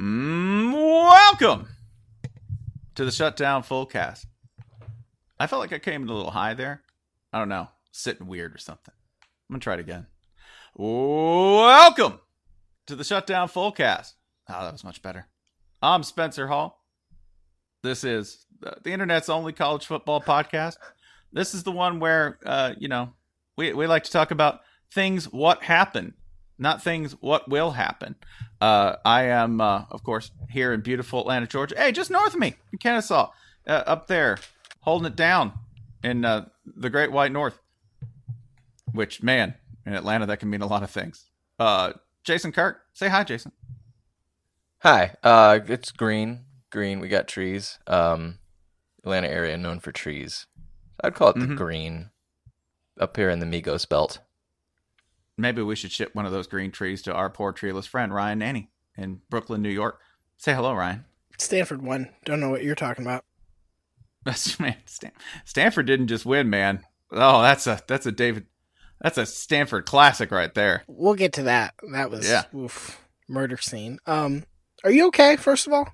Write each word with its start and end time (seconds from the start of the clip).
Mm, 0.00 0.72
welcome 0.74 1.66
to 2.94 3.04
the 3.04 3.10
Shutdown 3.10 3.64
Fullcast. 3.64 4.26
I 5.40 5.48
felt 5.48 5.58
like 5.58 5.72
I 5.72 5.80
came 5.80 6.02
in 6.02 6.08
a 6.08 6.14
little 6.14 6.30
high 6.30 6.54
there. 6.54 6.82
I 7.32 7.40
don't 7.40 7.48
know, 7.48 7.66
sitting 7.90 8.28
weird 8.28 8.54
or 8.54 8.58
something. 8.58 8.94
I'm 9.24 9.54
gonna 9.54 9.60
try 9.60 9.74
it 9.74 9.80
again. 9.80 10.06
Welcome 10.76 12.20
to 12.86 12.94
the 12.94 13.02
Shutdown 13.02 13.48
Fullcast. 13.48 14.12
Oh, 14.48 14.62
that 14.62 14.70
was 14.70 14.84
much 14.84 15.02
better. 15.02 15.26
I'm 15.82 16.04
Spencer 16.04 16.46
Hall. 16.46 16.84
This 17.82 18.04
is 18.04 18.46
the, 18.60 18.76
the 18.84 18.92
internet's 18.92 19.28
only 19.28 19.52
college 19.52 19.86
football 19.86 20.20
podcast. 20.20 20.76
This 21.32 21.54
is 21.54 21.64
the 21.64 21.72
one 21.72 21.98
where, 21.98 22.38
uh, 22.46 22.74
you 22.78 22.86
know, 22.86 23.14
we 23.56 23.72
we 23.72 23.88
like 23.88 24.04
to 24.04 24.12
talk 24.12 24.30
about 24.30 24.60
things 24.92 25.24
what 25.24 25.64
happened, 25.64 26.12
not 26.58 26.82
things 26.82 27.12
what 27.20 27.48
will 27.48 27.72
happen. 27.72 28.16
Uh, 28.60 28.96
I 29.04 29.24
am, 29.24 29.60
uh, 29.60 29.84
of 29.90 30.02
course, 30.02 30.30
here 30.50 30.72
in 30.72 30.80
beautiful 30.80 31.20
Atlanta, 31.20 31.46
Georgia. 31.46 31.76
Hey, 31.78 31.92
just 31.92 32.10
north 32.10 32.34
of 32.34 32.40
me 32.40 32.54
in 32.72 32.78
Kennesaw, 32.78 33.30
uh, 33.66 33.70
up 33.86 34.06
there, 34.08 34.38
holding 34.80 35.06
it 35.06 35.16
down 35.16 35.52
in 36.02 36.24
uh, 36.24 36.46
the 36.66 36.90
Great 36.90 37.12
White 37.12 37.32
North. 37.32 37.58
Which, 38.92 39.22
man, 39.22 39.54
in 39.86 39.94
Atlanta, 39.94 40.26
that 40.26 40.40
can 40.40 40.50
mean 40.50 40.62
a 40.62 40.66
lot 40.66 40.82
of 40.82 40.90
things. 40.90 41.26
Uh, 41.58 41.92
Jason 42.24 42.52
Kirk, 42.52 42.80
say 42.94 43.08
hi, 43.08 43.22
Jason. 43.22 43.52
Hi. 44.82 45.14
Uh, 45.22 45.60
it's 45.66 45.90
green. 45.92 46.44
Green. 46.70 47.00
We 47.00 47.08
got 47.08 47.28
trees. 47.28 47.78
Um, 47.86 48.38
Atlanta 49.04 49.28
area 49.28 49.56
known 49.56 49.80
for 49.80 49.92
trees. 49.92 50.46
I'd 51.02 51.14
call 51.14 51.30
it 51.30 51.34
the 51.38 51.46
Mhm. 51.46 51.56
green. 51.56 52.10
Up 53.00 53.16
here 53.16 53.30
in 53.30 53.38
the 53.38 53.46
Migos 53.46 53.88
belt. 53.88 54.18
Maybe 55.38 55.62
we 55.62 55.76
should 55.76 55.92
ship 55.92 56.14
one 56.14 56.26
of 56.26 56.32
those 56.32 56.46
green 56.48 56.72
trees 56.72 57.00
to 57.02 57.14
our 57.14 57.30
poor 57.30 57.52
treeless 57.52 57.86
friend 57.86 58.12
Ryan 58.12 58.40
Nanni 58.40 58.68
in 58.96 59.20
Brooklyn, 59.30 59.62
New 59.62 59.70
York. 59.70 60.00
Say 60.36 60.52
hello, 60.52 60.74
Ryan. 60.74 61.04
Stanford 61.38 61.80
won. 61.82 62.10
Don't 62.24 62.40
know 62.40 62.50
what 62.50 62.64
you're 62.64 62.74
talking 62.74 63.04
about. 63.04 63.24
That's 64.24 64.58
man. 64.58 64.76
Stan- 64.84 65.12
Stanford 65.44 65.86
didn't 65.86 66.08
just 66.08 66.26
win, 66.26 66.50
man. 66.50 66.84
Oh, 67.12 67.40
that's 67.40 67.66
a 67.66 67.80
that's 67.86 68.04
a 68.04 68.12
David. 68.12 68.46
That's 69.00 69.16
a 69.16 69.24
Stanford 69.24 69.86
classic 69.86 70.30
right 70.32 70.52
there. 70.52 70.82
We'll 70.88 71.14
get 71.14 71.32
to 71.34 71.44
that. 71.44 71.74
That 71.92 72.10
was 72.10 72.28
Yeah. 72.28 72.42
oof, 72.54 73.00
murder 73.28 73.56
scene. 73.56 73.98
Um, 74.06 74.44
are 74.84 74.90
you 74.90 75.06
okay? 75.06 75.36
First 75.36 75.66
of 75.68 75.72
all, 75.72 75.88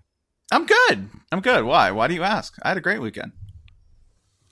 I'm 0.50 0.64
good. 0.66 1.10
I'm 1.30 1.40
good. 1.40 1.64
Why? 1.64 1.90
Why 1.92 2.08
do 2.08 2.14
you 2.14 2.22
ask? 2.24 2.54
I 2.62 2.68
had 2.68 2.78
a 2.78 2.80
great 2.80 3.00
weekend. 3.00 3.32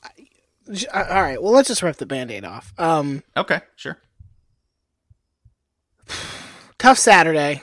Uh, 0.04 1.04
all 1.10 1.22
right. 1.22 1.42
Well, 1.42 1.52
let's 1.52 1.68
just 1.68 1.82
rip 1.82 1.96
the 1.96 2.06
band-aid 2.06 2.44
off. 2.44 2.72
Um, 2.78 3.22
Okay, 3.36 3.60
sure. 3.76 3.98
Tough 6.78 6.98
Saturday, 6.98 7.62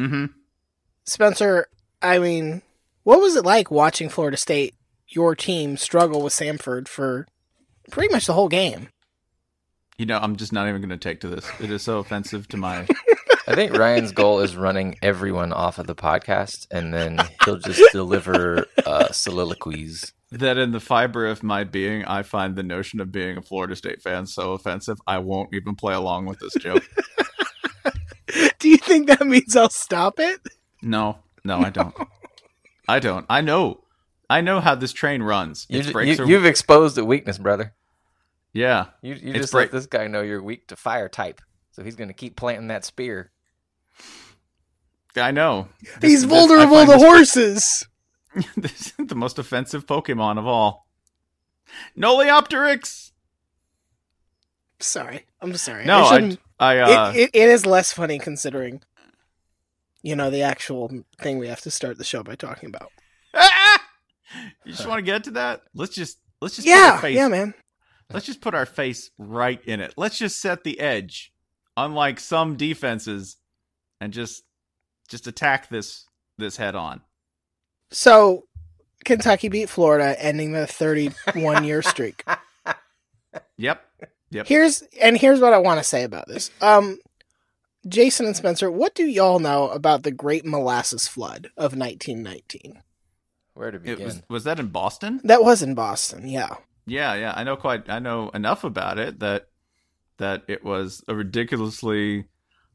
Mm-hmm. 0.00 0.26
Spencer. 1.06 1.66
I 2.00 2.18
mean, 2.18 2.62
what 3.02 3.20
was 3.20 3.36
it 3.36 3.44
like 3.44 3.70
watching 3.70 4.08
Florida 4.08 4.38
State, 4.38 4.74
your 5.08 5.34
team, 5.34 5.76
struggle 5.76 6.22
with 6.22 6.32
Samford 6.32 6.88
for 6.88 7.26
pretty 7.90 8.10
much 8.12 8.26
the 8.26 8.32
whole 8.32 8.48
game? 8.48 8.88
You 9.98 10.06
know, 10.06 10.18
I'm 10.18 10.36
just 10.36 10.52
not 10.54 10.68
even 10.68 10.80
going 10.80 10.88
to 10.88 10.96
take 10.96 11.20
to 11.20 11.28
this. 11.28 11.46
It 11.60 11.70
is 11.70 11.82
so 11.82 11.98
offensive 11.98 12.48
to 12.48 12.56
my. 12.56 12.86
I 13.46 13.54
think 13.54 13.76
Ryan's 13.76 14.12
goal 14.12 14.40
is 14.40 14.56
running 14.56 14.96
everyone 15.02 15.52
off 15.52 15.78
of 15.78 15.86
the 15.86 15.94
podcast, 15.94 16.66
and 16.70 16.94
then 16.94 17.18
he'll 17.44 17.58
just 17.58 17.82
deliver 17.92 18.64
uh, 18.86 19.10
soliloquies. 19.12 20.12
That 20.32 20.58
in 20.58 20.70
the 20.72 20.80
fiber 20.80 21.26
of 21.26 21.42
my 21.42 21.64
being, 21.64 22.04
I 22.04 22.22
find 22.22 22.54
the 22.56 22.62
notion 22.62 23.00
of 23.00 23.10
being 23.10 23.36
a 23.36 23.42
Florida 23.42 23.74
State 23.74 24.00
fan 24.02 24.26
so 24.26 24.52
offensive. 24.52 24.98
I 25.06 25.18
won't 25.18 25.52
even 25.54 25.74
play 25.74 25.94
along 25.94 26.26
with 26.26 26.38
this 26.38 26.54
joke. 26.60 26.84
Do 28.60 28.68
you 28.68 28.76
think 28.76 29.08
that 29.08 29.26
means 29.26 29.56
I'll 29.56 29.70
stop 29.70 30.20
it? 30.20 30.40
no, 30.82 31.18
no, 31.44 31.58
I 31.58 31.70
don't. 31.70 31.94
I 32.88 32.98
don't. 33.00 33.26
I 33.28 33.40
know. 33.40 33.80
I 34.28 34.40
know 34.40 34.60
how 34.60 34.74
this 34.76 34.92
train 34.92 35.22
runs. 35.22 35.66
You, 35.68 35.80
its 35.80 35.90
brakes 35.90 36.18
you, 36.18 36.24
are... 36.24 36.28
You've 36.28 36.44
exposed 36.46 36.96
a 36.98 37.04
weakness, 37.04 37.38
brother. 37.38 37.74
yeah. 38.52 38.86
You, 39.02 39.14
you 39.14 39.32
just 39.32 39.52
break- 39.52 39.72
let 39.72 39.72
this 39.72 39.86
guy 39.86 40.06
know 40.06 40.22
you're 40.22 40.42
weak 40.42 40.68
to 40.68 40.76
fire 40.76 41.08
type, 41.08 41.40
so 41.72 41.82
he's 41.82 41.96
going 41.96 42.08
to 42.08 42.14
keep 42.14 42.36
planting 42.36 42.68
that 42.68 42.84
spear. 42.84 43.32
I 45.16 45.32
know. 45.32 45.68
He's 45.80 45.94
This- 46.00 46.12
this- 46.20 46.24
vulnerable 46.24 46.76
find 46.76 46.88
to 46.90 46.92
this- 46.94 47.02
horses. 47.02 47.86
this 48.56 48.92
is 48.98 49.06
the 49.06 49.14
most 49.14 49.38
offensive 49.38 49.86
Pokemon 49.86 50.38
of 50.38 50.46
all. 50.46 50.86
Noleopteryx. 51.96 53.10
Sorry, 54.80 55.26
I'm 55.40 55.54
sorry. 55.56 55.84
No, 55.84 56.04
I, 56.04 56.10
shouldn't- 56.14 56.40
I, 56.58 56.78
uh, 56.78 57.12
it, 57.12 57.16
it, 57.16 57.30
it 57.34 57.48
is 57.50 57.66
less 57.66 57.92
funny 57.92 58.18
considering, 58.18 58.82
you 60.02 60.16
know, 60.16 60.30
the 60.30 60.42
actual 60.42 61.04
thing 61.20 61.38
we 61.38 61.48
have 61.48 61.60
to 61.62 61.70
start 61.70 61.98
the 61.98 62.04
show 62.04 62.22
by 62.22 62.34
talking 62.34 62.68
about. 62.68 62.90
you 64.64 64.72
just 64.72 64.86
want 64.86 64.98
to 64.98 65.02
get 65.02 65.24
to 65.24 65.32
that? 65.32 65.62
Let's 65.74 65.94
just 65.94 66.18
let's 66.40 66.56
just 66.56 66.66
put 66.66 66.72
Yeah, 66.72 66.92
our 66.92 66.98
face, 66.98 67.16
yeah, 67.16 67.28
man. 67.28 67.54
Let's 68.12 68.26
just 68.26 68.40
put 68.40 68.54
our 68.54 68.66
face 68.66 69.10
right 69.18 69.62
in 69.64 69.80
it. 69.80 69.94
Let's 69.96 70.18
just 70.18 70.40
set 70.40 70.64
the 70.64 70.80
edge, 70.80 71.32
unlike 71.76 72.18
some 72.18 72.56
defenses, 72.56 73.36
and 74.00 74.12
just 74.12 74.42
just 75.08 75.26
attack 75.26 75.68
this 75.68 76.06
this 76.38 76.56
head 76.56 76.74
on. 76.74 77.02
So, 77.90 78.44
Kentucky 79.04 79.48
beat 79.48 79.68
Florida, 79.68 80.14
ending 80.22 80.52
the 80.52 80.66
31 80.66 81.64
year 81.64 81.82
streak. 81.82 82.24
Yep. 83.58 83.84
Yep. 84.30 84.46
Here's 84.46 84.82
and 85.00 85.16
here's 85.16 85.40
what 85.40 85.52
I 85.52 85.58
want 85.58 85.78
to 85.78 85.84
say 85.84 86.02
about 86.02 86.26
this. 86.26 86.50
Um, 86.60 86.98
Jason 87.86 88.26
and 88.26 88.36
Spencer, 88.36 88.70
what 88.70 88.94
do 88.94 89.04
y'all 89.04 89.38
know 89.38 89.68
about 89.68 90.02
the 90.02 90.10
Great 90.10 90.44
Molasses 90.46 91.06
Flood 91.06 91.46
of 91.56 91.76
1919? 91.76 92.82
Where 93.54 93.70
to 93.70 93.76
It 93.76 93.82
begin? 93.84 94.04
was 94.04 94.22
was 94.28 94.44
that 94.44 94.58
in 94.58 94.68
Boston? 94.68 95.20
That 95.24 95.44
was 95.44 95.62
in 95.62 95.74
Boston. 95.74 96.26
Yeah. 96.28 96.56
Yeah, 96.86 97.14
yeah. 97.14 97.32
I 97.36 97.44
know 97.44 97.56
quite. 97.56 97.88
I 97.90 97.98
know 97.98 98.30
enough 98.30 98.64
about 98.64 98.98
it 98.98 99.20
that 99.20 99.48
that 100.16 100.42
it 100.48 100.64
was 100.64 101.04
a 101.06 101.14
ridiculously 101.14 102.24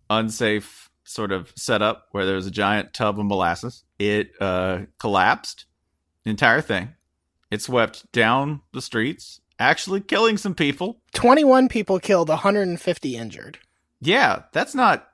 unsafe 0.09 0.89
sort 1.05 1.31
of 1.31 1.53
setup 1.55 2.07
where 2.11 2.25
there 2.25 2.35
was 2.35 2.47
a 2.47 2.51
giant 2.51 2.93
tub 2.93 3.19
of 3.19 3.25
molasses. 3.25 3.83
It 3.97 4.31
uh, 4.41 4.81
collapsed, 4.99 5.65
the 6.23 6.31
entire 6.31 6.61
thing. 6.61 6.89
It 7.51 7.61
swept 7.61 8.11
down 8.11 8.61
the 8.73 8.81
streets, 8.81 9.39
actually 9.59 10.01
killing 10.01 10.37
some 10.37 10.55
people. 10.55 10.99
21 11.13 11.69
people 11.69 11.99
killed, 11.99 12.29
150 12.29 13.15
injured. 13.15 13.59
Yeah, 14.01 14.43
that's 14.51 14.75
not 14.75 15.07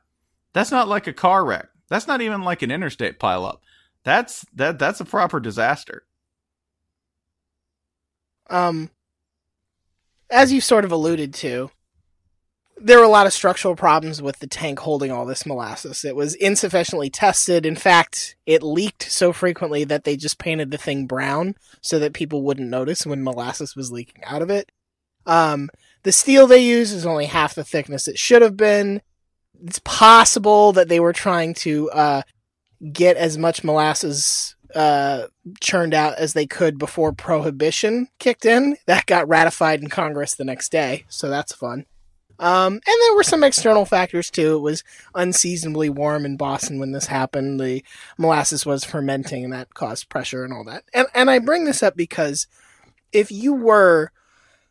that's 0.54 0.72
not 0.72 0.88
like 0.88 1.08
a 1.08 1.14
car 1.14 1.46
wreck. 1.46 1.68
That's 1.88 2.08
not 2.08 2.22
even 2.22 2.42
like 2.42 2.62
an 2.62 2.72
interstate 2.72 3.20
pileup. 3.20 3.60
That's 4.04 4.46
that 4.56 4.80
that's 4.80 5.00
a 5.00 5.06
proper 5.06 5.40
disaster. 5.40 6.04
Um, 8.50 8.90
as 10.30 10.52
you 10.52 10.60
sort 10.60 10.84
of 10.84 10.92
alluded 10.92 11.34
to, 11.36 11.70
there 12.83 12.98
were 12.98 13.06
a 13.06 13.10
lot 13.10 13.28
of 13.28 13.33
structural 13.33 13.75
problems 13.75 14.22
with 14.22 14.39
the 14.39 14.48
tank 14.48 14.80
holding 14.80 15.12
all 15.12 15.25
this 15.25 15.45
molasses. 15.45 16.04
It 16.04 16.16
was 16.16 16.36
insufficiently 16.36 17.10
tested. 17.10 17.66
In 17.66 17.75
fact, 17.75 18.36
it 18.45 18.63
leaked 18.63 19.04
so 19.04 19.31
frequently 19.31 19.83
that 19.83 20.04
they 20.04 20.18
just 20.18 20.39
painted 20.39 20.72
the 20.72 20.78
thing 20.78 21.06
brown 21.06 21.56
so 21.81 22.00
that 22.00 22.13
people 22.13 22.44
wouldn't 22.44 22.69
notice 22.69 23.06
when 23.06 23.24
molasses 23.24 23.75
was 23.75 23.92
leaking 23.92 24.24
out 24.25 24.42
of 24.42 24.50
it. 24.50 24.72
Um, 25.25 25.69
the 26.04 26.12
steel 26.12 26.48
they 26.48 26.63
used 26.63 26.94
is 26.94 27.06
only 27.06 27.25
half 27.25 27.54
the 27.54 27.63
thickness 27.63 28.07
it 28.07 28.18
should 28.18 28.42
have 28.42 28.57
been. 28.57 29.01
It's 29.63 29.80
possible 29.80 30.74
that 30.74 30.89
they 30.89 31.00
were 31.00 31.13
trying 31.13 31.54
to 31.56 31.89
uh, 31.92 32.22
get 32.92 33.16
as 33.18 33.38
much 33.38 33.63
molasses 33.63 34.56
uh, 34.74 35.28
churned 35.60 35.94
out 35.94 36.16
as 36.18 36.33
they 36.33 36.48
could 36.48 36.80
before 36.80 37.12
prohibition 37.13 38.07
kicked 38.18 38.45
in. 38.45 38.78
That 38.88 39.06
got 39.06 39.28
ratified 39.28 39.81
in 39.81 39.89
Congress 39.89 40.33
the 40.33 40.45
next 40.45 40.72
day, 40.72 41.06
so 41.10 41.30
that's 41.30 41.54
fun. 41.54 41.86
Um, 42.42 42.74
and 42.74 42.82
there 42.86 43.16
were 43.16 43.24
some 43.24 43.44
external 43.44 43.86
factors 43.86 44.32
too. 44.32 44.56
It 44.56 44.62
was 44.62 44.84
unseasonably 45.14 45.92
warm 45.92 46.26
in 46.26 46.38
Boston 46.38 46.80
when 46.80 46.92
this 46.92 47.06
happened. 47.06 47.60
The 47.60 47.84
molasses 48.18 48.66
was 48.66 48.84
fermenting, 48.84 49.44
and 49.44 49.54
that 49.54 49.76
caused 49.76 50.10
pressure 50.10 50.44
and 50.44 50.52
all 50.52 50.64
that. 50.64 50.84
And 50.92 51.08
and 51.14 51.30
I 51.30 51.38
bring 51.38 51.66
this 51.66 51.84
up 51.84 51.96
because 51.96 52.48
if 53.12 53.32
you 53.32 53.54
were 53.54 54.12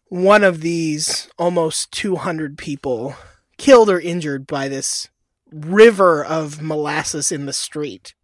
one 0.09 0.43
of 0.43 0.63
these 0.63 1.29
almost 1.39 1.93
200 1.93 2.59
people 2.59 3.15
killed 3.57 3.89
or 3.89 4.01
injured 4.01 4.49
by 4.49 4.67
this 4.67 5.09
river 5.53 6.25
of 6.25 6.61
molasses 6.61 7.31
in 7.31 7.47
the 7.47 7.53
street, 7.53 8.15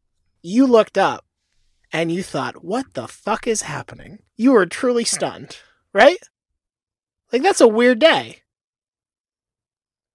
you 0.43 0.67
looked 0.67 0.99
up 0.99 1.25
and 1.93 2.11
you 2.11 2.25
thought, 2.25 2.65
what 2.65 2.95
the 2.95 3.07
fuck 3.07 3.47
is 3.47 3.63
happening? 3.63 4.19
You 4.37 4.53
were 4.53 4.67
truly 4.67 5.05
stunned, 5.05 5.59
right? 5.93 6.19
Like, 7.33 7.43
that's 7.43 7.61
a 7.61 7.69
weird 7.69 8.01
day. 8.01 8.43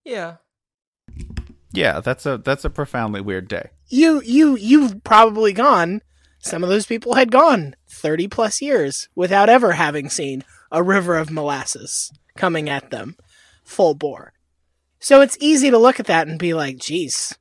Yeah. 0.03 0.35
Yeah, 1.73 2.01
that's 2.01 2.25
a 2.25 2.37
that's 2.37 2.65
a 2.65 2.69
profoundly 2.69 3.21
weird 3.21 3.47
day. 3.47 3.69
You, 3.87 4.21
you, 4.23 4.55
you've 4.57 5.03
probably 5.03 5.53
gone, 5.53 6.01
some 6.39 6.63
of 6.63 6.69
those 6.69 6.85
people 6.85 7.15
had 7.15 7.31
gone 7.31 7.75
30 7.89 8.27
plus 8.27 8.61
years 8.61 9.09
without 9.15 9.49
ever 9.49 9.73
having 9.73 10.09
seen 10.09 10.43
a 10.71 10.83
river 10.83 11.17
of 11.17 11.29
molasses 11.29 12.11
coming 12.35 12.69
at 12.69 12.89
them 12.89 13.15
full 13.63 13.93
bore. 13.93 14.33
So 14.99 15.21
it's 15.21 15.37
easy 15.39 15.69
to 15.71 15.77
look 15.77 15.99
at 15.99 16.05
that 16.07 16.27
and 16.27 16.37
be 16.39 16.53
like, 16.53 16.77
geez, 16.77 17.37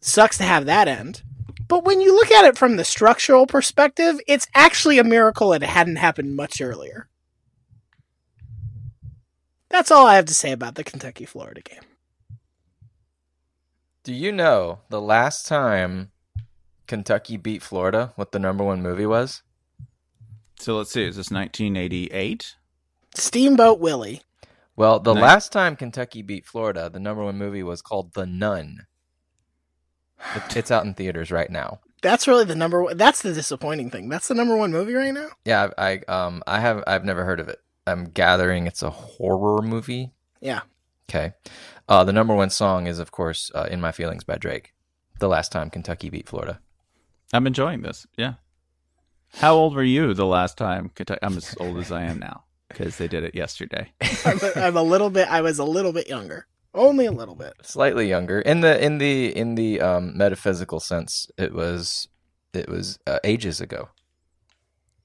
sucks 0.00 0.38
to 0.38 0.44
have 0.44 0.66
that 0.66 0.88
end. 0.88 1.22
But 1.66 1.84
when 1.84 2.00
you 2.00 2.14
look 2.14 2.30
at 2.30 2.44
it 2.44 2.58
from 2.58 2.76
the 2.76 2.84
structural 2.84 3.46
perspective, 3.46 4.20
it's 4.26 4.46
actually 4.54 4.98
a 4.98 5.04
miracle 5.04 5.52
it 5.52 5.62
hadn't 5.62 5.96
happened 5.96 6.36
much 6.36 6.60
earlier. 6.60 7.08
That's 9.74 9.90
all 9.90 10.06
I 10.06 10.14
have 10.14 10.26
to 10.26 10.34
say 10.34 10.52
about 10.52 10.76
the 10.76 10.84
Kentucky 10.84 11.24
Florida 11.24 11.60
game. 11.60 11.80
Do 14.04 14.12
you 14.14 14.30
know 14.30 14.78
the 14.88 15.00
last 15.00 15.48
time 15.48 16.12
Kentucky 16.86 17.36
beat 17.36 17.60
Florida, 17.60 18.12
what 18.14 18.30
the 18.30 18.38
number 18.38 18.62
one 18.62 18.82
movie 18.82 19.04
was? 19.04 19.42
So 20.60 20.76
let's 20.76 20.92
see, 20.92 21.02
is 21.02 21.16
this 21.16 21.32
1988? 21.32 22.54
Steamboat 23.16 23.80
Willie. 23.80 24.22
Well, 24.76 25.00
the 25.00 25.12
Nice. 25.12 25.22
last 25.22 25.52
time 25.52 25.74
Kentucky 25.74 26.22
beat 26.22 26.46
Florida, 26.46 26.88
the 26.88 27.00
number 27.00 27.24
one 27.24 27.36
movie 27.36 27.64
was 27.64 27.82
called 27.82 28.14
The 28.14 28.26
Nun. 28.26 28.86
It's 30.54 30.70
out 30.70 30.84
in 30.86 30.94
theaters 30.94 31.32
right 31.32 31.50
now. 31.50 31.80
That's 32.00 32.28
really 32.28 32.44
the 32.44 32.54
number 32.54 32.80
one. 32.80 32.96
That's 32.96 33.22
the 33.22 33.32
disappointing 33.34 33.90
thing. 33.90 34.08
That's 34.08 34.28
the 34.28 34.34
number 34.34 34.56
one 34.56 34.70
movie 34.70 34.94
right 34.94 35.12
now. 35.12 35.30
Yeah, 35.44 35.70
I 35.76 36.00
I, 36.06 36.12
um 36.12 36.44
I 36.46 36.60
have 36.60 36.84
I've 36.86 37.04
never 37.04 37.24
heard 37.24 37.40
of 37.40 37.48
it. 37.48 37.58
I'm 37.86 38.04
gathering 38.04 38.66
it's 38.66 38.82
a 38.82 38.90
horror 38.90 39.62
movie. 39.62 40.12
Yeah. 40.40 40.62
Okay. 41.08 41.32
Uh, 41.88 42.04
the 42.04 42.12
number 42.12 42.34
one 42.34 42.50
song 42.50 42.86
is 42.86 42.98
of 42.98 43.12
course 43.12 43.50
uh, 43.54 43.68
"In 43.70 43.80
My 43.80 43.92
Feelings" 43.92 44.24
by 44.24 44.36
Drake. 44.36 44.72
The 45.20 45.28
last 45.28 45.52
time 45.52 45.70
Kentucky 45.70 46.10
beat 46.10 46.28
Florida. 46.28 46.60
I'm 47.32 47.46
enjoying 47.46 47.82
this. 47.82 48.06
Yeah. 48.16 48.34
How 49.34 49.54
old 49.54 49.74
were 49.74 49.82
you 49.82 50.14
the 50.14 50.26
last 50.26 50.56
time? 50.56 50.90
Kentucky? 50.94 51.20
I'm 51.22 51.36
as 51.36 51.54
old 51.58 51.78
as 51.78 51.90
I 51.90 52.04
am 52.04 52.18
now 52.18 52.44
because 52.68 52.98
they 52.98 53.08
did 53.08 53.24
it 53.24 53.34
yesterday. 53.34 53.92
I'm, 54.24 54.38
a, 54.38 54.52
I'm 54.56 54.76
a 54.76 54.82
little 54.82 55.10
bit. 55.10 55.28
I 55.28 55.40
was 55.40 55.58
a 55.58 55.64
little 55.64 55.92
bit 55.92 56.08
younger, 56.08 56.46
only 56.72 57.06
a 57.06 57.12
little 57.12 57.34
bit. 57.34 57.54
Slightly 57.62 58.08
younger 58.08 58.40
in 58.40 58.60
the 58.60 58.82
in 58.82 58.98
the 58.98 59.36
in 59.36 59.56
the 59.56 59.80
um, 59.80 60.16
metaphysical 60.16 60.80
sense. 60.80 61.28
It 61.36 61.52
was 61.52 62.08
it 62.52 62.68
was 62.68 62.98
uh, 63.06 63.18
ages 63.24 63.60
ago. 63.60 63.88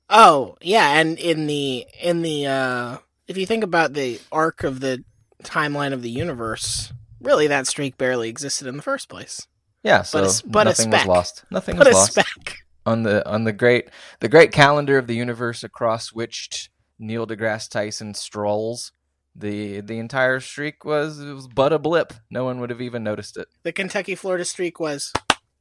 Oh 0.10 0.58
yeah, 0.62 1.00
and 1.00 1.18
in 1.20 1.48
the 1.48 1.86
in 2.02 2.22
the 2.22 2.48
uh 2.48 2.98
if 3.28 3.38
you 3.38 3.46
think 3.46 3.64
about 3.64 3.94
the 3.94 4.20
arc 4.32 4.64
of 4.64 4.80
the 4.80 5.04
timeline 5.44 5.94
of 5.94 6.02
the 6.02 6.10
universe, 6.10 6.92
really 7.22 7.48
that 7.48 7.68
streak 7.68 7.98
barely 7.98 8.30
existed 8.30 8.68
in 8.68 8.76
the 8.78 8.84
first 8.84 9.08
place. 9.10 9.48
Yeah, 9.84 10.02
so 10.02 10.22
But 10.22 10.28
a 10.44 10.48
but 10.48 10.64
nothing 10.66 10.90
was 10.90 11.06
lost. 11.06 11.44
Nothing 11.52 11.78
But 11.78 11.88
was 11.88 11.96
lost. 11.96 12.12
speck. 12.14 12.58
on 12.86 13.04
the 13.04 13.28
on 13.30 13.44
the 13.44 13.54
great 13.54 13.90
the 14.20 14.30
great 14.30 14.52
calendar 14.52 14.98
of 14.98 15.08
the 15.08 15.16
universe 15.16 15.64
across 15.64 16.12
which 16.12 16.70
Neil 16.98 17.28
deGrasse 17.28 17.70
Tyson 17.70 18.14
strolls. 18.14 18.92
The 19.36 19.82
the 19.82 20.00
entire 20.00 20.40
streak 20.40 20.84
was 20.84 21.20
it 21.20 21.32
was 21.34 21.48
but 21.48 21.72
a 21.72 21.80
blip. 21.80 22.14
No 22.32 22.44
one 22.46 22.60
would 22.60 22.72
have 22.72 22.82
even 22.82 23.04
noticed 23.04 23.38
it. 23.38 23.48
The 23.64 23.72
Kentucky 23.72 24.16
Florida 24.16 24.44
streak 24.44 24.80
was. 24.80 25.14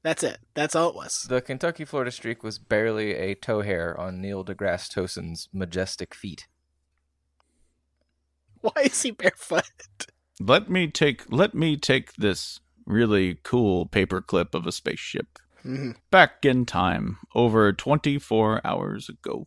That's 0.03 0.23
it. 0.23 0.39
That's 0.55 0.75
all 0.77 0.89
it 0.91 0.95
was. 0.95 1.27
The 1.29 1.41
Kentucky 1.41 1.85
Florida 1.85 2.11
streak 2.11 2.43
was 2.43 2.59
barely 2.59 3.15
a 3.15 3.35
toe 3.35 3.63
hair 3.63 3.99
on 3.99 4.21
Neil 4.21 4.45
deGrasse 4.45 4.89
Tyson's 4.93 5.49
majestic 5.53 6.15
feet. 6.15 6.47
Why 8.61 8.73
is 8.85 9.03
he 9.03 9.11
barefoot? 9.11 9.65
Let 10.41 10.71
me 10.71 10.89
take 10.89 11.25
let 11.31 11.55
me 11.55 11.77
take 11.77 12.15
this 12.15 12.61
really 12.87 13.39
cool 13.43 13.87
paper 13.87 14.21
clip 14.21 14.55
of 14.55 14.67
a 14.67 14.73
spaceship 14.73 15.39
Mhm. 15.65 15.97
back 16.11 16.45
in 16.45 16.65
time 16.65 17.19
over 17.35 17.73
24 17.73 18.65
hours 18.65 19.09
ago. 19.09 19.47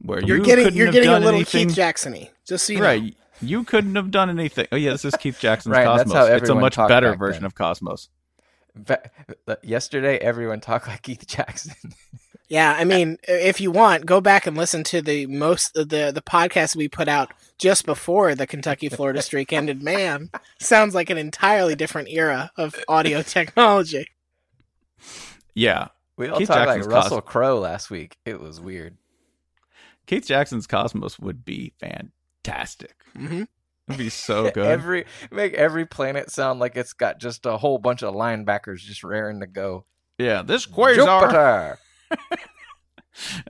Where 0.00 0.22
You're 0.22 0.38
you 0.38 0.44
getting 0.44 0.64
couldn't 0.64 0.76
you're 0.76 0.86
have 0.86 0.94
getting 0.94 1.08
a 1.08 1.12
done 1.12 1.22
little 1.24 1.36
anything- 1.40 1.66
Keith 1.68 1.76
Jackson-y. 1.76 2.30
Just 2.46 2.66
so 2.66 2.72
you 2.74 2.78
know. 2.78 2.84
right. 2.86 3.16
You 3.42 3.64
couldn't 3.64 3.96
have 3.96 4.10
done 4.10 4.30
anything. 4.30 4.66
Oh 4.72 4.76
yeah, 4.76 4.92
this 4.92 5.04
is 5.04 5.14
Keith 5.16 5.38
Jackson's 5.40 5.72
Right, 5.74 5.84
that's 5.84 6.04
Cosmos. 6.10 6.28
how 6.28 6.34
it's 6.34 6.48
a 6.48 6.54
much 6.54 6.76
better 6.76 7.14
version 7.16 7.42
then. 7.42 7.46
of 7.46 7.54
Cosmos. 7.54 8.08
Ba- 8.76 9.10
yesterday, 9.62 10.18
everyone 10.18 10.60
talked 10.60 10.86
like 10.86 11.02
Keith 11.02 11.26
Jackson. 11.26 11.74
Yeah, 12.48 12.76
I 12.78 12.84
mean, 12.84 13.18
if 13.26 13.60
you 13.60 13.72
want, 13.72 14.06
go 14.06 14.20
back 14.20 14.46
and 14.46 14.56
listen 14.56 14.84
to 14.84 15.02
the 15.02 15.26
most 15.26 15.74
the 15.74 16.12
the 16.14 16.22
podcast 16.24 16.76
we 16.76 16.86
put 16.86 17.08
out 17.08 17.32
just 17.58 17.84
before 17.84 18.36
the 18.36 18.46
Kentucky 18.46 18.88
Florida 18.88 19.20
streak 19.20 19.52
ended. 19.52 19.82
Man, 19.82 20.30
sounds 20.60 20.94
like 20.94 21.10
an 21.10 21.18
entirely 21.18 21.74
different 21.74 22.08
era 22.08 22.52
of 22.56 22.76
audio 22.86 23.22
technology. 23.24 24.06
Yeah. 25.54 25.88
we 26.16 26.28
all 26.28 26.38
Keith 26.38 26.46
talked 26.46 26.68
Jackson's 26.68 26.86
like 26.86 26.94
Russell 26.94 27.20
Cos- 27.20 27.32
Crowe 27.32 27.58
last 27.58 27.90
week. 27.90 28.16
It 28.24 28.38
was 28.40 28.60
weird. 28.60 28.96
Keith 30.06 30.26
Jackson's 30.26 30.68
Cosmos 30.68 31.18
would 31.18 31.44
be 31.44 31.72
fantastic. 31.80 32.94
hmm 33.16 33.42
It'd 33.88 33.98
be 33.98 34.08
so 34.08 34.50
good. 34.50 34.66
Every 34.66 35.04
make 35.30 35.54
every 35.54 35.86
planet 35.86 36.30
sound 36.30 36.58
like 36.58 36.76
it's 36.76 36.92
got 36.92 37.20
just 37.20 37.46
a 37.46 37.56
whole 37.56 37.78
bunch 37.78 38.02
of 38.02 38.14
linebackers 38.14 38.78
just 38.78 39.04
raring 39.04 39.40
to 39.40 39.46
go. 39.46 39.86
yeah, 40.18 40.42
this 40.42 40.66
quasar. 40.66 41.76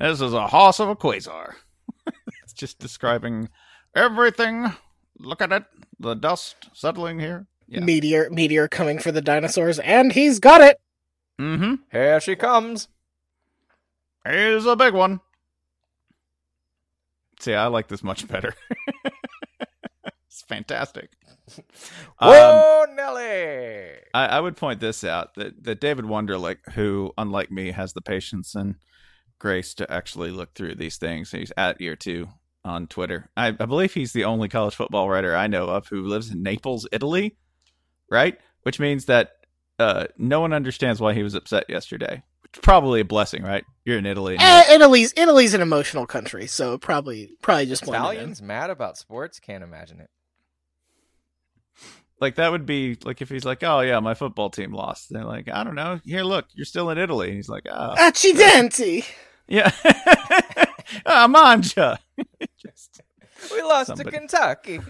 This 0.00 0.20
is 0.20 0.32
a 0.32 0.46
hoss 0.46 0.78
of 0.80 0.88
a 0.88 0.96
quasar. 0.96 1.54
it's 2.42 2.52
just 2.52 2.78
describing 2.78 3.48
everything. 3.94 4.72
Look 5.18 5.42
at 5.42 5.52
it. 5.52 5.64
The 5.98 6.14
dust 6.14 6.68
settling 6.72 7.18
here. 7.18 7.46
Yeah. 7.66 7.80
Meteor 7.80 8.30
meteor 8.30 8.68
coming 8.68 9.00
for 9.00 9.10
the 9.10 9.20
dinosaurs, 9.20 9.80
and 9.80 10.12
he's 10.12 10.38
got 10.38 10.60
it. 10.60 10.78
Mm-hmm. 11.40 11.74
Here 11.90 12.20
she 12.20 12.36
comes. 12.36 12.88
Here's 14.24 14.66
a 14.66 14.76
big 14.76 14.94
one. 14.94 15.20
See, 17.40 17.54
I 17.54 17.66
like 17.66 17.88
this 17.88 18.04
much 18.04 18.28
better. 18.28 18.54
It's 20.36 20.42
fantastic. 20.42 21.12
Whoa, 22.20 22.84
Nelly! 22.94 23.92
I, 24.12 24.26
I 24.26 24.40
would 24.40 24.54
point 24.54 24.80
this 24.80 25.02
out 25.02 25.34
that, 25.36 25.64
that 25.64 25.80
David 25.80 26.04
Wunderlich, 26.04 26.58
who, 26.74 27.14
unlike 27.16 27.50
me, 27.50 27.70
has 27.70 27.94
the 27.94 28.02
patience 28.02 28.54
and 28.54 28.74
grace 29.38 29.72
to 29.76 29.90
actually 29.90 30.30
look 30.30 30.52
through 30.54 30.74
these 30.74 30.98
things. 30.98 31.30
He's 31.30 31.52
at 31.56 31.80
year 31.80 31.96
two 31.96 32.28
on 32.66 32.86
Twitter. 32.86 33.30
I, 33.34 33.46
I 33.48 33.50
believe 33.52 33.94
he's 33.94 34.12
the 34.12 34.24
only 34.24 34.50
college 34.50 34.74
football 34.74 35.08
writer 35.08 35.34
I 35.34 35.46
know 35.46 35.68
of 35.68 35.88
who 35.88 36.02
lives 36.02 36.30
in 36.30 36.42
Naples, 36.42 36.86
Italy, 36.92 37.38
right? 38.10 38.38
Which 38.64 38.78
means 38.78 39.06
that 39.06 39.30
uh, 39.78 40.08
no 40.18 40.40
one 40.42 40.52
understands 40.52 41.00
why 41.00 41.14
he 41.14 41.22
was 41.22 41.34
upset 41.34 41.64
yesterday. 41.70 42.22
It's 42.44 42.58
probably 42.58 43.00
a 43.00 43.06
blessing, 43.06 43.42
right? 43.42 43.64
You're 43.86 43.96
in 43.98 44.04
Italy. 44.06 44.36
and 44.38 44.42
Eh, 44.68 44.74
Italy's 44.74 45.14
Italy's 45.16 45.54
an 45.54 45.62
emotional 45.62 46.04
country, 46.06 46.46
so 46.46 46.76
probably 46.76 47.30
probably 47.40 47.64
just 47.64 47.84
blended 47.84 48.10
in. 48.10 48.16
Italians 48.16 48.42
mad 48.42 48.68
about 48.68 48.98
sports? 48.98 49.40
Can't 49.40 49.64
imagine 49.64 50.00
it. 50.00 50.10
Like 52.20 52.36
that 52.36 52.50
would 52.50 52.64
be 52.64 52.96
like 53.04 53.20
if 53.20 53.28
he's 53.28 53.44
like, 53.44 53.62
"Oh 53.62 53.80
yeah, 53.80 54.00
my 54.00 54.14
football 54.14 54.48
team 54.50 54.72
lost." 54.72 55.08
They're 55.10 55.24
like, 55.24 55.48
"I 55.52 55.64
don't 55.64 55.74
know. 55.74 56.00
Here, 56.04 56.22
look, 56.22 56.46
you're 56.54 56.64
still 56.64 56.88
in 56.90 56.96
Italy." 56.98 57.28
And 57.28 57.36
he's 57.36 57.48
like, 57.48 57.66
"Oh, 57.70 57.94
Accidenti. 57.98 59.04
yeah, 59.48 59.70
ah, 61.06 61.26
manja." 61.28 61.98
just 62.58 63.02
We 63.52 63.62
lost 63.62 63.88
Somebody- 63.88 64.10
to 64.10 64.18
Kentucky. 64.18 64.80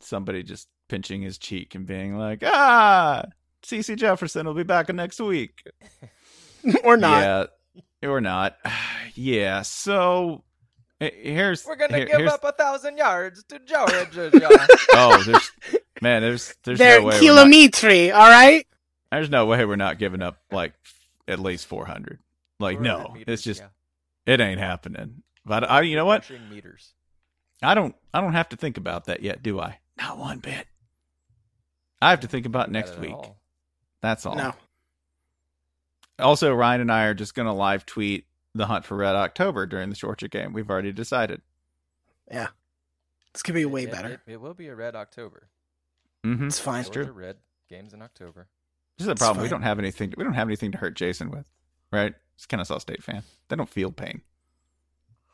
somebody 0.00 0.42
just 0.42 0.68
pinching 0.88 1.22
his 1.22 1.38
cheek 1.38 1.74
and 1.74 1.86
being 1.86 2.16
like, 2.18 2.42
"Ah, 2.44 3.24
C.J. 3.62 4.04
Henderson 4.04 4.46
will 4.46 4.54
be 4.54 4.62
back 4.64 4.92
next 4.92 5.20
week." 5.20 5.62
or 6.84 6.96
not. 6.96 7.50
Yeah, 8.02 8.08
or 8.08 8.20
not. 8.20 8.56
yeah. 9.14 9.62
So 9.62 10.44
here's 11.10 11.66
We're 11.66 11.76
gonna 11.76 11.96
here- 11.96 12.06
give 12.06 12.26
up 12.26 12.44
a 12.44 12.52
thousand 12.52 12.96
yards 12.96 13.44
to 13.44 13.58
Georgia. 13.58 14.30
Oh, 14.94 15.22
there's 15.22 15.50
man, 16.00 16.22
there's 16.22 16.54
there's 16.64 16.78
They're 16.78 17.00
no 17.00 17.06
way 17.06 17.20
we're 17.20 17.34
not, 17.34 18.14
all 18.14 18.30
right? 18.30 18.66
there's 19.10 19.30
no 19.30 19.46
way 19.46 19.64
we're 19.64 19.76
not 19.76 19.98
giving 19.98 20.22
up 20.22 20.38
like 20.50 20.74
at 21.28 21.38
least 21.38 21.66
400. 21.66 22.18
Like 22.60 22.80
no, 22.80 23.10
meters, 23.14 23.24
it's 23.26 23.42
just 23.42 23.60
yeah. 23.60 24.34
it 24.34 24.40
ain't 24.40 24.60
happening. 24.60 25.22
But 25.44 25.68
I, 25.68 25.80
you 25.82 25.96
know 25.96 26.04
what? 26.04 26.30
Meters. 26.50 26.94
I 27.62 27.74
don't 27.74 27.94
I 28.14 28.20
don't 28.20 28.34
have 28.34 28.50
to 28.50 28.56
think 28.56 28.76
about 28.76 29.06
that 29.06 29.22
yet, 29.22 29.42
do 29.42 29.60
I? 29.60 29.78
Not 29.98 30.18
one 30.18 30.38
bit. 30.38 30.66
I 32.00 32.10
have 32.10 32.20
to 32.20 32.28
think 32.28 32.46
about 32.46 32.70
next 32.70 32.98
week. 32.98 33.12
all. 33.12 33.38
That's 34.02 34.26
all. 34.26 34.34
No. 34.34 34.54
Also, 36.18 36.52
Ryan 36.52 36.82
and 36.82 36.92
I 36.92 37.04
are 37.04 37.14
just 37.14 37.34
going 37.34 37.46
to 37.46 37.52
live 37.52 37.86
tweet 37.86 38.26
the 38.54 38.66
hunt 38.66 38.84
for 38.84 38.96
Red 38.96 39.14
October 39.16 39.66
during 39.66 39.88
the 39.90 39.96
Georgia 39.96 40.28
game. 40.28 40.52
We've 40.52 40.68
already 40.70 40.92
decided. 40.92 41.40
Yeah. 42.30 42.48
This 43.32 43.42
could 43.42 43.54
be 43.54 43.64
way 43.64 43.84
It- 43.84 43.90
better. 43.92 44.20
It, 44.26 44.32
it 44.34 44.40
will 44.40 44.54
be 44.54 44.68
a 44.68 44.74
red 44.74 44.94
October. 44.94 45.48
Mm-hmm. 46.24 46.46
It's 46.48 46.58
fine. 46.58 46.84
Georgia 46.84 47.04
true. 47.04 47.12
red 47.12 47.36
games 47.68 47.92
in 47.94 48.02
October. 48.02 48.46
This 48.98 49.06
is 49.06 49.08
a 49.08 49.12
It's 49.12 49.20
problem. 49.20 49.42
We 49.42 49.48
don't 49.48 49.62
have 49.62 49.78
anything. 49.78 50.12
We 50.16 50.22
don't 50.24 50.34
have 50.34 50.46
anything 50.48 50.70
to 50.72 50.78
hurt 50.78 50.94
Jason 50.94 51.30
with, 51.30 51.46
right? 51.90 52.14
He's 52.36 52.44
a 52.44 52.48
Kennesaw 52.48 52.78
State 52.78 53.02
fan. 53.02 53.22
They 53.48 53.56
don't 53.56 53.68
feel 53.68 53.90
pain. 53.90 54.20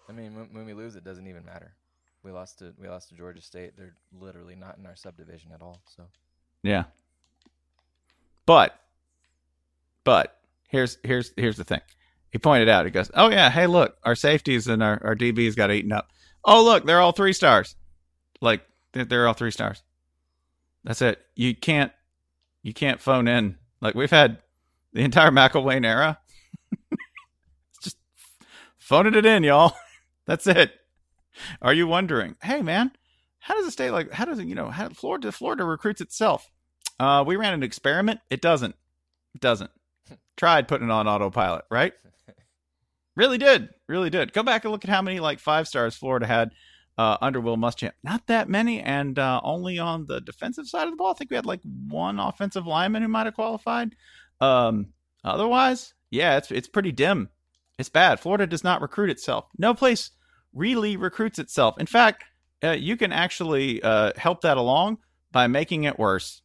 I 0.09 0.13
mean, 0.13 0.35
when, 0.35 0.45
when 0.53 0.65
we 0.65 0.73
lose, 0.75 0.97
it 0.97 1.05
doesn't 1.05 1.27
even 1.27 1.45
matter. 1.45 1.75
We 2.23 2.31
lost 2.33 2.61
to 2.61 2.73
we 2.81 2.89
lost 2.89 3.09
to 3.11 3.15
Georgia 3.17 3.43
State. 3.43 3.77
They're 3.77 3.95
literally 4.19 4.55
not 4.55 4.79
in 4.79 4.87
our 4.87 4.97
subdivision 4.97 5.51
at 5.53 5.61
all. 5.61 5.83
So 5.95 6.05
Yeah. 6.63 6.85
But, 8.47 8.79
but 10.05 10.39
here's 10.69 10.97
here's 11.05 11.33
here's 11.37 11.57
the 11.57 11.65
thing. 11.65 11.81
He 12.31 12.39
pointed 12.39 12.69
out. 12.69 12.85
He 12.85 12.91
goes, 12.91 13.11
"Oh 13.15 13.31
yeah, 13.31 13.51
hey 13.51 13.67
look, 13.67 13.97
our 14.05 14.15
safeties 14.15 14.67
and 14.67 14.83
our 14.83 15.01
our 15.03 15.17
DBs 15.17 15.57
got 15.57 15.71
eaten 15.71 15.93
up. 15.93 16.11
Oh 16.45 16.65
look, 16.65 16.85
they're 16.85 17.01
all 17.01 17.13
three 17.13 17.33
stars. 17.33 17.77
Like 18.41 18.63
they're, 18.93 19.05
they're 19.05 19.27
all 19.27 19.35
three 19.35 19.51
stars. 19.51 19.83
That's 20.85 21.03
it. 21.03 21.21
You 21.35 21.55
can't 21.55 21.93
you 22.63 22.73
can't 22.73 23.01
phone 23.01 23.29
in. 23.29 23.57
Like 23.81 23.95
we've 23.95 24.11
had 24.11 24.39
the 24.93 25.03
entire 25.03 25.31
McElwain 25.31 25.87
era. 25.87 26.19
Just 27.83 27.97
phoning 28.77 29.15
it 29.15 29.27
in, 29.27 29.43
y'all. 29.43 29.75
That's 30.27 30.47
it. 30.47 30.73
Are 31.63 31.73
you 31.73 31.87
wondering? 31.87 32.37
Hey 32.43 32.63
man, 32.63 32.93
how 33.39 33.55
does 33.55 33.67
a 33.67 33.71
state 33.71 33.91
like 33.91 34.11
how 34.13 34.25
does 34.25 34.39
it 34.39 34.47
you 34.47 34.55
know 34.55 34.71
how 34.71 34.89
Florida 34.91 35.33
Florida 35.33 35.65
recruits 35.65 36.01
itself? 36.01 36.51
Uh, 37.01 37.25
we 37.27 37.37
ran 37.37 37.55
an 37.55 37.63
experiment. 37.63 38.21
It 38.29 38.41
doesn't. 38.41 38.75
It 39.35 39.41
doesn't. 39.41 39.71
Tried 40.37 40.69
putting 40.69 40.89
it 40.89 40.93
on 40.93 41.07
autopilot, 41.09 41.65
right? 41.71 41.93
Really 43.19 43.37
did. 43.37 43.71
Really 43.89 44.11
did. 44.11 44.33
Go 44.33 44.45
back 44.45 44.65
and 44.65 44.71
look 44.71 44.85
at 44.85 44.91
how 44.91 45.03
many 45.03 45.19
like 45.19 45.41
five 45.41 45.67
stars 45.67 45.97
Florida 45.97 46.25
had 46.25 46.53
uh, 46.97 47.17
under 47.21 47.41
Will 47.41 47.57
Muschamp. 47.57 47.91
Not 48.05 48.29
that 48.29 48.49
many, 48.49 48.81
and 48.81 49.19
uh, 49.19 49.41
only 49.43 49.77
on 49.77 50.07
the 50.07 50.21
defensive 50.21 50.69
side 50.69 50.85
of 50.85 50.93
the 50.93 50.97
ball. 50.97 51.11
I 51.11 51.15
think 51.15 51.31
we 51.31 51.35
had 51.35 51.45
like 51.45 51.61
one 51.89 52.21
offensive 52.21 52.65
lineman 52.65 53.03
who 53.03 53.09
might 53.09 53.27
have 53.27 53.35
qualified. 53.35 53.97
Um, 54.41 54.93
otherwise, 55.25 55.95
yeah, 56.13 56.37
it's 56.37 56.53
it's 56.53 56.69
pretty 56.69 56.93
dim. 56.93 57.29
It's 57.77 57.89
bad. 57.89 58.21
Florida 58.21 58.47
does 58.47 58.63
not 58.63 58.81
recruit 58.81 59.11
itself. 59.11 59.47
No 59.59 59.75
place 59.75 60.13
really 60.53 60.97
recruits 60.97 61.41
itself. 61.41 61.77
In 61.81 61.87
fact, 61.87 62.23
uh, 62.63 62.71
you 62.71 62.97
can 62.97 63.13
actually 63.13 63.83
uh, 63.83 64.13
help 64.17 64.43
that 64.43 64.59
along 64.59 64.99
by 65.33 65.49
making 65.49 65.85
it 65.85 65.99
worse. 65.99 66.43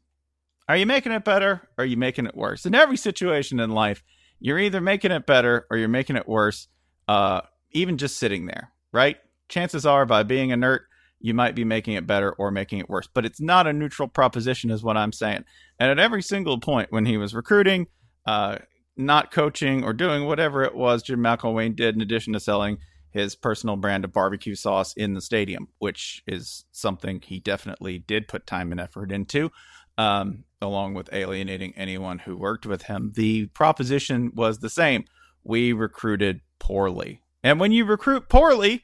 Are 0.68 0.78
you 0.78 0.88
making 0.88 1.12
it 1.12 1.24
better 1.24 1.70
or 1.78 1.84
are 1.84 1.86
you 1.86 1.98
making 1.98 2.26
it 2.26 2.36
worse? 2.36 2.66
In 2.66 2.74
every 2.74 2.98
situation 2.98 3.60
in 3.60 3.70
life, 3.70 4.04
you're 4.44 4.60
either 4.60 4.82
making 4.82 5.12
it 5.12 5.26
better 5.26 5.66
or 5.72 5.78
you're 5.78 5.88
making 5.88 6.18
it 6.18 6.28
worse, 6.28 6.68
uh, 7.08 7.40
even 7.72 7.98
just 7.98 8.18
sitting 8.18 8.46
there, 8.46 8.74
right? 8.92 9.16
Chances 9.48 9.86
are, 9.86 10.06
by 10.06 10.24
being 10.24 10.50
inert, 10.50 10.84
you 11.22 11.34
might 11.34 11.56
be 11.56 11.64
making 11.64 11.94
it 11.94 12.06
better 12.06 12.34
or 12.34 12.52
making 12.52 12.80
it 12.80 12.90
worse. 12.90 13.08
But 13.12 13.26
it's 13.26 13.40
not 13.40 13.68
a 13.68 13.74
neutral 13.74 14.10
proposition, 14.10 14.70
is 14.70 14.84
what 14.84 14.98
I'm 14.98 15.14
saying. 15.14 15.46
And 15.80 15.90
at 15.90 15.98
every 15.98 16.22
single 16.22 16.60
point 16.60 16.92
when 16.92 17.06
he 17.06 17.16
was 17.16 17.34
recruiting, 17.34 17.88
uh, 18.26 18.58
not 18.98 19.32
coaching, 19.32 19.82
or 19.82 19.94
doing 19.94 20.26
whatever 20.26 20.62
it 20.64 20.76
was 20.76 21.04
Jim 21.04 21.22
McElwain 21.22 21.74
did, 21.74 21.96
in 21.96 22.02
addition 22.02 22.34
to 22.34 22.40
selling 22.42 22.80
his 23.12 23.38
personal 23.38 23.78
brand 23.78 24.04
of 24.04 24.12
barbecue 24.12 24.56
sauce 24.56 24.94
in 24.96 25.14
the 25.14 25.22
stadium, 25.22 25.70
which 25.80 26.22
is 26.28 26.66
something 26.74 27.22
he 27.24 27.40
definitely 27.40 27.98
did 27.98 28.28
put 28.28 28.46
time 28.46 28.74
and 28.74 28.82
effort 28.82 29.10
into 29.10 29.52
um, 29.98 30.44
along 30.62 30.94
with 30.94 31.14
alienating 31.14 31.74
anyone 31.76 32.20
who 32.20 32.38
worked 32.38 32.66
with 32.66 32.84
him. 32.84 33.12
The 33.16 33.48
proposition 33.48 34.32
was 34.34 34.60
the 34.60 34.70
same. 34.70 35.06
We 35.44 35.74
recruited 35.74 36.42
poorly. 36.60 37.22
And 37.44 37.60
when 37.60 37.72
you 37.72 37.86
recruit 37.86 38.30
poorly, 38.30 38.84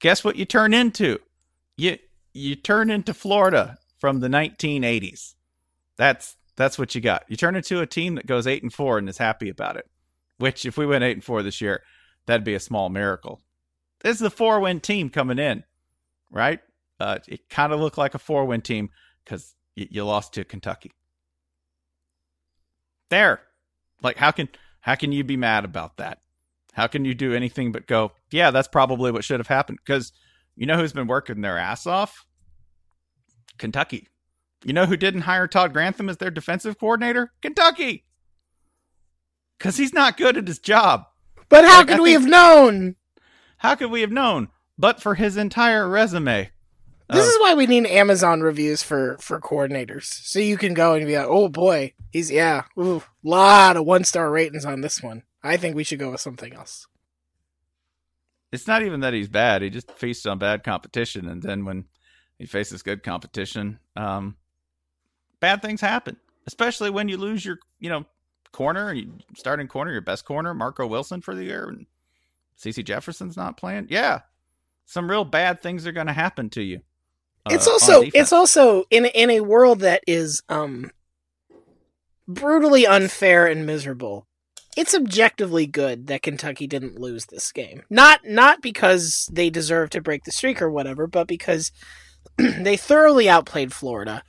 guess 0.00 0.22
what 0.22 0.36
you 0.36 0.44
turn 0.44 0.74
into? 0.74 1.18
You 1.76 1.98
you 2.34 2.54
turn 2.54 2.90
into 2.90 3.14
Florida 3.14 3.78
from 3.98 4.20
the 4.20 4.28
1980s. 4.28 5.34
That's 5.96 6.36
that's 6.56 6.78
what 6.78 6.94
you 6.94 7.00
got. 7.00 7.24
You 7.28 7.36
turn 7.36 7.56
into 7.56 7.80
a 7.80 7.86
team 7.86 8.16
that 8.16 8.26
goes 8.26 8.46
8 8.46 8.62
and 8.62 8.72
4 8.72 8.98
and 8.98 9.08
is 9.08 9.18
happy 9.18 9.48
about 9.48 9.76
it. 9.76 9.88
Which 10.38 10.66
if 10.66 10.76
we 10.76 10.86
went 10.86 11.04
8 11.04 11.12
and 11.12 11.24
4 11.24 11.42
this 11.42 11.60
year, 11.60 11.82
that'd 12.26 12.44
be 12.44 12.54
a 12.54 12.60
small 12.60 12.88
miracle. 12.88 13.40
This 14.00 14.16
is 14.16 14.22
a 14.22 14.30
four-win 14.30 14.80
team 14.80 15.10
coming 15.10 15.38
in, 15.38 15.64
right? 16.30 16.60
Uh, 17.00 17.18
it 17.26 17.48
kind 17.48 17.72
of 17.72 17.80
looked 17.80 17.98
like 17.98 18.14
a 18.14 18.18
four-win 18.18 18.60
team 18.60 18.90
because 19.24 19.54
you, 19.78 19.86
you 19.90 20.04
lost 20.04 20.34
to 20.34 20.44
Kentucky. 20.44 20.92
There, 23.10 23.40
like 24.02 24.16
how 24.16 24.32
can 24.32 24.48
how 24.80 24.94
can 24.96 25.12
you 25.12 25.24
be 25.24 25.36
mad 25.36 25.64
about 25.64 25.96
that? 25.96 26.20
How 26.74 26.86
can 26.86 27.04
you 27.04 27.14
do 27.14 27.34
anything 27.34 27.72
but 27.72 27.86
go, 27.86 28.12
yeah, 28.30 28.50
that's 28.50 28.68
probably 28.68 29.10
what 29.10 29.24
should 29.24 29.40
have 29.40 29.48
happened? 29.48 29.78
Because 29.84 30.12
you 30.56 30.66
know 30.66 30.76
who's 30.76 30.92
been 30.92 31.06
working 31.06 31.40
their 31.40 31.58
ass 31.58 31.86
off? 31.86 32.26
Kentucky. 33.56 34.08
You 34.64 34.72
know 34.72 34.86
who 34.86 34.96
didn't 34.96 35.22
hire 35.22 35.46
Todd 35.46 35.72
Grantham 35.72 36.08
as 36.08 36.18
their 36.18 36.30
defensive 36.30 36.78
coordinator? 36.78 37.32
Kentucky. 37.40 38.04
Because 39.56 39.76
he's 39.76 39.92
not 39.92 40.16
good 40.16 40.36
at 40.36 40.48
his 40.48 40.58
job. 40.58 41.04
But 41.48 41.64
how 41.64 41.78
Like, 41.78 41.88
could 41.88 42.00
we 42.00 42.12
have 42.12 42.26
known? 42.26 42.96
How 43.58 43.74
could 43.74 43.90
we 43.90 44.02
have 44.02 44.12
known? 44.12 44.48
But 44.76 45.00
for 45.00 45.14
his 45.14 45.36
entire 45.36 45.88
resume. 45.88 46.50
This 47.10 47.24
of- 47.26 47.30
is 47.30 47.38
why 47.40 47.54
we 47.54 47.66
need 47.66 47.86
Amazon 47.86 48.40
reviews 48.42 48.82
for 48.82 49.16
for 49.18 49.40
coordinators, 49.40 50.04
so 50.04 50.38
you 50.38 50.56
can 50.58 50.74
go 50.74 50.94
and 50.94 51.06
be 51.06 51.16
like, 51.16 51.26
"Oh 51.26 51.48
boy, 51.48 51.94
he's 52.12 52.30
yeah, 52.30 52.64
ooh, 52.78 53.02
lot 53.22 53.76
of 53.76 53.86
one 53.86 54.04
star 54.04 54.30
ratings 54.30 54.64
on 54.64 54.80
this 54.82 55.02
one." 55.02 55.22
I 55.42 55.56
think 55.56 55.74
we 55.76 55.84
should 55.84 55.98
go 56.00 56.10
with 56.10 56.20
something 56.20 56.52
else. 56.54 56.86
it's 58.50 58.66
not 58.66 58.82
even 58.82 59.00
that 59.00 59.12
he's 59.12 59.28
bad. 59.28 59.60
He 59.62 59.70
just 59.70 59.90
feasts 59.92 60.24
on 60.26 60.38
bad 60.38 60.64
competition, 60.64 61.28
and 61.28 61.42
then 61.42 61.64
when 61.64 61.84
he 62.38 62.46
faces 62.46 62.82
good 62.82 63.02
competition, 63.02 63.78
um, 63.96 64.36
bad 65.40 65.60
things 65.62 65.80
happen. 65.80 66.16
Especially 66.46 66.88
when 66.88 67.08
you 67.08 67.18
lose 67.18 67.44
your, 67.44 67.58
you 67.78 67.90
know, 67.90 68.06
corner, 68.52 68.92
you 68.94 69.12
starting 69.36 69.68
corner, 69.68 69.92
your 69.92 70.00
best 70.00 70.24
corner, 70.24 70.54
Marco 70.54 70.86
Wilson 70.86 71.20
for 71.20 71.34
the 71.34 71.44
year, 71.44 71.68
and 71.68 71.86
C.J. 72.56 72.90
Henderson's 72.90 73.36
not 73.36 73.58
playing. 73.58 73.86
Yeah, 73.90 74.20
some 74.86 75.10
real 75.10 75.24
bad 75.26 75.60
things 75.60 75.86
are 75.86 75.92
going 75.92 76.06
to 76.06 76.12
happen 76.14 76.48
to 76.50 76.62
you. 76.62 76.80
Uh, 77.50 77.54
it's 77.54 77.66
also 77.66 78.02
it's 78.14 78.32
also 78.32 78.84
in 78.90 79.06
in 79.06 79.30
a 79.30 79.40
world 79.40 79.80
that 79.80 80.02
is 80.06 80.42
um 80.48 80.90
brutally 82.26 82.86
unfair 82.86 83.46
and 83.46 83.66
miserable. 83.66 84.26
it's 84.76 84.94
objectively 84.94 85.66
good 85.66 86.06
that 86.06 86.22
Kentucky 86.22 86.66
didn't 86.66 87.00
lose 87.00 87.26
this 87.26 87.50
game. 87.52 87.82
Not 87.90 88.20
not 88.24 88.62
because 88.62 89.28
they 89.32 89.50
deserve 89.50 89.90
to 89.90 90.00
break 90.00 90.24
the 90.24 90.32
streak 90.32 90.62
or 90.62 90.70
whatever, 90.70 91.06
but 91.06 91.26
because 91.26 91.72
they 92.36 92.76
thoroughly 92.76 93.28
outplayed 93.28 93.72
Florida. 93.72 94.22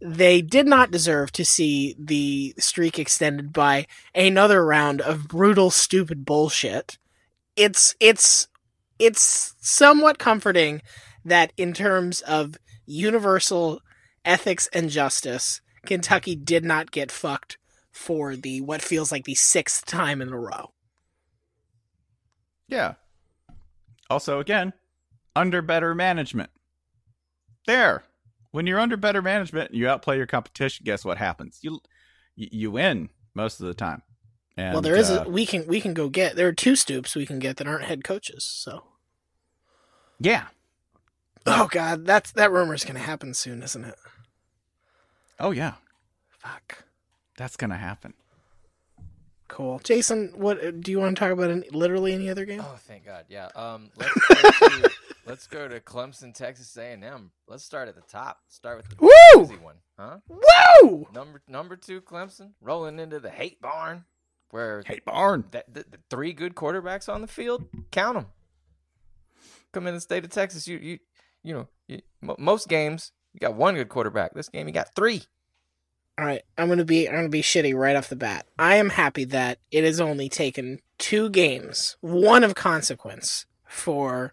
They 0.00 0.42
did 0.42 0.66
not 0.66 0.90
deserve 0.90 1.32
to 1.32 1.44
see 1.44 1.96
the 1.98 2.54
streak 2.58 2.98
extended 2.98 3.52
by 3.52 3.86
another 4.14 4.64
round 4.64 5.00
of 5.00 5.26
brutal, 5.26 5.70
stupid 5.70 6.24
bullshit. 6.24 6.98
It's 7.56 7.96
it's 7.98 8.48
it's 8.98 9.54
somewhat 9.60 10.18
comforting 10.18 10.82
that 11.24 11.52
in 11.56 11.72
terms 11.72 12.20
of 12.20 12.56
universal 12.86 13.80
ethics 14.24 14.68
and 14.72 14.90
justice, 14.90 15.60
Kentucky 15.84 16.34
did 16.34 16.64
not 16.64 16.90
get 16.90 17.12
fucked 17.12 17.58
for 17.92 18.36
the 18.36 18.60
what 18.60 18.82
feels 18.82 19.10
like 19.10 19.24
the 19.24 19.34
sixth 19.34 19.86
time 19.86 20.20
in 20.20 20.32
a 20.32 20.38
row. 20.38 20.72
Yeah. 22.68 22.94
Also, 24.10 24.40
again, 24.40 24.72
under 25.34 25.62
better 25.62 25.94
management. 25.94 26.50
There. 27.66 28.04
When 28.50 28.66
you're 28.66 28.80
under 28.80 28.96
better 28.96 29.22
management, 29.22 29.74
you 29.74 29.88
outplay 29.88 30.16
your 30.16 30.26
competition. 30.26 30.84
Guess 30.84 31.04
what 31.04 31.18
happens? 31.18 31.58
You 31.62 31.80
you, 32.34 32.48
you 32.50 32.70
win 32.70 33.10
most 33.34 33.60
of 33.60 33.66
the 33.66 33.74
time. 33.74 34.02
And, 34.56 34.72
well, 34.72 34.82
there 34.82 34.96
is 34.96 35.10
uh, 35.10 35.24
a 35.26 35.28
we 35.28 35.44
can 35.44 35.66
we 35.66 35.80
can 35.80 35.92
go 35.92 36.08
get 36.08 36.36
there 36.36 36.48
are 36.48 36.52
two 36.52 36.76
Stoops 36.76 37.14
we 37.14 37.26
can 37.26 37.38
get 37.38 37.58
that 37.58 37.66
aren't 37.66 37.84
head 37.84 38.04
coaches. 38.04 38.44
So 38.44 38.84
yeah. 40.18 40.46
Oh 41.46 41.68
God, 41.70 42.04
that's 42.06 42.32
that 42.32 42.50
rumor's 42.50 42.84
gonna 42.84 42.98
happen 42.98 43.32
soon, 43.34 43.62
isn't 43.62 43.84
it? 43.84 43.94
Oh 45.38 45.50
yeah. 45.52 45.74
Fuck. 46.28 46.84
That's 47.36 47.56
gonna 47.56 47.76
happen. 47.76 48.14
Cool, 49.48 49.78
Jason. 49.84 50.32
What 50.34 50.80
do 50.80 50.90
you 50.90 50.98
want 50.98 51.16
to 51.16 51.20
talk 51.20 51.30
about? 51.30 51.50
Any, 51.50 51.68
literally 51.70 52.12
any 52.12 52.28
other 52.28 52.44
game? 52.44 52.60
Oh, 52.60 52.76
thank 52.80 53.06
God. 53.06 53.26
Yeah. 53.28 53.48
Um, 53.54 53.90
let's 53.96 54.58
go, 54.58 54.68
to, 54.68 54.90
let's 55.26 55.46
go 55.46 55.68
to 55.68 55.80
Clemson, 55.80 56.34
Texas 56.34 56.76
A&M. 56.76 57.30
Let's 57.46 57.62
start 57.64 57.88
at 57.88 57.94
the 57.94 58.02
top. 58.02 58.40
Start 58.48 58.78
with 58.78 58.88
the 58.88 58.96
Woo! 58.98 59.42
easy 59.44 59.56
one, 59.56 59.76
huh? 59.96 60.18
Woo! 60.28 61.06
Number 61.14 61.40
number 61.48 61.76
two, 61.76 62.00
Clemson, 62.00 62.50
rolling 62.60 62.98
into 62.98 63.20
the 63.20 63.30
hate 63.30 63.60
barn, 63.60 64.04
where 64.50 64.82
Hate 64.84 65.04
barn. 65.04 65.44
The, 65.52 65.62
th- 65.72 65.86
th- 65.86 66.02
three 66.10 66.32
good 66.32 66.56
quarterbacks 66.56 67.08
on 67.12 67.20
the 67.20 67.28
field. 67.28 67.66
Count 67.92 68.16
them. 68.16 68.26
Come 69.72 69.86
in 69.86 69.94
the 69.94 70.00
state 70.00 70.24
of 70.24 70.30
Texas, 70.30 70.66
you 70.66 70.78
you 70.78 70.98
you 71.46 71.54
know 71.54 71.68
you, 71.86 72.02
mo 72.20 72.34
most 72.38 72.68
games 72.68 73.12
you 73.32 73.40
got 73.40 73.54
one 73.54 73.74
good 73.74 73.88
quarterback. 73.88 74.34
This 74.34 74.48
game 74.48 74.66
you 74.66 74.74
got 74.74 74.94
three. 74.94 75.22
All 76.18 76.24
right, 76.24 76.42
I'm 76.58 76.68
gonna 76.68 76.84
be 76.84 77.08
I'm 77.08 77.14
gonna 77.14 77.28
be 77.28 77.42
shitty 77.42 77.74
right 77.74 77.94
off 77.96 78.08
the 78.08 78.16
bat. 78.16 78.46
I 78.58 78.76
am 78.76 78.90
happy 78.90 79.24
that 79.24 79.58
it 79.70 79.84
has 79.84 80.00
only 80.00 80.28
taken 80.28 80.80
two 80.98 81.28
games, 81.30 81.96
one 82.00 82.42
of 82.42 82.54
consequence, 82.54 83.44
for 83.66 84.32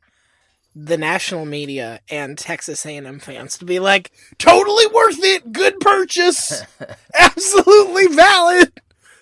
the 0.76 0.98
national 0.98 1.46
media 1.46 2.00
and 2.10 2.36
Texas 2.38 2.84
A&M 2.86 3.20
fans 3.20 3.58
to 3.60 3.66
be 3.66 3.80
like, 3.80 4.12
totally 4.40 4.88
worth 4.88 5.20
it, 5.24 5.52
good 5.52 5.80
purchase, 5.80 6.64
absolutely 7.20 8.08
valid. 8.08 8.72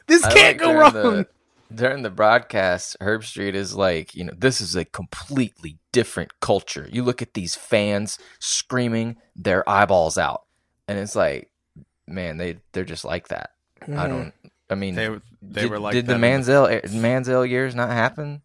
This 0.08 0.24
I 0.24 0.32
can't 0.34 0.58
like 0.62 0.66
go 0.66 0.74
wrong. 0.74 0.94
the- 0.94 1.28
during 1.74 2.04
the 2.04 2.10
broadcast, 2.10 2.98
Herbstreit 3.02 3.54
is 3.54 3.76
like, 3.76 4.16
you 4.16 4.24
know, 4.24 4.34
this 4.38 4.62
is 4.62 4.76
a 4.76 4.86
completely 4.86 5.78
different 5.92 6.40
culture. 6.40 6.88
You 6.92 7.04
look 7.04 7.22
at 7.22 7.34
these 7.34 7.56
fans 7.56 8.18
screaming 8.40 9.18
their 9.36 9.68
eyeballs 9.70 10.18
out, 10.18 10.44
and 10.88 10.98
it's 11.00 11.16
like, 11.16 11.50
man, 12.08 12.38
they 12.38 12.58
they're 12.74 12.84
just 12.86 13.06
like 13.06 13.30
that. 13.30 13.52
I 13.82 13.86
Mhm. 13.86 14.10
don't. 14.10 14.34
I 14.70 14.76
mean, 14.76 14.96
They 14.96 15.10
they 15.42 15.62
did, 15.64 15.72
were 15.72 15.80
like 15.80 15.94
did 15.94 16.06
the 16.06 16.14
that 16.18 16.24
in 16.24 16.42
Manziel 16.44 16.84
Manziel 16.92 17.48
years 17.50 17.76
not 17.76 17.90
happen? 17.90 18.42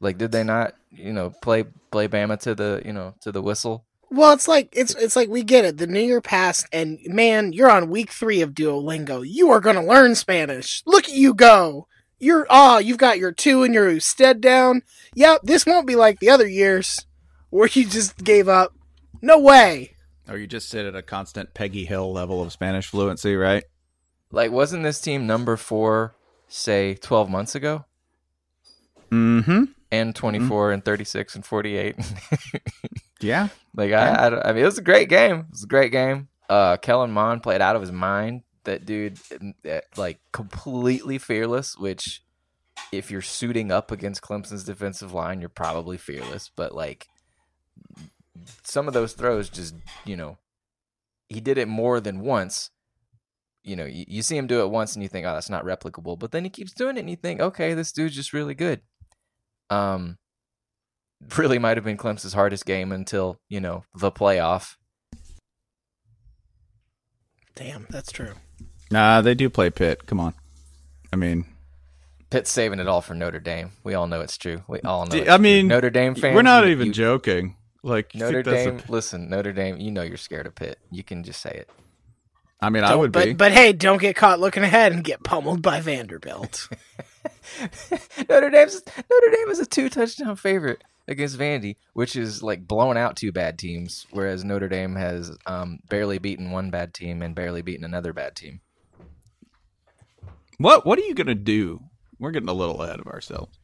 Like, 0.00 0.18
did 0.18 0.32
they 0.32 0.44
not, 0.44 0.74
you 0.90 1.12
know, 1.12 1.30
play 1.42 1.64
play 1.90 2.08
Bama 2.08 2.38
to 2.40 2.54
the 2.54 2.82
you 2.84 2.92
know 2.92 3.14
to 3.22 3.32
the 3.32 3.42
whistle? 3.42 3.84
Well, 4.10 4.32
it's 4.32 4.46
like 4.46 4.68
it's 4.72 4.94
it's 4.94 5.16
like 5.16 5.28
we 5.28 5.42
get 5.42 5.64
it. 5.64 5.78
The 5.78 5.86
new 5.86 6.00
year 6.00 6.20
passed, 6.20 6.66
and 6.72 6.98
man, 7.06 7.52
you're 7.52 7.70
on 7.70 7.88
week 7.90 8.10
three 8.10 8.40
of 8.42 8.50
Duolingo. 8.52 9.24
You 9.26 9.50
are 9.50 9.60
gonna 9.60 9.84
learn 9.84 10.14
Spanish. 10.14 10.82
Look 10.86 11.04
at 11.08 11.14
you 11.14 11.34
go. 11.34 11.88
You're 12.24 12.46
ah, 12.48 12.78
you've 12.78 12.98
got 12.98 13.18
your 13.18 13.32
two 13.32 13.62
and 13.62 13.74
your 13.74 13.90
usted 13.90 14.40
down. 14.40 14.82
Yep, 15.14 15.42
this 15.42 15.66
won't 15.66 15.86
be 15.86 15.94
like 15.94 16.20
the 16.20 16.30
other 16.30 16.48
years 16.48 17.04
where 17.50 17.68
you 17.68 17.86
just 17.86 18.24
gave 18.24 18.48
up. 18.48 18.72
No 19.20 19.38
way. 19.38 19.96
Or 20.28 20.38
you 20.38 20.46
just 20.46 20.68
sit 20.68 20.86
at 20.86 20.96
a 20.96 21.02
constant 21.02 21.52
Peggy 21.54 21.84
Hill 21.84 22.12
level 22.12 22.42
of 22.42 22.52
Spanish 22.52 22.88
fluency, 22.88 23.36
right? 23.36 23.64
Like, 24.30 24.50
wasn't 24.50 24.84
this 24.84 25.00
team 25.00 25.26
number 25.26 25.56
four, 25.56 26.14
say, 26.48 26.94
twelve 26.94 27.28
months 27.28 27.54
ago? 27.54 27.84
Mm-hmm. 29.10 29.64
And 29.92 30.16
24 30.16 30.72
and 30.72 30.84
36 30.84 31.36
and 31.36 31.46
48. 31.46 31.96
Yeah. 33.24 33.48
Like 33.74 33.92
I, 33.92 34.08
I, 34.08 34.50
I 34.50 34.52
mean, 34.52 34.62
it 34.62 34.66
was 34.66 34.78
a 34.78 34.82
great 34.82 35.08
game. 35.08 35.40
It 35.40 35.50
was 35.50 35.64
a 35.64 35.68
great 35.68 35.92
game. 35.92 36.28
Uh, 36.48 36.76
Kellen 36.76 37.10
Mond 37.10 37.42
played 37.42 37.62
out 37.62 37.74
of 37.74 37.80
his 37.80 37.90
mind. 37.92 38.42
That 38.64 38.86
dude, 38.86 39.18
eh, 39.64 39.80
like 39.96 40.20
completely 40.32 41.18
fearless. 41.18 41.76
Which, 41.76 42.22
if 42.92 43.10
you're 43.10 43.22
suiting 43.22 43.70
up 43.70 43.90
against 43.90 44.22
Clemson's 44.22 44.64
defensive 44.64 45.12
line, 45.12 45.40
you're 45.40 45.48
probably 45.48 45.96
fearless. 45.96 46.50
But 46.54 46.74
like, 46.74 47.08
some 48.62 48.88
of 48.88 48.94
those 48.94 49.12
throws, 49.12 49.48
just 49.48 49.74
you 50.04 50.16
know, 50.16 50.38
he 51.28 51.40
did 51.40 51.58
it 51.58 51.68
more 51.68 52.00
than 52.00 52.20
once. 52.20 52.70
You 53.62 53.76
know, 53.76 53.86
you, 53.86 54.04
you 54.06 54.22
see 54.22 54.36
him 54.36 54.46
do 54.46 54.62
it 54.62 54.70
once, 54.70 54.94
and 54.94 55.02
you 55.02 55.08
think, 55.08 55.26
oh, 55.26 55.32
that's 55.34 55.50
not 55.50 55.64
replicable. 55.64 56.18
But 56.18 56.32
then 56.32 56.44
he 56.44 56.50
keeps 56.50 56.72
doing 56.72 56.96
it, 56.96 57.00
and 57.00 57.10
you 57.10 57.16
think, 57.16 57.40
okay, 57.40 57.74
this 57.74 57.92
dude's 57.92 58.14
just 58.14 58.32
really 58.32 58.54
good. 58.54 58.80
Um, 59.70 60.18
really 61.36 61.58
might 61.58 61.76
have 61.76 61.84
been 61.84 61.96
Clemson's 61.96 62.34
hardest 62.34 62.66
game 62.66 62.92
until 62.92 63.40
you 63.48 63.60
know 63.60 63.84
the 63.94 64.12
playoff. 64.12 64.76
Damn, 67.54 67.86
that's 67.88 68.10
true. 68.10 68.34
Nah, 68.94 69.20
they 69.22 69.34
do 69.34 69.50
play 69.50 69.70
Pitt. 69.70 70.06
Come 70.06 70.20
on. 70.20 70.34
I 71.12 71.16
mean, 71.16 71.46
Pitt's 72.30 72.50
saving 72.50 72.78
it 72.78 72.86
all 72.86 73.00
for 73.00 73.14
Notre 73.14 73.40
Dame. 73.40 73.72
We 73.82 73.94
all 73.94 74.06
know 74.06 74.20
it's 74.20 74.38
true. 74.38 74.62
We 74.68 74.80
all 74.82 75.04
know. 75.04 75.10
D- 75.10 75.18
it's 75.22 75.28
I 75.30 75.36
true. 75.36 75.42
mean, 75.42 75.66
Notre 75.68 75.90
Dame 75.90 76.14
fans. 76.14 76.34
we're 76.34 76.42
not 76.42 76.64
you- 76.64 76.70
even 76.70 76.86
you- 76.88 76.92
joking. 76.92 77.56
Like 77.82 78.14
Notre 78.14 78.42
think 78.42 78.46
that's 78.46 78.66
a- 78.66 78.70
Dame. 78.70 78.82
Listen, 78.88 79.28
Notre 79.28 79.52
Dame. 79.52 79.78
You 79.78 79.90
know 79.90 80.02
you're 80.02 80.16
scared 80.16 80.46
of 80.46 80.54
Pitt. 80.54 80.78
You 80.92 81.02
can 81.02 81.22
just 81.24 81.40
say 81.42 81.50
it. 81.50 81.68
I 82.60 82.70
mean, 82.70 82.82
I 82.84 82.90
Don't- 82.90 83.00
would 83.00 83.12
but, 83.12 83.24
be. 83.24 83.32
But 83.34 83.50
hey, 83.52 83.72
don't 83.72 84.00
get 84.00 84.14
caught 84.16 84.38
looking 84.40 84.62
ahead 84.62 84.92
and 84.92 85.02
get 85.04 85.22
pummeled 85.24 85.60
by 85.60 85.80
Vanderbilt. 85.80 86.68
Notre 88.28 88.50
Dame's 88.50 88.80
Notre 89.10 89.30
Dame 89.36 89.48
is 89.50 89.58
a 89.58 89.66
two 89.66 89.88
touchdown 89.90 90.36
favorite 90.36 90.82
against 91.08 91.38
Vandy, 91.38 91.76
which 91.92 92.16
is 92.16 92.42
like 92.42 92.66
blowing 92.66 92.96
out 92.96 93.16
two 93.16 93.32
bad 93.32 93.58
teams, 93.58 94.06
whereas 94.12 94.44
Notre 94.44 94.68
Dame 94.68 94.94
has 94.96 95.36
um, 95.46 95.80
barely 95.90 96.18
beaten 96.18 96.50
one 96.52 96.70
bad 96.70 96.94
team 96.94 97.22
and 97.22 97.34
barely 97.34 97.60
beaten 97.60 97.84
another 97.84 98.12
bad 98.12 98.34
team. 98.36 98.60
What 100.58 100.86
What 100.86 100.98
are 100.98 101.02
you 101.02 101.14
gonna 101.14 101.34
do? 101.34 101.80
We're 102.18 102.30
getting 102.30 102.48
a 102.48 102.54
little 102.54 102.82
ahead 102.82 103.00
of 103.00 103.06
ourselves. 103.06 103.58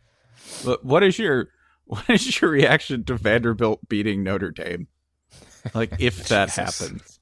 But 0.65 0.85
what 0.85 1.03
is 1.03 1.19
your 1.19 1.49
What 1.85 2.09
is 2.09 2.41
your 2.41 2.51
reaction 2.51 3.05
to 3.05 3.15
Vanderbilt 3.17 3.89
beating 3.89 4.23
Notre 4.23 4.51
Dame? 4.53 4.87
Like 5.75 5.93
if 5.99 6.29
that 6.29 6.51
happens. 6.51 7.19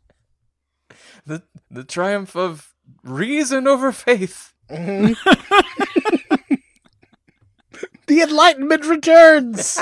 The 1.26 1.42
the 1.70 1.85
triumph 1.85 2.37
of 2.37 2.74
reason 3.02 3.66
over 3.66 3.92
faith. 3.92 4.52
Mhm. 4.70 5.16
the 8.07 8.20
Enlightenment 8.22 8.85
returns. 8.87 9.78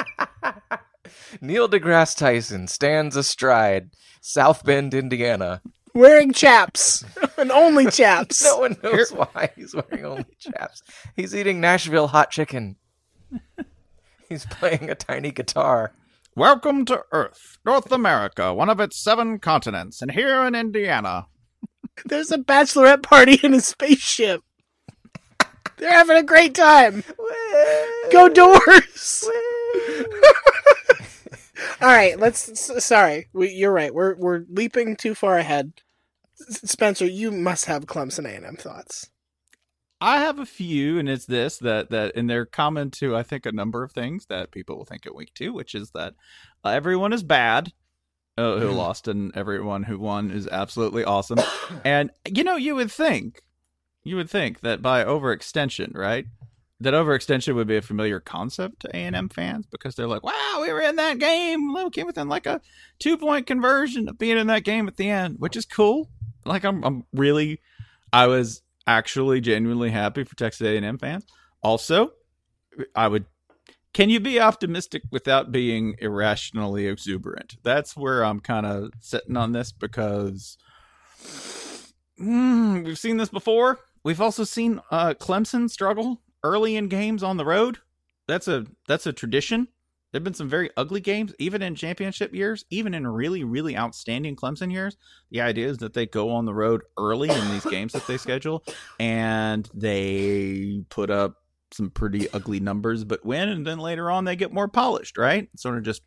Neil 1.41 1.69
deGrasse 1.69 2.17
Tyson 2.17 2.67
stands 2.69 3.17
astride 3.17 3.91
South 4.21 4.65
Bend, 4.65 4.95
Indiana. 4.95 5.63
Wearing 5.97 6.35
chaps. 6.35 7.07
and 7.39 7.51
only 7.51 7.87
chaps. 7.91 8.45
No 8.45 8.59
one 8.59 8.77
knows 8.83 9.11
why 9.13 9.49
he's 9.57 9.75
wearing 9.75 10.05
only 10.05 10.27
chaps. 10.39 10.83
He's 11.17 11.35
eating 11.35 11.59
Nashville 11.59 12.09
hot 12.09 12.31
chicken. 12.31 12.77
He's 14.29 14.45
playing 14.45 14.91
a 14.91 14.95
tiny 14.95 15.31
guitar. 15.31 15.95
Welcome 16.35 16.85
to 16.85 17.01
Earth, 17.13 17.57
North 17.65 17.91
America, 17.91 18.53
one 18.53 18.69
of 18.69 18.79
its 18.79 19.03
seven 19.03 19.39
continents, 19.39 20.03
and 20.03 20.11
here 20.11 20.45
in 20.45 20.55
Indiana. 20.55 21.29
There's 22.05 22.31
a 22.31 22.37
bachelorette 22.37 23.03
party 23.03 23.41
in 23.43 23.55
a 23.55 23.61
spaceship. 23.61 24.43
They're 25.79 25.93
having 25.93 26.19
a 26.19 26.23
great 26.23 26.55
time. 26.55 27.05
Go 28.13 28.29
doors. 28.29 29.27
All 31.81 31.89
right, 31.89 32.21
let's. 32.21 32.85
Sorry, 32.85 33.29
we, 33.33 33.49
you're 33.49 33.73
right. 33.73 33.95
We're 33.95 34.15
we're 34.17 34.45
leaping 34.51 34.97
too 34.97 35.15
far 35.15 35.39
ahead. 35.39 35.73
Spencer, 36.37 37.07
you 37.07 37.31
must 37.31 37.65
have 37.67 37.87
Clemson 37.87 38.27
A&M 38.27 38.57
thoughts. 38.57 39.11
I 40.01 40.19
have 40.21 40.39
a 40.39 40.45
few, 40.47 40.99
and 40.99 41.09
it's 41.09 41.25
this 41.25 41.57
that 41.59 41.89
that 41.91 42.15
and 42.17 42.29
they're 42.29 42.45
common 42.45 42.91
to 42.93 43.17
I 43.17 43.23
think 43.23 43.47
a 43.47 43.53
number 43.53 43.83
of 43.83 43.93
things 43.93 44.27
that 44.27 44.51
people 44.51 44.77
will 44.77 44.85
think 44.85 45.07
at 45.07 45.15
week 45.15 45.33
two, 45.35 45.55
which 45.55 45.75
is 45.75 45.91
that 45.95 46.13
uh, 46.65 46.69
everyone 46.69 47.15
is 47.15 47.23
bad 47.23 47.73
uh, 48.37 48.59
who 48.59 48.69
Mhm. 48.69 48.77
lost, 48.77 49.09
and 49.09 49.35
everyone 49.35 49.85
who 49.85 49.99
won 49.99 50.31
is 50.31 50.47
absolutely 50.49 51.03
awesome. 51.05 51.39
and 51.85 52.11
you 52.31 52.45
know, 52.45 52.57
you 52.57 52.75
would 52.75 52.93
think, 52.93 53.41
you 54.05 54.17
would 54.17 54.29
think 54.29 54.61
that 54.61 54.83
by 54.83 55.03
overextension, 55.03 55.95
right? 55.97 56.27
that 56.79 56.93
overextension 56.93 57.55
would 57.55 57.67
be 57.67 57.79
a 57.79 57.81
familiar 57.81 58.21
concept 58.21 58.81
to 58.81 58.89
A 58.95 58.99
and 58.99 59.17
M 59.17 59.31
fans 59.31 59.65
because 59.71 59.95
they're 59.95 60.07
like, 60.07 60.23
"Wow, 60.23 60.59
we 60.61 60.71
were 60.71 60.83
in 60.83 60.97
that 60.97 61.19
game. 61.19 61.73
We 61.73 61.89
came 61.89 62.05
within 62.07 62.29
like 62.29 62.45
a 62.45 62.61
two 62.99 63.17
point 63.17 63.47
conversion 63.47 64.11
of 64.11 64.19
being 64.19 64.37
in 64.37 64.49
that 64.49 64.63
game 64.65 64.87
at 64.87 64.97
the 64.99 65.09
end," 65.09 65.37
which 65.39 65.57
is 65.57 65.65
cool. 65.65 66.11
Like, 66.47 66.65
I'm, 66.65 66.83
I'm 66.85 67.05
really, 67.13 67.61
I 68.13 68.27
was 68.27 68.63
actually 68.87 69.41
genuinely 69.41 69.91
happy 69.91 70.25
for 70.25 70.37
Texas 70.37 70.67
A 70.67 70.77
and 70.77 70.87
M 70.87 70.99
fans. 70.99 71.27
Also, 71.63 72.13
I 72.95 73.09
would. 73.09 73.27
Can 73.93 74.11
you 74.11 74.21
be 74.21 74.39
optimistic 74.39 75.03
without 75.11 75.51
being 75.51 75.97
irrationally 76.01 76.87
exuberant? 76.87 77.57
That's 77.63 77.97
where 77.97 78.23
I'm 78.23 78.41
kind 78.41 78.67
of 78.67 78.91
sitting 79.01 79.39
on 79.39 79.53
this 79.53 79.73
because 79.73 80.59
mm, 82.21 82.85
we've 82.85 82.99
seen 82.99 83.17
this 83.17 83.31
before. 83.31 83.79
We've 84.05 84.21
also 84.21 84.45
seen 84.45 84.81
uh, 84.91 85.15
Clemson 85.15 85.71
struggle 85.71 86.21
early 86.45 86.77
in 86.77 86.89
games 86.89 87.23
on 87.23 87.39
the 87.39 87.45
road. 87.45 87.79
That's 88.29 88.47
a 88.49 88.67
that's 88.87 89.07
a 89.07 89.13
tradition. 89.13 89.69
There've 90.13 90.25
been 90.25 90.35
some 90.35 90.49
very 90.49 90.71
ugly 90.77 91.01
games, 91.01 91.35
even 91.39 91.63
in 91.63 91.75
championship 91.75 92.35
years, 92.35 92.65
even 92.71 92.95
in 92.95 93.07
really, 93.07 93.45
really 93.45 93.77
outstanding 93.77 94.37
Clemson 94.37 94.73
years. 94.73 94.97
The 95.31 95.41
idea 95.41 95.69
is 95.69 95.79
that 95.79 95.95
they 95.95 96.07
go 96.07 96.31
on 96.31 96.45
the 96.45 96.55
road 96.55 96.83
early 96.97 97.29
in 97.29 97.51
these 97.51 97.65
games 97.67 97.93
that 97.93 98.07
they 98.07 98.17
schedule, 98.17 98.65
and 98.99 99.69
they 99.75 100.85
put 100.89 101.11
up 101.11 101.43
some 101.73 101.91
pretty 101.91 102.31
ugly 102.31 102.61
numbers, 102.61 103.05
but 103.05 103.27
win, 103.27 103.49
and 103.49 103.67
then 103.67 103.79
later 103.79 104.11
on 104.11 104.25
they 104.25 104.37
get 104.37 104.53
more 104.53 104.69
polished, 104.69 105.19
right? 105.19 105.49
Sort 105.57 105.77
of 105.77 105.83
just 105.83 106.03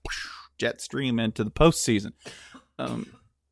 jet 0.58 0.82
stream 0.82 1.20
into 1.20 1.44
the 1.44 1.52
postseason. 1.52 2.14
Um, 2.78 3.08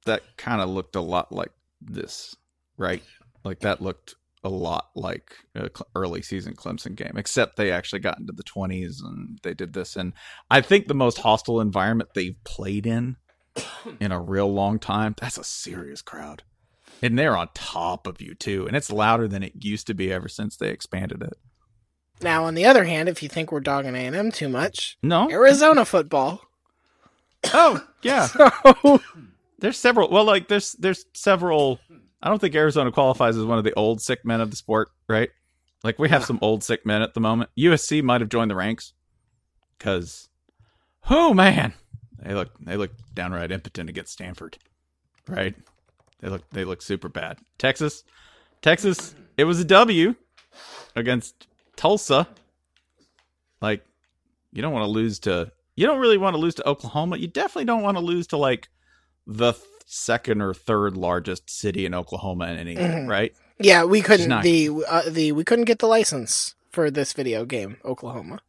that 0.06 0.24
kind 0.38 0.62
of 0.62 0.70
looked 0.70 0.96
a 0.96 1.02
lot 1.02 1.32
like 1.32 1.52
this, 1.82 2.36
right? 2.78 3.04
Like 3.44 3.60
that 3.60 3.82
looked 3.82 4.16
a 4.48 4.50
lot 4.50 4.90
like 4.96 5.36
a 5.56 5.70
early 5.94 6.22
season 6.22 6.56
Clemson 6.56 6.96
game, 6.96 7.14
except 7.18 7.58
they 7.58 7.72
actually 7.72 8.00
got 8.00 8.20
into 8.20 8.34
the 8.34 8.44
20s 8.44 9.04
and 9.04 9.40
they 9.44 9.54
did 9.54 9.74
this. 9.74 9.96
And 9.96 10.14
I 10.50 10.62
think 10.62 10.88
the 10.88 10.94
most 10.94 11.20
hostile 11.20 11.62
environment 11.62 12.12
they've 12.16 12.42
played 12.44 12.88
in 12.88 13.18
in 14.00 14.12
a 14.12 14.20
real 14.20 14.52
long 14.52 14.80
time, 14.80 15.14
that's 15.20 15.38
a 15.38 15.44
serious 15.44 16.02
crowd. 16.02 16.44
And 17.02 17.20
they're 17.20 17.38
on 17.38 17.50
top 17.54 18.08
of 18.08 18.22
you, 18.22 18.34
too. 18.34 18.66
And 18.66 18.76
it's 18.76 18.92
louder 18.92 19.28
than 19.28 19.44
it 19.44 19.54
used 19.64 19.86
to 19.88 19.94
be 19.94 20.12
ever 20.12 20.28
since 20.28 20.56
they 20.56 20.70
expanded 20.70 21.22
it. 21.22 21.38
Now, 22.22 22.46
on 22.46 22.56
the 22.56 22.66
other 22.66 22.86
hand, 22.86 23.10
if 23.10 23.22
you 23.22 23.30
think 23.30 23.52
we're 23.52 23.60
dogging 23.60 23.96
A 23.96 24.00
and 24.00 24.16
M 24.16 24.32
too 24.32 24.50
much, 24.50 24.98
no 25.04 25.30
Arizona 25.30 25.86
football. 25.86 26.42
Oh 27.54 27.86
yeah, 28.02 28.26
so... 28.84 29.02
there's 29.60 29.78
several. 29.78 30.10
Well, 30.10 30.24
like 30.24 30.48
there's 30.48 30.72
there's 30.74 31.06
several 31.14 31.80
I 32.22 32.30
don't 32.30 32.40
think 32.40 32.56
Arizona 32.56 32.92
qualifies 32.92 33.38
as 33.38 33.46
one 33.46 33.58
of 33.58 33.64
the 33.64 33.74
old 33.74 34.02
sick 34.02 34.26
men 34.26 34.42
of 34.42 34.50
the 34.50 34.58
sport, 34.58 34.90
right? 35.08 35.30
Like 35.84 36.00
we 36.00 36.10
have 36.10 36.26
some 36.26 36.40
old 36.42 36.64
sick 36.64 36.86
men 36.86 37.02
at 37.02 37.14
the 37.14 37.20
moment. 37.20 37.52
USC 37.58 38.02
might 38.02 38.22
have 38.22 38.30
joined 38.30 38.50
the 38.50 38.56
ranks 38.56 38.94
because, 39.78 40.30
oh 41.10 41.34
man, 41.34 41.74
they 42.20 42.34
look 42.34 42.50
they 42.60 42.76
look 42.76 42.92
downright 43.14 43.52
impotent 43.52 43.90
against 43.90 44.14
Stanford, 44.14 44.58
right? 45.28 45.56
They 46.20 46.30
look 46.30 46.50
they 46.50 46.66
look 46.66 46.82
super 46.82 47.10
bad. 47.10 47.40
Texas, 47.60 48.04
Texas, 48.62 49.14
it 49.38 49.44
was 49.44 49.60
a 49.60 49.66
W 49.66 50.16
against 50.96 51.48
Tulsa. 51.76 52.28
Like 53.62 53.86
you 54.52 54.64
don't 54.64 54.74
want 54.74 54.86
to 54.86 54.92
lose 54.92 55.20
to 55.20 55.52
you 55.76 55.86
don't 55.86 56.00
really 56.00 56.18
want 56.18 56.34
to 56.34 56.40
lose 56.40 56.56
to 56.56 56.68
Oklahoma. 56.68 57.18
You 57.18 57.28
definitely 57.28 57.66
don't 57.66 57.84
want 57.84 57.98
to 57.98 58.04
lose 58.04 58.26
to 58.28 58.38
like 58.38 58.70
the 59.28 59.54
second 59.88 60.42
or 60.42 60.54
third 60.54 60.98
largest 60.98 61.50
city 61.50 61.86
in 61.86 61.96
Oklahoma 61.96 62.48
in 62.48 62.58
any 62.58 62.76
mm-hmm. 62.76 63.10
right? 63.10 63.34
Yeah, 63.60 63.86
we 63.86 64.02
couldn't 64.02 64.30
not... 64.30 64.44
the 64.44 64.70
uh, 64.88 65.10
the 65.10 65.32
we 65.32 65.44
couldn't 65.44 65.66
get 65.66 65.80
the 65.80 65.88
license 65.88 66.54
for 66.70 66.92
this 66.92 67.14
video 67.14 67.46
game, 67.46 67.78
Oklahoma. 67.84 68.40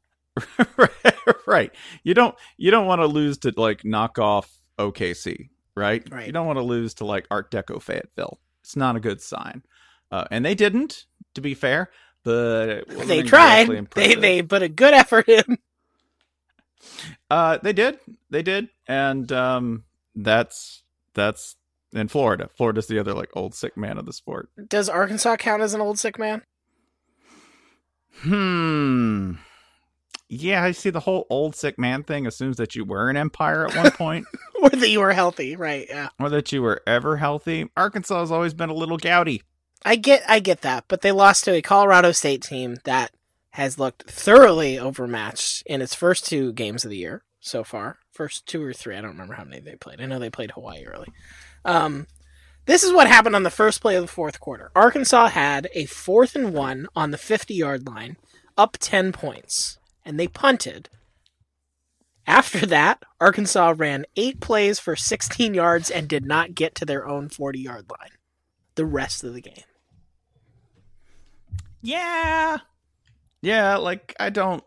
right. 1.47 1.73
You 2.03 2.15
don't 2.15 2.35
you 2.59 2.71
don't 2.71 2.87
want 2.87 3.01
to 3.01 3.07
lose 3.07 3.39
to 3.39 3.55
like 3.57 3.85
knock 3.85 4.19
off 4.19 4.51
OKC, 4.79 5.49
right? 5.75 6.07
Right. 6.11 6.27
You 6.27 6.33
don't 6.33 6.47
want 6.47 6.59
to 6.59 6.65
lose 6.65 6.95
to 6.95 7.07
like 7.07 7.27
Art 7.31 7.51
Deco 7.51 7.81
Fayetteville. 7.81 8.39
It's 8.61 8.77
not 8.77 8.97
a 8.97 9.01
good 9.01 9.23
sign. 9.23 9.63
Uh, 10.11 10.25
and 10.31 10.45
they 10.45 10.55
didn't, 10.55 11.07
to 11.35 11.41
be 11.41 11.55
fair, 11.55 11.91
but 12.25 12.89
they 12.89 13.23
tried. 13.23 13.89
They 13.95 14.15
they 14.15 14.43
put 14.43 14.63
a 14.63 14.69
good 14.69 14.93
effort 14.93 15.29
in. 15.29 15.59
Uh, 17.29 17.59
they 17.59 17.73
did. 17.73 17.99
They 18.31 18.43
did, 18.43 18.69
and 18.87 19.31
um, 19.33 19.85
that's 20.15 20.85
that's 21.19 21.57
in 21.93 22.09
Florida. 22.09 22.49
Florida's 22.57 22.87
the 22.87 22.99
other 22.99 23.15
like 23.15 23.31
old 23.35 23.55
sick 23.55 23.77
man 23.77 23.99
of 23.99 24.07
the 24.07 24.13
sport. 24.13 24.49
Does 24.69 24.89
Arkansas 24.89 25.37
count 25.37 25.63
as 25.63 25.75
an 25.75 25.81
old 25.81 25.99
sick 25.99 26.19
man? 26.19 26.43
Hmm. 28.21 29.33
Yeah, 30.31 30.63
I 30.63 30.73
see 30.73 30.91
the 30.91 31.01
whole 31.01 31.27
old 31.31 31.57
sick 31.57 31.79
man 31.79 32.03
thing 32.03 32.27
assumes 32.27 32.59
that 32.59 32.75
you 32.75 32.85
were 32.85 33.09
an 33.09 33.17
empire 33.17 33.67
at 33.67 33.75
one 33.77 33.91
point. 33.93 34.27
or 34.61 34.69
that 34.69 34.91
you 34.91 35.01
were 35.01 35.13
healthy, 35.13 35.57
right, 35.57 35.87
yeah. 35.89 36.09
Or 36.21 36.29
that 36.29 36.53
you 36.53 36.61
were 36.61 36.83
ever 36.87 37.17
healthy. 37.17 37.71
Arkansas 37.77 38.21
has 38.21 38.31
always 38.31 38.53
been 38.53 38.69
a 38.69 38.75
little 38.75 38.99
gouty. 38.99 39.43
I 39.85 39.97
get 39.97 40.23
I 40.29 40.41
get 40.41 40.63
that, 40.63 40.85
but 40.89 41.01
they 41.01 41.13
lost 41.13 41.45
to 41.45 41.55
a 41.55 41.63
Colorado 41.63 42.13
State 42.13 42.43
team 42.43 42.77
that 42.85 43.13
has 43.53 43.79
looked 43.79 44.11
thoroughly 44.11 44.79
overmatched 44.79 45.63
in 45.67 45.81
its 45.81 45.95
first 45.95 46.27
two 46.27 46.53
games 46.53 46.85
of 46.85 46.91
the 46.91 46.97
year 46.99 47.23
so 47.41 47.65
far. 47.65 47.99
First 48.13 48.47
two 48.47 48.63
or 48.63 48.73
three. 48.73 48.97
I 48.97 49.01
don't 49.01 49.11
remember 49.11 49.35
how 49.35 49.45
many 49.45 49.61
they 49.61 49.77
played. 49.77 50.01
I 50.01 50.07
know 50.07 50.19
they 50.19 50.31
played 50.31 50.53
Hawaii 50.53 50.85
early. 50.85 51.09
Um, 51.65 52.07
this 52.67 52.83
is 52.83 52.93
what 52.93 53.09
happened 53.09 53.35
on 53.35 53.45
the 53.45 53.51
first 53.51 53.81
play 53.81 53.97
of 53.97 54.03
the 54.03 54.09
fourth 54.09 54.41
quarter. 54.41 54.71
Arkansas 54.75 55.29
had 55.29 55.69
a 55.75 55.87
fourth 55.87 56.37
and 56.37 56.53
one 56.53 56.87
on 56.95 57.11
the 57.11 57.19
50 57.19 57.55
yard 57.55 57.87
line, 57.87 58.17
up 58.57 58.77
10 58.79 59.13
points, 59.13 59.79
and 60.05 60.19
they 60.19 60.29
punted. 60.29 60.89
After 62.27 62.67
that, 62.67 63.03
Arkansas 63.21 63.75
ran 63.77 64.05
eight 64.17 64.39
plays 64.41 64.79
for 64.79 64.97
16 64.97 65.55
yards 65.55 65.91
and 65.91 66.07
did 66.09 66.27
not 66.27 66.55
get 66.55 66.75
to 66.75 66.85
their 66.85 67.09
own 67.09 67.31
40 67.31 67.59
yard 67.59 67.87
line 67.91 68.11
the 68.75 68.87
rest 68.87 69.25
of 69.25 69.35
the 69.35 69.41
game. 69.41 69.65
Yeah. 71.83 72.59
Yeah, 73.43 73.77
like 73.77 74.15
I 74.21 74.31
don't 74.31 74.65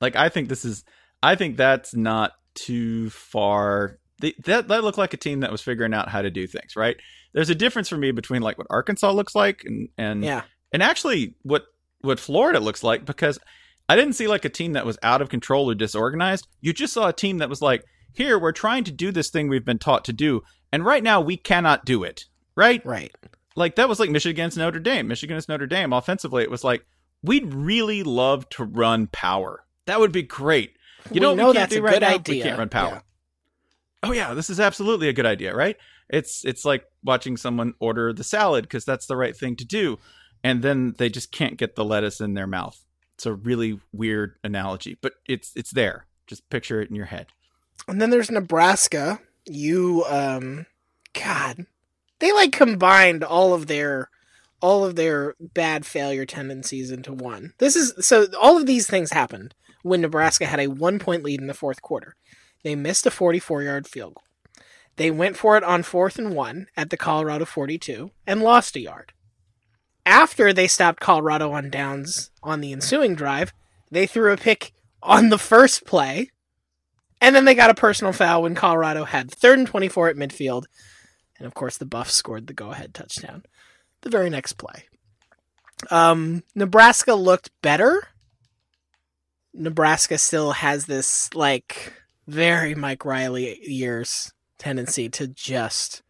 like 0.00 0.16
I 0.16 0.28
think 0.28 0.48
this 0.48 0.64
is 0.64 0.84
I 1.22 1.34
think 1.34 1.56
that's 1.56 1.94
not 1.94 2.32
too 2.54 3.10
far. 3.10 3.98
that 4.20 4.68
that 4.68 4.84
looked 4.84 4.98
like 4.98 5.14
a 5.14 5.18
team 5.18 5.40
that 5.40 5.52
was 5.52 5.62
figuring 5.62 5.94
out 5.94 6.08
how 6.08 6.22
to 6.22 6.30
do 6.30 6.46
things, 6.46 6.76
right? 6.76 6.96
There's 7.32 7.50
a 7.50 7.54
difference 7.54 7.88
for 7.88 7.96
me 7.96 8.10
between 8.10 8.42
like 8.42 8.58
what 8.58 8.66
Arkansas 8.70 9.10
looks 9.12 9.34
like 9.34 9.62
and 9.64 9.88
and 9.96 10.24
yeah. 10.24 10.42
and 10.72 10.82
actually 10.82 11.36
what 11.42 11.64
what 12.00 12.18
Florida 12.18 12.60
looks 12.60 12.82
like 12.82 13.04
because 13.04 13.38
I 13.88 13.96
didn't 13.96 14.14
see 14.14 14.28
like 14.28 14.44
a 14.44 14.50
team 14.50 14.72
that 14.74 14.86
was 14.86 14.98
out 15.02 15.22
of 15.22 15.28
control 15.28 15.70
or 15.70 15.74
disorganized. 15.74 16.46
You 16.60 16.72
just 16.72 16.92
saw 16.92 17.08
a 17.08 17.12
team 17.12 17.38
that 17.38 17.48
was 17.48 17.60
like, 17.60 17.84
"Here, 18.12 18.38
we're 18.38 18.52
trying 18.52 18.84
to 18.84 18.92
do 18.92 19.12
this 19.12 19.30
thing 19.30 19.48
we've 19.48 19.64
been 19.64 19.78
taught 19.78 20.04
to 20.06 20.12
do, 20.12 20.42
and 20.72 20.84
right 20.84 21.02
now 21.02 21.20
we 21.20 21.36
cannot 21.36 21.84
do 21.84 22.04
it." 22.04 22.24
Right? 22.56 22.84
Right. 22.84 23.14
Like 23.56 23.76
that 23.76 23.88
was 23.88 24.00
like 24.00 24.10
Michigan 24.10 24.34
against 24.34 24.56
Notre 24.56 24.80
Dame. 24.80 25.08
Michigan 25.08 25.34
against 25.34 25.48
Notre 25.48 25.66
Dame 25.66 25.92
offensively, 25.92 26.42
it 26.42 26.50
was 26.50 26.64
like 26.64 26.84
we'd 27.22 27.52
really 27.52 28.02
love 28.02 28.48
to 28.50 28.64
run 28.64 29.08
power. 29.08 29.64
That 29.86 30.00
would 30.00 30.12
be 30.12 30.22
great. 30.22 30.76
You 31.10 31.14
we 31.14 31.20
know, 31.20 31.34
know 31.34 31.52
that's 31.52 31.74
a 31.74 31.82
right 31.82 31.94
good 31.94 32.02
now? 32.02 32.14
idea. 32.14 32.34
We 32.36 32.42
can't 32.42 32.58
run 32.58 32.68
power. 32.68 32.92
Yeah. 32.92 33.00
Oh 34.02 34.12
yeah, 34.12 34.34
this 34.34 34.50
is 34.50 34.60
absolutely 34.60 35.08
a 35.08 35.12
good 35.12 35.26
idea, 35.26 35.54
right? 35.54 35.76
It's 36.08 36.44
it's 36.44 36.64
like 36.64 36.84
watching 37.04 37.36
someone 37.36 37.74
order 37.80 38.12
the 38.12 38.24
salad 38.24 38.64
because 38.64 38.84
that's 38.84 39.06
the 39.06 39.16
right 39.16 39.36
thing 39.36 39.56
to 39.56 39.64
do, 39.64 39.98
and 40.42 40.62
then 40.62 40.94
they 40.98 41.08
just 41.08 41.32
can't 41.32 41.56
get 41.56 41.76
the 41.76 41.84
lettuce 41.84 42.20
in 42.20 42.34
their 42.34 42.46
mouth. 42.46 42.82
It's 43.16 43.26
a 43.26 43.34
really 43.34 43.78
weird 43.92 44.36
analogy, 44.42 44.96
but 45.00 45.14
it's 45.28 45.52
it's 45.54 45.72
there. 45.72 46.06
Just 46.26 46.48
picture 46.50 46.80
it 46.80 46.88
in 46.88 46.96
your 46.96 47.06
head. 47.06 47.26
And 47.88 48.00
then 48.00 48.10
there's 48.10 48.30
Nebraska. 48.30 49.20
You 49.46 50.04
um 50.08 50.66
God. 51.12 51.66
They 52.18 52.32
like 52.32 52.52
combined 52.52 53.24
all 53.24 53.54
of 53.54 53.66
their 53.66 54.10
all 54.60 54.84
of 54.84 54.96
their 54.96 55.34
bad 55.40 55.84
failure 55.86 56.26
tendencies 56.26 56.90
into 56.90 57.12
one. 57.12 57.54
This 57.58 57.76
is 57.76 57.94
so 58.06 58.26
all 58.40 58.56
of 58.56 58.66
these 58.66 58.86
things 58.86 59.10
happened 59.12 59.54
when 59.82 60.00
Nebraska 60.00 60.46
had 60.46 60.60
a 60.60 60.68
one 60.68 60.98
point 60.98 61.22
lead 61.22 61.40
in 61.40 61.46
the 61.46 61.54
fourth 61.54 61.82
quarter. 61.82 62.16
They 62.62 62.74
missed 62.74 63.06
a 63.06 63.10
44 63.10 63.62
yard 63.62 63.88
field 63.88 64.14
goal. 64.14 64.24
They 64.96 65.10
went 65.10 65.36
for 65.36 65.56
it 65.56 65.64
on 65.64 65.82
fourth 65.82 66.18
and 66.18 66.34
one 66.34 66.66
at 66.76 66.90
the 66.90 66.96
Colorado 66.96 67.44
42 67.44 68.10
and 68.26 68.42
lost 68.42 68.76
a 68.76 68.80
yard. 68.80 69.12
After 70.04 70.52
they 70.52 70.66
stopped 70.66 71.00
Colorado 71.00 71.52
on 71.52 71.70
downs 71.70 72.30
on 72.42 72.60
the 72.60 72.72
ensuing 72.72 73.14
drive, 73.14 73.52
they 73.90 74.06
threw 74.06 74.32
a 74.32 74.36
pick 74.36 74.72
on 75.02 75.28
the 75.30 75.38
first 75.38 75.86
play, 75.86 76.30
and 77.20 77.34
then 77.34 77.44
they 77.44 77.54
got 77.54 77.70
a 77.70 77.74
personal 77.74 78.12
foul 78.12 78.42
when 78.42 78.54
Colorado 78.54 79.04
had 79.04 79.30
third 79.30 79.58
and 79.58 79.68
24 79.68 80.10
at 80.10 80.16
midfield. 80.16 80.64
And 81.38 81.46
of 81.46 81.54
course, 81.54 81.78
the 81.78 81.86
Buffs 81.86 82.14
scored 82.14 82.46
the 82.46 82.52
go 82.52 82.70
ahead 82.70 82.92
touchdown 82.92 83.44
the 84.02 84.10
very 84.10 84.30
next 84.30 84.54
play. 84.54 84.84
Um, 85.90 86.42
Nebraska 86.54 87.14
looked 87.14 87.50
better 87.62 88.08
Nebraska 89.54 90.18
still 90.18 90.52
has 90.52 90.86
this 90.86 91.32
like 91.34 91.92
very 92.26 92.74
Mike 92.74 93.04
Riley 93.04 93.58
years 93.62 94.32
tendency 94.58 95.08
to 95.08 95.26
just 95.26 96.02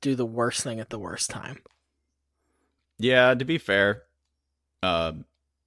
do 0.00 0.14
the 0.14 0.26
worst 0.26 0.62
thing 0.62 0.80
at 0.80 0.90
the 0.90 0.98
worst 0.98 1.30
time. 1.30 1.58
Yeah, 2.98 3.34
to 3.34 3.44
be 3.44 3.58
fair, 3.58 4.02
uh, 4.82 5.12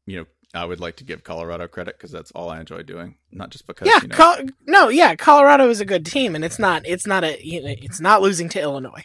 you 0.06 0.18
know, 0.20 0.26
I 0.54 0.66
would 0.66 0.80
like 0.82 0.98
to 0.98 1.04
give 1.06 1.24
Colorado 1.24 1.68
credit 1.68 1.98
because 1.98 2.12
that's 2.12 2.32
all 2.32 2.50
I 2.50 2.60
enjoy 2.60 2.84
doing, 2.84 3.16
not 3.32 3.52
just 3.52 3.66
because 3.68 3.88
Yeah, 3.88 4.00
you 4.02 4.10
know, 4.10 4.16
Col- 4.16 4.46
no, 4.68 4.90
yeah, 4.90 5.16
Colorado 5.16 5.70
is 5.70 5.80
a 5.80 5.86
good 5.86 6.06
team, 6.06 6.36
and 6.36 6.44
it's 6.44 6.60
not, 6.60 6.86
it's 6.86 7.08
not 7.08 7.24
a, 7.24 7.38
you 7.46 7.62
know, 7.64 7.74
it's 7.78 8.02
not 8.02 8.22
losing 8.22 8.50
to 8.50 8.62
Illinois. 8.62 9.04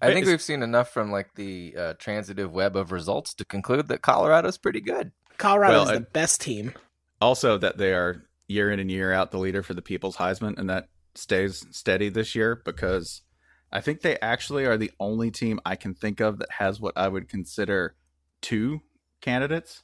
I 0.00 0.12
think 0.14 0.26
we've 0.26 0.40
seen 0.40 0.62
enough 0.62 0.90
from 0.90 1.10
like 1.10 1.34
the 1.34 1.74
uh, 1.76 1.94
transitive 1.98 2.52
web 2.52 2.76
of 2.76 2.92
results 2.92 3.34
to 3.34 3.44
conclude 3.44 3.88
that 3.88 4.00
Colorado's 4.00 4.56
pretty 4.56 4.80
good. 4.80 5.10
Colorado 5.38 5.72
Well, 5.74 5.82
is 5.82 5.88
the 5.90 5.96
and- 5.96 6.12
best 6.12 6.40
team. 6.40 6.72
Also 7.20 7.58
that 7.58 7.78
they 7.78 7.92
are 7.92 8.24
year 8.46 8.70
in 8.70 8.80
and 8.80 8.90
year 8.90 9.12
out 9.12 9.30
the 9.30 9.38
leader 9.38 9.62
for 9.62 9.74
the 9.74 9.82
People's 9.82 10.16
Heisman, 10.16 10.58
and 10.58 10.68
that 10.70 10.88
stays 11.14 11.66
steady 11.70 12.08
this 12.08 12.34
year 12.34 12.62
because 12.64 13.22
I 13.72 13.80
think 13.80 14.00
they 14.00 14.18
actually 14.20 14.64
are 14.64 14.76
the 14.76 14.92
only 14.98 15.30
team 15.30 15.60
I 15.64 15.76
can 15.76 15.94
think 15.94 16.20
of 16.20 16.38
that 16.38 16.52
has 16.52 16.80
what 16.80 16.96
I 16.96 17.08
would 17.08 17.28
consider 17.28 17.96
two 18.40 18.80
candidates 19.20 19.82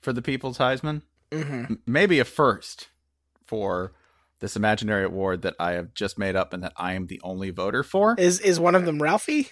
for 0.00 0.12
the 0.12 0.22
People's 0.22 0.58
Heisman. 0.58 1.02
hmm 1.32 1.74
Maybe 1.86 2.18
a 2.18 2.24
first 2.24 2.88
for 3.44 3.92
this 4.40 4.56
imaginary 4.56 5.04
award 5.04 5.42
that 5.42 5.54
I 5.60 5.72
have 5.72 5.94
just 5.94 6.18
made 6.18 6.34
up 6.34 6.52
and 6.52 6.62
that 6.64 6.72
I 6.76 6.94
am 6.94 7.06
the 7.06 7.20
only 7.22 7.50
voter 7.50 7.84
for. 7.84 8.16
Is 8.18 8.40
is 8.40 8.58
one 8.58 8.74
of 8.74 8.84
them 8.84 9.00
Ralphie? 9.00 9.48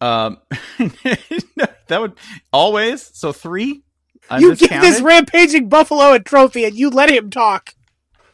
Um, 0.00 0.38
that 0.78 2.00
would 2.00 2.14
always 2.52 3.10
so 3.14 3.32
three. 3.32 3.84
I 4.32 4.38
you 4.38 4.56
give 4.56 4.70
this 4.70 5.02
rampaging 5.02 5.68
buffalo 5.68 6.14
a 6.14 6.18
trophy, 6.18 6.64
and 6.64 6.74
you 6.74 6.88
let 6.88 7.10
him 7.10 7.28
talk. 7.28 7.74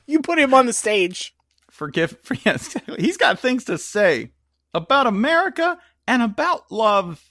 You 0.06 0.20
put 0.20 0.38
him 0.38 0.54
on 0.54 0.66
the 0.66 0.72
stage. 0.72 1.34
forgive 1.70 2.16
for 2.22 2.34
yes, 2.44 2.76
he's 2.98 3.16
got 3.16 3.40
things 3.40 3.64
to 3.64 3.76
say 3.78 4.30
about 4.72 5.08
America 5.08 5.76
and 6.06 6.22
about 6.22 6.70
love. 6.70 7.24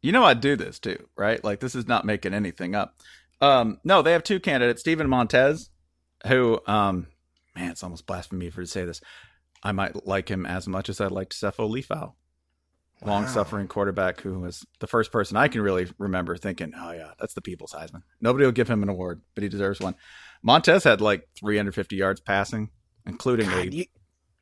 You 0.00 0.12
know 0.12 0.24
I'd 0.24 0.40
do 0.40 0.56
this 0.56 0.78
too, 0.78 1.08
right? 1.14 1.44
Like 1.44 1.60
this 1.60 1.74
is 1.74 1.86
not 1.86 2.06
making 2.06 2.32
anything 2.32 2.74
up. 2.74 2.94
Um, 3.42 3.78
no, 3.84 4.00
they 4.00 4.12
have 4.12 4.24
two 4.24 4.40
candidates, 4.40 4.80
Steven 4.80 5.10
Montez, 5.10 5.68
who 6.26 6.58
um 6.66 7.08
man, 7.54 7.70
it's 7.70 7.82
almost 7.82 8.06
blasphemy 8.06 8.48
for 8.48 8.62
to 8.62 8.66
say 8.66 8.86
this. 8.86 9.02
I 9.62 9.72
might 9.72 10.06
like 10.06 10.30
him 10.30 10.46
as 10.46 10.66
much 10.66 10.88
as 10.88 11.02
I 11.02 11.08
liked 11.08 11.34
Sefo 11.34 11.70
Liufau. 11.70 12.14
Long 13.04 13.26
suffering 13.26 13.66
quarterback 13.66 14.20
who 14.20 14.40
was 14.40 14.66
the 14.78 14.86
first 14.86 15.10
person 15.10 15.36
I 15.36 15.48
can 15.48 15.62
really 15.62 15.88
remember 15.98 16.36
thinking, 16.36 16.72
oh, 16.76 16.92
yeah, 16.92 17.12
that's 17.18 17.32
the 17.32 17.40
people's 17.40 17.72
Heisman. 17.72 18.02
Nobody 18.20 18.44
will 18.44 18.52
give 18.52 18.68
him 18.68 18.82
an 18.82 18.90
award, 18.90 19.22
but 19.34 19.42
he 19.42 19.48
deserves 19.48 19.80
one. 19.80 19.94
Montez 20.42 20.84
had 20.84 21.00
like 21.00 21.28
350 21.38 21.96
yards 21.96 22.20
passing, 22.20 22.70
including 23.06 23.48
a. 23.50 23.64
You 23.64 23.84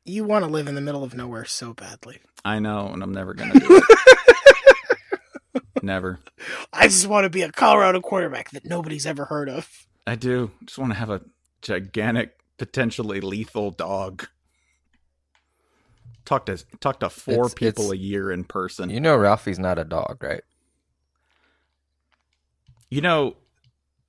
you 0.05 0.23
want 0.23 0.43
to 0.43 0.51
live 0.51 0.67
in 0.67 0.75
the 0.75 0.81
middle 0.81 1.03
of 1.03 1.13
nowhere 1.13 1.45
so 1.45 1.73
badly. 1.73 2.19
I 2.43 2.59
know, 2.59 2.87
and 2.87 3.03
I'm 3.03 3.13
never 3.13 3.33
going 3.33 3.51
to 3.51 3.59
do 3.59 3.81
it. 5.53 5.63
never. 5.83 6.19
I 6.73 6.87
just 6.87 7.07
want 7.07 7.25
to 7.25 7.29
be 7.29 7.41
a 7.43 7.51
Colorado 7.51 8.01
quarterback 8.01 8.51
that 8.51 8.65
nobody's 8.65 9.05
ever 9.05 9.25
heard 9.25 9.49
of. 9.49 9.87
I 10.07 10.15
do. 10.15 10.51
Just 10.65 10.79
want 10.79 10.91
to 10.93 10.97
have 10.97 11.09
a 11.09 11.21
gigantic, 11.61 12.35
potentially 12.57 13.21
lethal 13.21 13.71
dog. 13.71 14.27
Talk 16.29 16.45
to 16.45 16.57
talk 16.79 16.99
to 16.99 17.09
four 17.09 17.47
It's- 17.47 17.53
people 17.55 17.85
it's- 17.85 17.93
a 17.93 17.97
year 17.97 18.31
in 18.31 18.43
person. 18.43 18.91
You 18.91 18.99
know 18.99 19.17
Ralphie's 19.17 19.57
not 19.57 19.79
a 19.79 19.83
dog, 19.83 20.21
right? 20.21 20.43
You 22.91 23.01
know, 23.01 23.37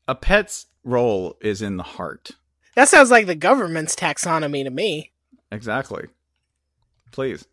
a 0.06 0.14
pet's 0.14 0.66
role 0.84 1.38
is 1.40 1.62
in 1.62 1.78
the 1.78 1.82
heart. 1.82 2.32
That 2.74 2.88
sounds 2.90 3.10
like 3.10 3.26
the 3.26 3.34
government's 3.34 3.94
taxonomy 3.96 4.64
to 4.64 4.70
me. 4.70 5.12
Exactly. 5.50 6.08
Please. 7.10 7.46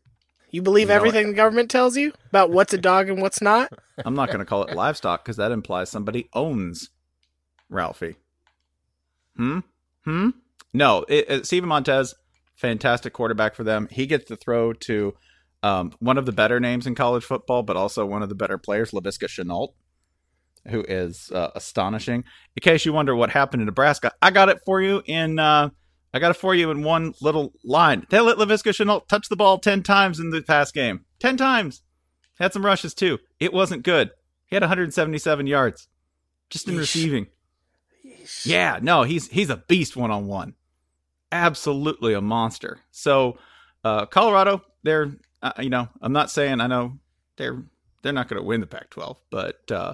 You 0.52 0.62
believe 0.62 0.88
You 0.88 0.88
know 0.90 0.96
everything 0.96 1.28
the 1.28 1.34
government 1.34 1.72
tells 1.72 1.96
you 1.96 2.12
about 2.28 2.50
what's 2.52 2.74
a 2.74 2.78
dog 2.78 3.08
and 3.08 3.22
what's 3.22 3.42
not? 3.42 3.72
I'm 4.06 4.16
not 4.16 4.28
going 4.28 4.40
to 4.40 4.46
call 4.46 4.66
it 4.66 4.76
livestock 4.76 5.24
because 5.24 5.38
that 5.38 5.54
implies 5.54 5.90
somebody 5.90 6.28
owns 6.34 6.90
Ralphie. 7.70 8.18
Hmm? 9.38 9.60
Hmm? 10.04 10.32
No, 10.74 11.06
it, 11.08 11.26
it, 11.30 11.46
Steven 11.46 11.70
Montez, 11.70 12.16
fantastic 12.58 13.14
quarterback 13.14 13.56
for 13.56 13.64
them. 13.64 13.88
He 13.90 14.06
gets 14.06 14.26
to 14.26 14.36
throw 14.36 14.74
to 14.74 15.14
um, 15.64 15.94
one 16.00 16.18
of 16.18 16.26
the 16.26 16.32
better 16.32 16.60
names 16.60 16.86
in 16.86 16.96
college 16.96 17.24
football, 17.24 17.64
but 17.64 17.78
also 17.78 18.06
one 18.06 18.24
of 18.24 18.30
the 18.30 18.36
better 18.36 18.58
players, 18.58 18.92
Laviska 18.92 19.28
Shenault, 19.28 19.74
who 20.68 20.84
is 20.88 21.32
uh, 21.34 21.52
astonishing. 21.56 22.24
In 22.56 22.62
case 22.62 22.86
you 22.86 22.94
wonder 22.94 23.16
what 23.16 23.30
happened 23.30 23.62
in 23.62 23.68
Nebraska, 23.68 24.12
I 24.22 24.32
got 24.32 24.50
it 24.50 24.60
for 24.66 24.82
you 24.82 25.02
in. 25.06 25.40
Uh, 25.40 25.70
I 26.14 26.20
got 26.20 26.32
it 26.32 26.38
for 26.38 26.56
you 26.56 26.72
in 26.72 26.84
one 26.84 27.14
little 27.22 27.54
line. 27.64 28.06
They 28.10 28.20
let 28.20 28.38
Laviska 28.38 28.72
Shenault 28.72 29.08
touch 29.08 29.30
the 29.30 29.36
ball 29.36 29.60
10 29.60 29.84
times 29.84 30.20
in 30.20 30.32
the 30.32 30.42
past 30.42 30.74
game. 30.74 31.06
10 31.20 31.38
times. 31.38 31.84
Had 32.40 32.54
some 32.54 32.66
rushes 32.66 32.94
too. 32.94 33.20
It 33.40 33.54
wasn't 33.54 33.84
good. 33.84 34.12
He 34.48 34.56
had 34.56 34.64
177 34.64 35.48
yards 35.48 35.88
just 36.50 36.68
in 36.68 36.76
Yeesh. 36.76 36.80
receiving. 36.80 37.28
Yeah, 38.44 38.80
no, 38.82 39.04
he's 39.04 39.28
he's 39.30 39.50
a 39.50 39.58
beast 39.58 39.96
one 39.96 40.12
on 40.12 40.28
one. 40.28 40.56
Absolutely 41.32 42.14
a 42.14 42.22
monster. 42.22 42.80
So, 42.92 43.38
uh, 43.84 44.06
Colorado, 44.06 44.62
they're 44.84 45.12
uh, 45.42 45.52
you 45.60 45.70
know, 45.70 45.88
I'm 46.02 46.14
not 46.14 46.32
saying 46.32 46.62
I 46.62 46.68
know 46.68 47.00
they're 47.38 47.64
they're 48.02 48.14
not 48.14 48.28
going 48.28 48.42
to 48.42 48.46
win 48.48 48.62
the 48.62 48.68
Pac-12, 48.68 49.18
but 49.30 49.70
uh, 49.72 49.94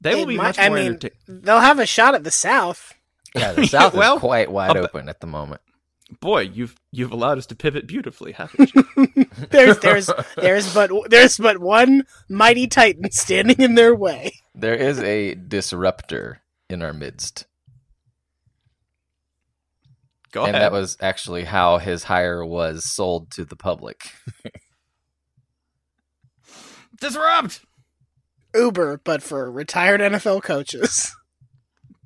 they 0.00 0.14
will 0.14 0.26
be 0.26 0.36
might- 0.36 0.44
much 0.44 0.58
I 0.58 0.68
mean, 0.68 0.86
entertaining. 0.94 1.16
they'll 1.28 1.60
have 1.60 1.78
a 1.78 1.86
shot 1.86 2.14
at 2.14 2.24
the 2.24 2.30
South. 2.30 2.92
Yeah, 3.34 3.52
the 3.54 3.66
South 3.66 3.94
Well, 3.94 4.16
is 4.16 4.20
quite 4.20 4.50
wide 4.50 4.76
I'll- 4.76 4.84
open 4.84 5.08
at 5.08 5.20
the 5.20 5.26
moment. 5.26 5.60
Boy, 6.20 6.40
you've 6.42 6.74
you've 6.90 7.10
allowed 7.12 7.38
us 7.38 7.46
to 7.46 7.54
pivot 7.54 7.86
beautifully, 7.86 8.32
haven't 8.32 8.70
you? 8.74 8.84
There's 9.50 9.78
there's 9.78 10.10
there's 10.36 10.74
but 10.74 10.90
there's 11.08 11.38
but 11.38 11.56
one 11.56 12.04
mighty 12.28 12.66
titan 12.66 13.10
standing 13.12 13.58
in 13.60 13.76
their 13.76 13.94
way. 13.94 14.34
There 14.54 14.74
is 14.74 14.98
a 15.00 15.34
disruptor 15.36 16.42
in 16.68 16.82
our 16.82 16.92
midst. 16.92 17.46
Go 20.32 20.44
and 20.44 20.56
ahead. 20.56 20.62
that 20.62 20.72
was 20.72 20.96
actually 21.00 21.44
how 21.44 21.78
his 21.78 22.04
hire 22.04 22.44
was 22.44 22.84
sold 22.84 23.30
to 23.32 23.44
the 23.44 23.56
public. 23.56 24.12
Disrupt. 27.00 27.60
Uber, 28.54 29.00
but 29.04 29.22
for 29.22 29.50
retired 29.50 30.00
NFL 30.00 30.42
coaches. 30.42 31.14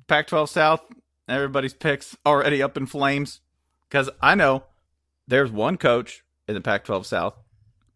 Pac-12 0.07 0.49
South, 0.49 0.81
everybody's 1.27 1.73
picks 1.73 2.15
already 2.25 2.61
up 2.61 2.77
in 2.77 2.85
flames 2.85 3.41
because 3.89 4.09
I 4.21 4.35
know 4.35 4.63
there's 5.27 5.51
one 5.51 5.77
coach 5.77 6.23
in 6.47 6.53
the 6.53 6.61
Pac-12 6.61 7.05
South 7.05 7.35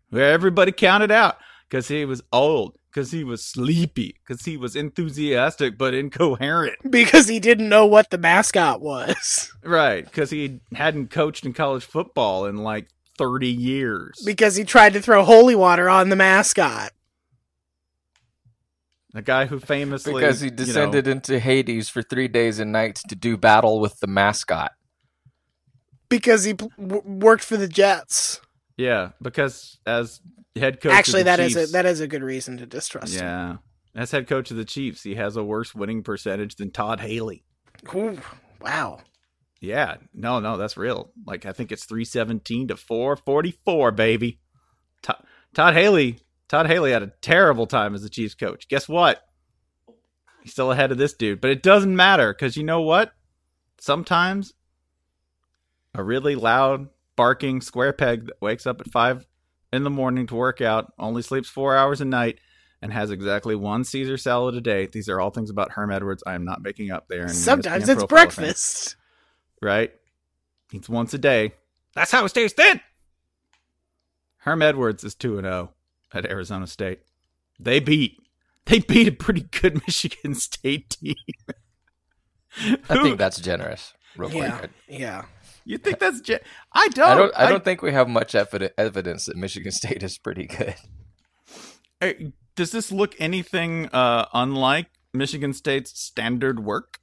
where 0.10 0.32
everybody 0.32 0.72
counted 0.72 1.12
out 1.12 1.38
because 1.70 1.88
he 1.88 2.04
was 2.04 2.22
old, 2.34 2.78
because 2.94 3.12
he 3.12 3.24
was 3.24 3.44
sleepy, 3.44 4.16
because 4.28 4.44
he 4.46 4.58
was 4.58 4.76
enthusiastic 4.76 5.78
but 5.78 5.94
incoherent. 5.94 6.76
because 6.90 7.28
he 7.30 7.40
didn't 7.40 7.70
know 7.70 7.86
what 7.86 8.10
the 8.10 8.18
mascot 8.18 8.82
was. 8.82 9.52
Right, 9.64 10.04
because 10.04 10.32
he 10.32 10.60
hadn't 10.74 11.12
coached 11.12 11.46
in 11.46 11.54
college 11.54 11.86
football 11.86 12.46
in 12.48 12.58
like 12.58 12.88
30 13.20 13.48
years. 13.48 14.20
Because 14.26 14.56
he 14.56 14.64
tried 14.64 14.94
to 14.94 15.02
throw 15.02 15.24
holy 15.24 15.54
water 15.56 15.88
on 15.88 16.10
the 16.10 16.16
mascot. 16.16 16.92
The 19.14 19.22
guy 19.22 19.46
who 19.46 19.60
famously 19.60 20.14
because 20.14 20.40
he 20.40 20.48
you 20.48 20.52
know- 20.52 20.56
descended 20.66 21.08
into 21.08 21.40
Hades 21.40 21.90
for 21.90 22.02
three 22.02 22.28
days 22.28 22.60
and 22.60 22.72
nights 22.72 23.04
to 23.04 23.16
do 23.16 23.38
battle 23.38 23.80
with 23.80 24.00
the 24.00 24.08
mascot. 24.08 24.72
Because 26.10 26.44
he 26.44 26.54
pl- 26.56 26.72
w- 26.80 27.04
worked 27.06 27.44
for 27.44 27.56
the 27.58 27.68
Jets. 27.68 28.42
yeah, 28.78 29.10
because 29.22 29.80
as 29.86 30.22
head 30.56 30.82
coach, 30.82 30.92
Actually, 30.92 31.22
of 31.22 31.26
the 31.26 31.32
that 31.32 31.40
is 31.40 31.54
Chiefs, 31.54 31.70
a 31.70 31.74
that 31.74 31.86
is 31.86 32.00
a 32.00 32.08
good 32.08 32.24
reason 32.24 32.58
to 32.58 32.66
distrust 32.66 33.16
him. 33.16 33.26
Yeah. 33.26 33.56
As 33.94 34.12
head 34.12 34.28
coach 34.28 34.52
of 34.52 34.58
the 34.58 34.66
Chiefs, 34.66 35.04
he 35.04 35.16
has 35.16 35.36
a 35.36 35.44
worse 35.44 35.76
winning 35.76 36.04
percentage 36.04 36.56
than 36.56 36.72
Todd 36.72 37.02
Haley. 37.02 37.44
Ooh, 37.94 38.20
wow. 38.62 39.00
Yeah. 39.60 39.98
No, 40.14 40.40
no, 40.40 40.58
that's 40.58 40.78
real. 40.78 41.12
Like 41.26 41.46
I 41.46 41.54
think 41.54 41.72
it's 41.72 41.86
317 41.86 42.70
to 42.70 42.78
444, 42.78 43.92
baby. 43.92 44.40
Todd, 45.02 45.24
Todd 45.54 45.74
Haley, 45.74 46.20
Todd 46.48 46.68
Haley 46.68 46.92
had 46.92 47.04
a 47.04 47.14
terrible 47.22 47.68
time 47.68 47.94
as 47.94 48.02
the 48.02 48.10
Chiefs 48.10 48.36
coach. 48.36 48.68
Guess 48.68 48.88
what? 48.88 49.22
He's 50.42 50.54
still 50.54 50.72
ahead 50.72 50.92
of 50.92 50.98
this 50.98 51.14
dude, 51.14 51.42
but 51.42 51.52
it 51.52 51.62
doesn't 51.62 51.96
matter 51.96 52.34
cuz 52.34 52.58
you 52.58 52.64
know 52.64 52.82
what? 52.82 53.12
Sometimes 53.80 54.54
a 55.94 56.04
really 56.04 56.36
loud 56.36 56.88
barking 57.16 57.62
square 57.62 57.94
peg 57.94 58.26
that 58.28 58.42
wakes 58.42 58.66
up 58.66 58.82
at 58.82 58.90
5 58.90 59.26
in 59.74 59.84
the 59.84 59.90
morning 59.90 60.28
to 60.28 60.36
work 60.36 60.62
out, 60.62 60.94
only 61.00 61.22
sleeps 61.22 61.50
4 61.50 61.76
hours 61.76 62.02
a 62.02 62.06
night 62.06 62.40
and 62.82 62.92
has 62.92 63.12
exactly 63.12 63.56
one 63.56 63.84
Caesar 63.84 64.18
salad 64.18 64.56
a 64.56 64.62
day. 64.62 64.88
These 64.88 65.08
are 65.10 65.20
all 65.20 65.30
things 65.30 65.50
about 65.50 65.72
Herm 65.72 65.92
Edwards. 65.92 66.24
I 66.26 66.34
am 66.34 66.44
not 66.46 66.62
making 66.62 66.92
up 66.92 67.08
there. 67.08 67.28
Sometimes 67.30 67.88
it's 67.88 68.04
breakfast. 68.06 68.96
right? 69.62 69.94
Eats 70.74 70.90
once 70.90 71.14
a 71.14 71.18
day. 71.18 71.54
That's 71.94 72.12
how 72.12 72.26
it 72.26 72.30
stays 72.30 72.54
thin. 72.54 72.80
Herm 74.38 74.62
Edwards 74.62 75.04
is 75.04 75.14
2 75.16 75.42
0 75.42 75.72
at 76.14 76.26
Arizona 76.26 76.66
State. 76.68 77.02
They 77.60 77.80
beat 77.80 78.18
they 78.66 78.80
beat 78.80 79.08
a 79.08 79.12
pretty 79.12 79.42
good 79.42 79.76
Michigan 79.88 80.34
State 80.36 80.90
team. 80.92 81.16
I 82.90 83.02
think 83.02 83.18
that's 83.18 83.40
generous. 83.40 83.94
Real 84.18 84.32
Yeah, 84.32 84.58
quick. 84.58 84.72
yeah. 84.88 85.26
You 85.66 85.78
think 85.78 86.00
that's 86.00 86.22
ge- 86.22 86.40
I 86.74 86.88
don't 86.90 87.08
I 87.10 87.16
don't. 87.16 87.34
I 87.38 87.50
don't 87.50 87.64
think 87.64 87.82
we 87.82 87.92
have 87.92 88.08
much 88.08 88.34
evi- 88.34 88.72
evidence 88.78 89.26
that 89.26 89.36
Michigan 89.38 89.72
State 89.72 90.04
is 90.04 90.18
pretty 90.18 90.48
good. 90.48 90.76
Hey, 92.00 92.34
Does 92.56 92.72
this 92.72 92.92
look 92.92 93.16
anything 93.20 93.88
uh, 93.94 94.26
unlike 94.34 94.88
Michigan 95.14 95.54
State's 95.54 96.00
standard 96.00 96.64
work? 96.64 97.00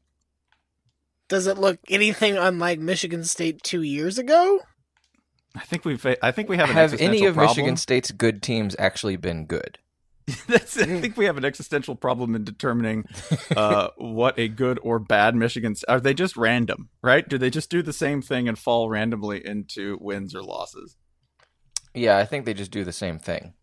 Does 1.28 1.46
it 1.46 1.58
look 1.58 1.78
anything 1.88 2.36
unlike 2.36 2.78
Michigan 2.80 3.22
State 3.24 3.62
two 3.62 3.82
years 3.82 4.18
ago? 4.18 4.60
I 5.54 5.60
think 5.60 5.84
we've. 5.84 6.04
I 6.22 6.30
think 6.32 6.48
we 6.48 6.56
have. 6.56 6.70
An 6.70 6.76
Have 6.76 6.94
any 7.00 7.24
of 7.24 7.34
problem. 7.34 7.56
Michigan 7.56 7.76
State's 7.76 8.10
good 8.10 8.42
teams 8.42 8.74
actually 8.78 9.16
been 9.16 9.46
good? 9.46 9.78
That's, 10.46 10.76
I 10.76 10.84
think 10.84 11.16
we 11.16 11.24
have 11.24 11.38
an 11.38 11.44
existential 11.44 11.94
problem 11.94 12.34
in 12.34 12.44
determining 12.44 13.06
uh, 13.56 13.88
what 13.96 14.38
a 14.38 14.48
good 14.48 14.78
or 14.82 14.98
bad 14.98 15.34
Michigan. 15.34 15.74
Are 15.88 16.00
they 16.00 16.12
just 16.12 16.36
random? 16.36 16.90
Right? 17.02 17.26
Do 17.26 17.38
they 17.38 17.50
just 17.50 17.70
do 17.70 17.82
the 17.82 17.92
same 17.92 18.20
thing 18.20 18.48
and 18.48 18.58
fall 18.58 18.90
randomly 18.90 19.44
into 19.44 19.96
wins 20.00 20.34
or 20.34 20.42
losses? 20.42 20.96
Yeah, 21.94 22.18
I 22.18 22.26
think 22.26 22.44
they 22.44 22.54
just 22.54 22.70
do 22.70 22.84
the 22.84 22.92
same 22.92 23.18
thing. 23.18 23.54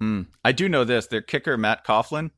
Hmm. 0.00 0.22
I 0.44 0.52
do 0.52 0.68
know 0.68 0.84
this. 0.84 1.06
Their 1.06 1.22
kicker 1.22 1.56
Matt 1.56 1.86
Coughlin 1.86 2.30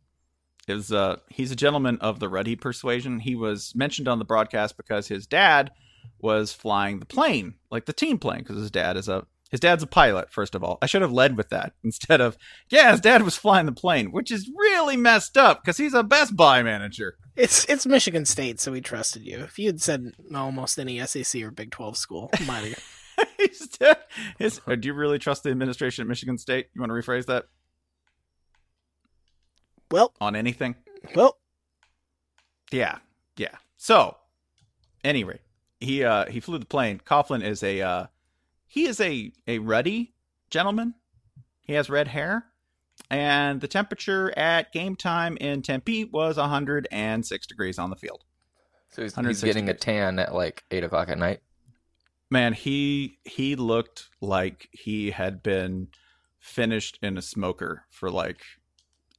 is 0.69 0.93
uh 0.93 1.17
he's 1.31 1.53
a 1.53 1.57
gentleman 1.57 1.99
of 2.01 2.21
the 2.21 2.29
Ruddy 2.29 2.57
persuasion. 2.57 3.21
He 3.21 3.35
was 3.35 3.73
mentioned 3.75 4.09
on 4.09 4.19
the 4.19 4.25
broadcast 4.25 4.77
because 4.77 5.09
his 5.09 5.27
dad 5.27 5.71
was 6.21 6.53
flying 6.53 6.99
the 6.99 7.07
plane, 7.07 7.55
like 7.71 7.87
the 7.87 7.93
team 7.93 8.19
plane, 8.19 8.41
because 8.41 8.59
his 8.59 8.71
dad 8.71 8.97
is 8.97 9.09
a 9.09 9.27
his 9.57 9.61
dad's 9.61 9.83
a 9.83 9.87
pilot. 9.87 10.31
First 10.31 10.55
of 10.55 10.63
all, 10.63 10.77
I 10.83 10.87
should 10.87 11.03
have 11.03 11.13
led 11.13 11.37
with 11.37 11.49
that 11.49 11.73
instead 11.85 12.21
of 12.21 12.37
yeah, 12.69 12.91
his 12.93 13.01
dad 13.01 13.23
was 13.23 13.37
flying 13.37 13.67
the 13.67 13.73
plane, 13.73 14.13
which 14.13 14.31
is 14.31 14.51
really 14.57 14.97
messed 14.97 15.37
up 15.39 15.63
because 15.63 15.79
he's 15.79 15.95
a 15.95 16.03
Best 16.03 16.37
Buy 16.37 16.63
manager. 16.63 17.17
It's 17.35 17.65
it's 17.67 17.87
Michigan 17.87 18.25
State, 18.27 18.61
so 18.61 18.73
we 18.73 18.81
trusted 18.81 19.23
you. 19.27 19.39
If 19.39 19.59
you 19.59 19.67
had 19.67 19.81
said 19.81 20.13
almost 20.35 20.79
any 20.79 21.05
SEC 21.07 21.43
or 21.43 21.51
Big 21.51 21.71
Twelve 21.71 21.97
school, 21.97 22.31
might 22.47 22.65
have. 22.65 22.85
His 24.39 24.61
uh, 24.67 24.75
do 24.75 24.89
you 24.89 24.93
really 24.95 25.19
trust 25.19 25.43
the 25.43 25.51
administration 25.51 26.03
at 26.03 26.09
Michigan 26.09 26.37
State? 26.37 26.67
You 26.75 26.81
want 26.83 26.91
to 26.91 26.95
rephrase 26.95 27.25
that 27.27 27.45
Well, 29.91 30.13
on 30.21 30.37
anything? 30.37 30.75
well, 31.15 31.39
Yeah, 32.71 32.99
yeah. 33.37 33.57
So, 33.79 34.17
anyway, 35.05 35.39
he 35.81 36.05
uh 36.05 36.27
he 36.27 36.41
flew 36.41 36.59
the 36.59 36.67
plane. 36.67 37.01
Coughlin 37.07 37.43
is 37.43 37.63
a 37.63 37.81
uh 37.81 38.07
he 38.67 38.87
is 38.87 39.01
a 39.01 39.33
a 39.47 39.59
ruddy 39.59 40.15
gentleman. 40.51 40.95
He 41.61 41.73
has 41.73 41.91
red 41.91 42.09
hair, 42.09 42.47
and 43.11 43.61
the 43.61 43.69
temperature 43.69 44.37
at 44.39 44.73
game 44.73 44.97
time 44.97 45.37
in 45.39 45.63
Tempe 45.63 46.05
was 46.05 46.37
106 46.37 47.47
degrees 47.47 47.79
on 47.79 47.91
the 47.91 47.97
field. 47.97 48.25
So 48.91 49.03
he's, 49.03 49.13
he's 49.13 49.17
106 49.17 49.45
getting 49.45 49.69
a 49.69 49.75
tan 49.75 50.19
at 50.19 50.35
like 50.35 50.65
eight 50.71 50.85
o'clock 50.85 51.09
at 51.09 51.19
night. 51.19 51.41
Man, 52.31 52.53
he 52.53 53.19
he 53.25 53.57
looked 53.57 54.09
like 54.21 54.69
he 54.73 55.11
had 55.11 55.43
been 55.43 55.89
finished 56.39 56.99
in 57.03 57.17
a 57.17 57.23
smoker 57.23 57.85
for 57.91 58.11
like 58.11 58.41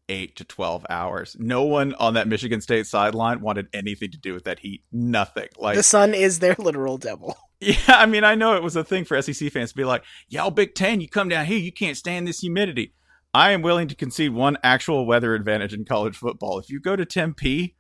eight 0.10 0.36
to 0.38 0.44
twelve 0.44 0.86
hours. 0.90 1.36
No 1.40 1.64
one 1.64 1.94
on 1.96 2.16
that 2.16 2.28
Michigan 2.28 2.60
State 2.60 2.86
sideline 2.86 3.42
wanted 3.42 3.68
anything 3.74 4.12
to 4.12 4.18
do 4.18 4.34
with 4.34 4.44
that 4.46 4.60
heat. 4.60 4.84
Nothing. 4.92 5.48
Like 5.58 5.78
the 5.78 5.84
sun 5.84 6.14
is 6.14 6.40
their 6.40 6.56
literal 6.58 6.98
devil. 6.98 7.38
Yeah, 7.60 7.76
I 7.88 8.06
mean, 8.06 8.24
I 8.24 8.36
know 8.36 8.56
it 8.56 8.62
was 8.62 8.76
a 8.76 8.84
thing 8.84 9.04
for 9.04 9.20
SEC 9.22 9.52
fans 9.52 9.72
to 9.72 9.76
be 9.76 9.84
like, 9.84 10.04
y'all 10.30 10.52
Big 10.52 10.76
Ten, 10.76 11.02
you 11.02 11.10
come 11.10 11.28
down 11.30 11.46
here, 11.46 11.58
you 11.58 11.72
can't 11.72 11.98
stand 11.98 12.28
this 12.28 12.42
humidity. 12.42 12.94
I 13.34 13.52
am 13.52 13.62
willing 13.62 13.88
to 13.88 13.96
concede 13.96 14.34
one 14.34 14.58
actual 14.64 15.06
weather 15.06 15.34
advantage 15.34 15.74
in 15.74 15.84
college 15.86 16.16
football. 16.16 16.60
If 16.60 16.70
you 16.70 16.80
go 16.80 16.96
to 16.96 17.06
Tempe, 17.06 17.76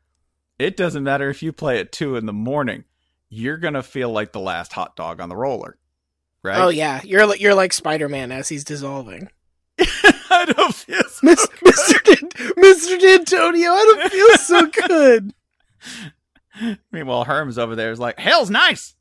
it 0.59 0.75
doesn't 0.75 1.03
matter 1.03 1.29
if 1.29 1.43
you 1.43 1.53
play 1.53 1.79
at 1.79 1.91
two 1.91 2.15
in 2.15 2.25
the 2.25 2.33
morning, 2.33 2.85
you're 3.29 3.57
gonna 3.57 3.83
feel 3.83 4.09
like 4.11 4.31
the 4.31 4.39
last 4.39 4.73
hot 4.73 4.95
dog 4.95 5.19
on 5.21 5.29
the 5.29 5.35
roller. 5.35 5.77
Right? 6.43 6.59
Oh 6.59 6.69
yeah, 6.69 7.01
you're 7.03 7.35
you're 7.35 7.55
like 7.55 7.73
Spider 7.73 8.09
Man 8.09 8.31
as 8.31 8.49
he's 8.49 8.63
dissolving. 8.63 9.29
I 9.79 10.45
don't 10.55 10.73
feel 10.73 11.03
so 11.03 11.19
Miss, 11.23 11.45
Mr. 11.63 12.03
Dan- 12.03 12.53
Mr. 12.55 12.99
Dantonio, 12.99 13.71
I 13.71 13.95
don't 13.95 14.11
feel 14.11 14.37
so 14.37 14.67
good. 14.87 15.33
Meanwhile, 16.91 17.25
Herm's 17.25 17.57
over 17.57 17.75
there 17.75 17.91
is 17.91 17.99
like, 17.99 18.19
hell's 18.19 18.49
nice. 18.49 18.95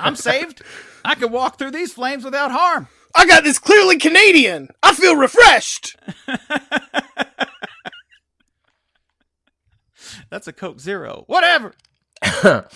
I'm 0.00 0.16
saved. 0.16 0.62
I 1.04 1.14
can 1.14 1.30
walk 1.30 1.58
through 1.58 1.72
these 1.72 1.92
flames 1.92 2.24
without 2.24 2.50
harm. 2.50 2.88
I 3.14 3.26
got 3.26 3.44
this 3.44 3.58
clearly 3.58 3.98
Canadian. 3.98 4.68
I 4.82 4.94
feel 4.94 5.16
refreshed. 5.16 5.96
That's 10.30 10.48
a 10.48 10.52
Coke 10.52 10.80
Zero. 10.80 11.24
Whatever. 11.26 11.74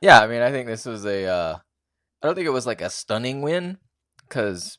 yeah, 0.00 0.20
I 0.20 0.26
mean, 0.26 0.42
I 0.42 0.50
think 0.50 0.66
this 0.66 0.84
was 0.84 1.04
a. 1.04 1.24
Uh, 1.26 1.56
I 2.22 2.26
don't 2.26 2.34
think 2.34 2.46
it 2.46 2.50
was 2.52 2.66
like 2.66 2.80
a 2.80 2.90
stunning 2.90 3.42
win 3.42 3.78
because 4.28 4.78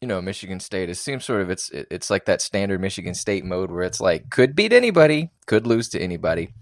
you 0.00 0.08
know 0.08 0.20
Michigan 0.22 0.60
State. 0.60 0.88
It 0.90 0.96
seems 0.96 1.24
sort 1.24 1.40
of 1.42 1.50
it's 1.50 1.70
it- 1.70 1.88
it's 1.90 2.10
like 2.10 2.26
that 2.26 2.40
standard 2.40 2.80
Michigan 2.80 3.14
State 3.14 3.44
mode 3.44 3.70
where 3.70 3.82
it's 3.82 4.00
like 4.00 4.30
could 4.30 4.54
beat 4.54 4.72
anybody, 4.72 5.30
could 5.46 5.66
lose 5.66 5.88
to 5.90 6.00
anybody, 6.00 6.54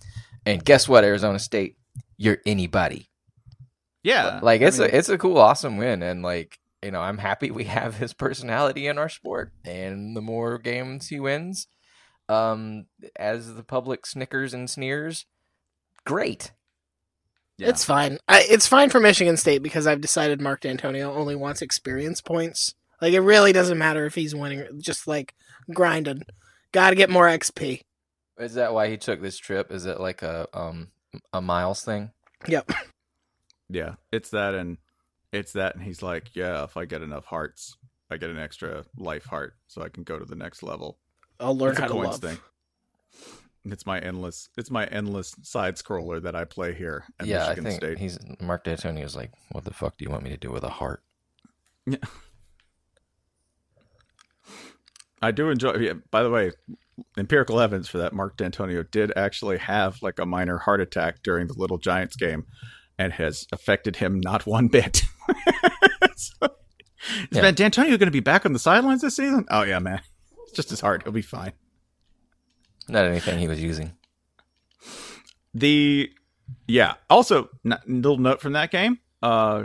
and 0.47 0.65
guess 0.65 0.89
what, 0.89 1.05
Arizona 1.05 1.39
State, 1.39 1.77
you're 2.17 2.39
anybody. 2.47 3.09
Yeah. 4.03 4.41
Like 4.43 4.63
I 4.63 4.67
it's 4.67 4.79
mean- 4.79 4.91
a 4.93 4.97
it's 4.97 5.09
a 5.09 5.19
cool, 5.19 5.39
awesome 5.39 5.77
win, 5.77 6.03
and 6.03 6.23
like 6.23 6.59
you 6.83 6.91
know, 6.91 7.01
I'm 7.01 7.19
happy 7.19 7.51
we 7.51 7.65
have 7.79 7.97
his 7.97 8.13
personality 8.13 8.87
in 8.87 8.99
our 8.99 9.09
sport, 9.09 9.53
and 9.65 10.17
the 10.17 10.21
more 10.21 10.59
games 10.59 11.09
he 11.09 11.21
wins, 11.21 11.69
um, 12.29 12.87
as 13.17 13.55
the 13.55 13.63
public 13.63 14.07
snickers 14.07 14.53
and 14.55 14.69
sneers, 14.69 15.27
great. 16.05 16.53
Yeah. 17.59 17.69
It's 17.69 17.85
fine. 17.85 18.19
I, 18.27 18.45
it's 18.49 18.67
fine 18.67 18.91
for 18.91 18.99
Michigan 18.99 19.37
State 19.37 19.63
because 19.63 19.87
I've 19.87 20.01
decided 20.01 20.41
Mark 20.41 20.63
Dantonio 20.63 21.15
only 21.15 21.37
wants 21.37 21.63
experience 21.63 22.21
points. 22.21 22.75
Like 23.01 23.13
it 23.13 23.21
really 23.21 23.53
doesn't 23.53 23.79
matter 23.79 24.07
if 24.07 24.15
he's 24.15 24.35
winning. 24.35 24.65
Just 24.81 25.07
like 25.07 25.35
grinding, 25.73 26.23
got 26.73 26.91
to 26.91 26.97
get 26.97 27.11
more 27.11 27.27
XP. 27.27 27.83
Is 28.39 28.55
that 28.55 28.73
why 28.73 28.89
he 28.89 28.97
took 28.97 29.21
this 29.21 29.37
trip? 29.39 29.71
Is 29.71 29.87
it 29.87 30.01
like 30.01 30.23
a 30.23 30.49
um 30.53 30.89
a 31.33 31.41
miles 31.41 31.83
thing? 31.85 32.11
Yep. 32.49 32.73
Yeah, 33.69 33.95
it's 34.13 34.31
that, 34.31 34.55
and 34.55 34.79
it's 35.33 35.53
that, 35.53 35.75
and 35.75 35.85
he's 35.85 36.03
like, 36.03 36.35
yeah, 36.35 36.65
if 36.65 36.77
I 36.77 36.85
get 36.85 37.03
enough 37.03 37.25
hearts, 37.25 37.77
I 38.11 38.17
get 38.17 38.31
an 38.31 38.39
extra 38.39 38.85
life 38.97 39.25
heart, 39.25 39.55
so 39.67 39.83
I 39.83 39.89
can 39.89 40.03
go 40.05 40.19
to 40.19 40.25
the 40.25 40.35
next 40.37 40.63
level. 40.63 40.99
I'll 41.41 41.57
learn 41.57 41.73
it's 41.73 41.81
how 41.81 41.87
a 41.87 41.89
to 41.89 41.95
love. 41.95 42.21
thing. 42.21 42.39
It's 43.65 43.87
my 43.87 43.99
endless. 44.01 44.49
It's 44.57 44.71
my 44.71 44.87
endless 44.87 45.37
side 45.43 45.77
scroller 45.77 46.21
that 46.23 46.35
I 46.35 46.45
play 46.45 46.75
here 46.75 47.05
at 47.21 47.27
yeah, 47.27 47.49
Michigan 47.49 47.67
I 47.67 47.71
think 47.71 47.83
State. 47.83 47.99
he's 47.99 48.19
Mark 48.41 48.65
Dantonio's 48.65 49.15
like, 49.15 49.31
what 49.53 49.65
the 49.65 49.73
fuck 49.73 49.97
do 49.97 50.05
you 50.05 50.11
want 50.11 50.25
me 50.25 50.31
to 50.31 50.37
do 50.37 50.51
with 50.51 50.65
a 50.65 50.69
heart? 50.69 51.03
Yeah. 51.87 51.99
I 55.23 55.31
do 55.31 55.51
enjoy. 55.51 55.75
Yeah, 55.75 55.93
by 56.11 56.25
the 56.25 56.31
way, 56.31 56.51
empirical 57.17 57.61
evidence 57.61 57.89
for 57.89 57.99
that. 57.99 58.13
Mark 58.13 58.37
D'Antonio 58.37 58.83
did 58.83 59.13
actually 59.17 59.59
have 59.59 60.03
like 60.03 60.19
a 60.19 60.27
minor 60.27 60.59
heart 60.59 60.81
attack 60.81 61.23
during 61.23 61.47
the 61.47 61.55
Little 61.55 61.79
Giants 61.79 62.17
game, 62.17 62.45
and 63.03 63.13
has 63.15 63.47
affected 63.53 63.97
him 63.97 64.21
not 64.21 64.47
one 64.47 64.69
bit. 64.69 65.03
so, 66.17 66.49
is 67.31 67.39
Yeah. 67.39 67.51
Dantonio 67.51 67.99
going 67.99 68.01
to 68.01 68.11
be 68.11 68.21
back 68.21 68.47
on 68.47 68.53
the 68.53 68.59
sidelines 68.59 69.03
this 69.03 69.17
season? 69.17 69.45
Oh 69.51 69.63
yeah, 69.63 69.79
man. 69.81 70.01
It's 70.45 70.53
just 70.53 70.71
his 70.71 70.81
heart. 70.81 71.03
He'll 71.03 71.13
be 71.13 71.23
fine. 71.23 71.53
Not 72.89 73.05
anything 73.07 73.39
he 73.39 73.49
was 73.49 73.63
using. 73.63 73.93
The 75.55 76.11
yeah. 76.67 76.95
Also, 77.11 77.49
n- 77.65 77.79
little 77.87 78.19
note 78.19 78.41
from 78.41 78.53
that 78.53 78.71
game. 78.71 78.99
Uh, 79.23 79.65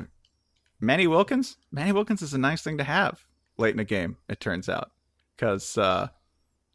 Manny 0.80 1.08
Wilkins. 1.08 1.58
Manny 1.72 1.92
Wilkins 1.92 2.22
is 2.22 2.34
a 2.34 2.38
nice 2.38 2.62
thing 2.62 2.78
to 2.78 2.84
have 2.84 3.24
late 3.58 3.74
in 3.74 3.80
a 3.80 3.86
game. 3.86 4.18
It 4.30 4.40
turns 4.40 4.70
out 4.70 4.92
because 5.36 5.78
uh, 5.78 6.08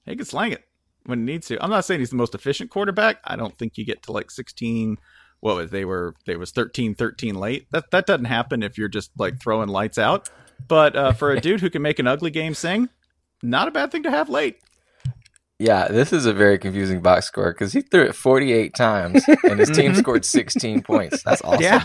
he 0.05 0.17
can 0.17 0.25
slang 0.25 0.53
it 0.53 0.65
when 1.07 1.21
he 1.21 1.25
needs 1.25 1.47
to. 1.49 1.63
I'm 1.63 1.71
not 1.71 1.85
saying 1.85 2.01
he's 2.01 2.11
the 2.11 2.17
most 2.17 2.35
efficient 2.35 2.71
quarterback. 2.71 3.19
I 3.25 3.37
don't 3.37 3.57
think 3.57 3.79
you 3.79 3.85
get 3.85 4.03
to 4.05 4.13
like 4.13 4.31
16. 4.31 4.97
What 5.43 5.57
was 5.57 5.71
they 5.73 5.85
were? 5.85 6.15
They 6.25 6.37
was 6.37 6.53
13, 6.53 6.95
13 6.95 7.35
late. 7.35 7.67
That 7.73 7.91
that 7.91 8.07
doesn't 8.07 8.27
happen 8.27 8.63
if 8.63 8.79
you're 8.79 8.89
just 8.89 9.11
like 9.19 9.43
throwing 9.43 9.69
lights 9.69 9.99
out. 9.99 10.31
But 10.69 10.95
uh, 10.95 11.13
for 11.15 11.33
a 11.33 11.41
dude 11.43 11.61
who 11.61 11.69
can 11.69 11.83
make 11.83 11.99
an 11.99 12.07
ugly 12.07 12.31
game 12.31 12.55
sing, 12.55 12.89
not 13.43 13.67
a 13.67 13.73
bad 13.73 13.91
thing 13.91 14.05
to 14.05 14.11
have 14.11 14.29
late. 14.29 14.59
Yeah, 15.59 15.89
this 15.89 16.13
is 16.13 16.27
a 16.27 16.33
very 16.33 16.59
confusing 16.59 17.01
box 17.01 17.27
score 17.27 17.53
because 17.53 17.73
he 17.73 17.81
threw 17.81 18.05
it 18.05 18.15
48 18.15 18.73
times 18.75 19.25
and 19.43 19.59
his 19.59 19.71
team 19.71 19.95
scored 19.97 20.25
16 20.25 20.83
points. 20.83 21.25
That's 21.25 21.43
awesome. 21.45 21.63
Yeah. 21.63 21.85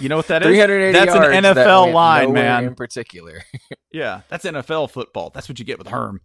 You 0.00 0.08
know 0.08 0.16
what 0.16 0.28
that 0.28 0.42
is? 0.42 0.48
380 0.48 0.92
That's 0.92 1.14
an 1.14 1.42
that 1.42 1.56
NFL 1.56 1.82
went 1.82 1.94
line, 1.94 2.32
man. 2.32 2.64
In 2.64 2.74
particular, 2.76 3.42
Yeah, 3.90 4.20
that's 4.28 4.44
NFL 4.44 4.90
football. 4.90 5.30
That's 5.30 5.48
what 5.48 5.58
you 5.58 5.64
get 5.64 5.78
with 5.78 5.88
Herm. 5.88 6.20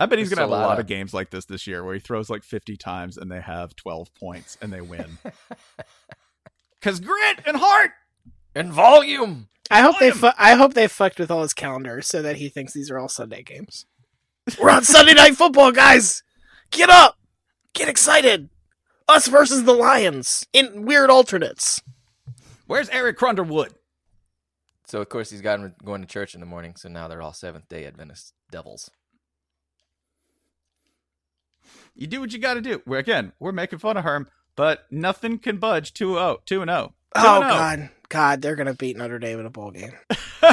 I 0.00 0.06
bet 0.06 0.18
he's 0.18 0.28
gonna 0.28 0.42
have 0.42 0.50
a 0.50 0.52
a 0.52 0.56
lot 0.56 0.66
lot 0.66 0.72
of- 0.74 0.80
of 0.80 0.86
games 0.86 1.14
like 1.14 1.30
this 1.30 1.44
this 1.44 1.66
year 1.66 1.84
where 1.84 1.94
he 1.94 2.00
throws 2.00 2.28
like 2.30 2.42
50 2.42 2.76
times 2.76 3.16
and 3.16 3.30
they 3.30 3.40
have 3.40 3.76
12 3.76 4.14
points 4.14 4.58
and 4.60 4.72
they 4.72 4.80
win. 4.80 5.18
Cause 6.82 7.00
grit 7.00 7.38
and 7.46 7.56
heart. 7.56 7.92
and 8.54 8.72
volume. 8.72 9.48
I 9.70 9.80
hope 9.80 9.98
they. 9.98 10.10
Fu- 10.10 10.28
I 10.38 10.54
hope 10.54 10.74
they 10.74 10.86
fucked 10.88 11.18
with 11.18 11.30
all 11.30 11.40
his 11.42 11.54
calendar 11.54 12.02
so 12.02 12.20
that 12.20 12.36
he 12.36 12.48
thinks 12.50 12.72
these 12.74 12.90
are 12.90 12.98
all 12.98 13.08
Sunday 13.08 13.42
games. 13.42 13.86
We're 14.60 14.68
on 14.70 14.84
Sunday 14.84 15.14
night 15.14 15.36
football, 15.36 15.72
guys. 15.72 16.22
Get 16.70 16.90
up, 16.90 17.16
get 17.72 17.88
excited. 17.88 18.50
Us 19.08 19.26
versus 19.28 19.64
the 19.64 19.72
Lions 19.72 20.46
in 20.52 20.84
weird 20.84 21.08
alternates. 21.08 21.80
Where's 22.66 22.90
Eric 22.90 23.18
Crunderwood? 23.18 23.72
So 24.86 25.00
of 25.00 25.08
course 25.08 25.30
he's 25.30 25.40
got 25.40 25.60
him 25.60 25.74
going 25.82 26.02
to 26.02 26.06
church 26.06 26.34
in 26.34 26.40
the 26.40 26.46
morning. 26.46 26.76
So 26.76 26.90
now 26.90 27.08
they're 27.08 27.22
all 27.22 27.32
Seventh 27.32 27.68
Day 27.68 27.86
Adventists. 27.86 28.34
Devils. 28.50 28.90
You 31.94 32.06
do 32.06 32.20
what 32.20 32.32
you 32.32 32.38
got 32.38 32.54
to 32.54 32.60
do. 32.60 32.82
We're 32.86 32.98
again, 32.98 33.32
we're 33.38 33.52
making 33.52 33.78
fun 33.78 33.96
of 33.96 34.04
Herm, 34.04 34.28
but 34.56 34.86
nothing 34.90 35.38
can 35.38 35.58
budge 35.58 35.92
2-0, 35.94 36.38
2 36.44 36.62
and 36.62 36.68
0. 36.70 36.94
Oh 37.16 37.40
God, 37.40 37.90
God, 38.08 38.42
they're 38.42 38.56
gonna 38.56 38.74
beat 38.74 38.96
Notre 38.96 39.18
Dame 39.20 39.38
in 39.40 39.46
a 39.46 39.50
bowl 39.50 39.70
game. 39.70 39.92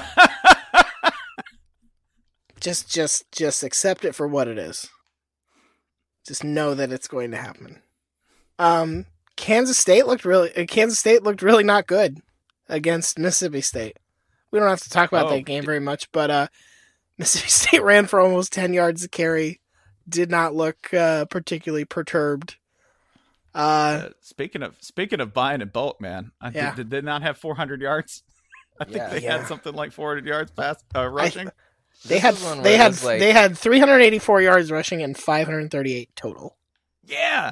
just, 2.60 2.90
just, 2.90 3.32
just 3.32 3.64
accept 3.64 4.06
it 4.06 4.14
for 4.14 4.28
what 4.28 4.48
it 4.48 4.58
is. 4.58 4.88
Just 6.28 6.44
know 6.44 6.76
that 6.76 6.92
it's 6.92 7.08
going 7.08 7.32
to 7.32 7.38
happen. 7.38 7.82
Um, 8.60 9.06
Kansas 9.36 9.78
State 9.80 10.06
looked 10.06 10.24
really. 10.26 10.56
uh, 10.56 10.66
Kansas 10.68 11.00
State 11.00 11.24
looked 11.24 11.42
really 11.42 11.64
not 11.64 11.88
good 11.88 12.20
against 12.70 13.18
Mississippi 13.18 13.62
State. 13.62 13.98
We 14.52 14.60
don't 14.60 14.70
have 14.70 14.84
to 14.84 14.90
talk 14.90 15.12
about 15.12 15.28
Oh, 15.28 15.30
that 15.32 15.46
game 15.46 15.66
very 15.66 15.80
much, 15.80 16.12
but 16.12 16.30
uh, 16.30 16.48
Mississippi 17.18 17.50
State 17.50 17.84
ran 17.84 18.06
for 18.06 18.20
almost 18.20 18.54
ten 18.54 18.74
yards 18.74 19.02
to 19.02 19.10
carry. 19.10 19.61
Did 20.08 20.30
not 20.32 20.56
look 20.56 20.94
uh, 20.94 21.26
particularly 21.26 21.86
perturbed. 21.86 22.56
Uh, 23.54 23.58
Uh, 23.58 24.10
speaking 24.22 24.64
of 24.64 24.76
speaking 24.82 25.20
of 25.20 25.34
buying 25.34 25.62
in 25.62 25.68
bulk, 25.70 26.00
man, 26.02 26.32
I 26.42 26.50
Yeah. 26.50 26.70
did, 26.76 26.76
did 26.76 26.90
they 26.90 27.02
not 27.02 27.22
have 27.22 27.38
400 27.38 27.82
yards? 27.82 28.24
I 28.80 28.86
think 28.86 28.96
Yeah. 28.98 29.10
they 29.10 29.22
Yeah. 29.22 29.38
had 29.40 29.48
something 29.48 29.74
like 29.74 29.92
400 29.92 30.26
yards 30.26 30.52
pass 30.52 30.78
uh, 30.96 31.06
rushing. 31.08 31.50
they 32.06 32.18
had 32.20 32.34
is 32.36 32.44
one 32.44 32.58
where 32.58 32.64
they 32.64 32.78
had 32.78 33.02
like- 33.04 33.20
they 33.20 33.32
had 33.34 33.58
384 33.58 34.42
yards 34.42 34.72
rushing 34.72 35.02
and 35.04 35.18
538 35.18 36.16
total. 36.16 36.58
yeah, 37.06 37.52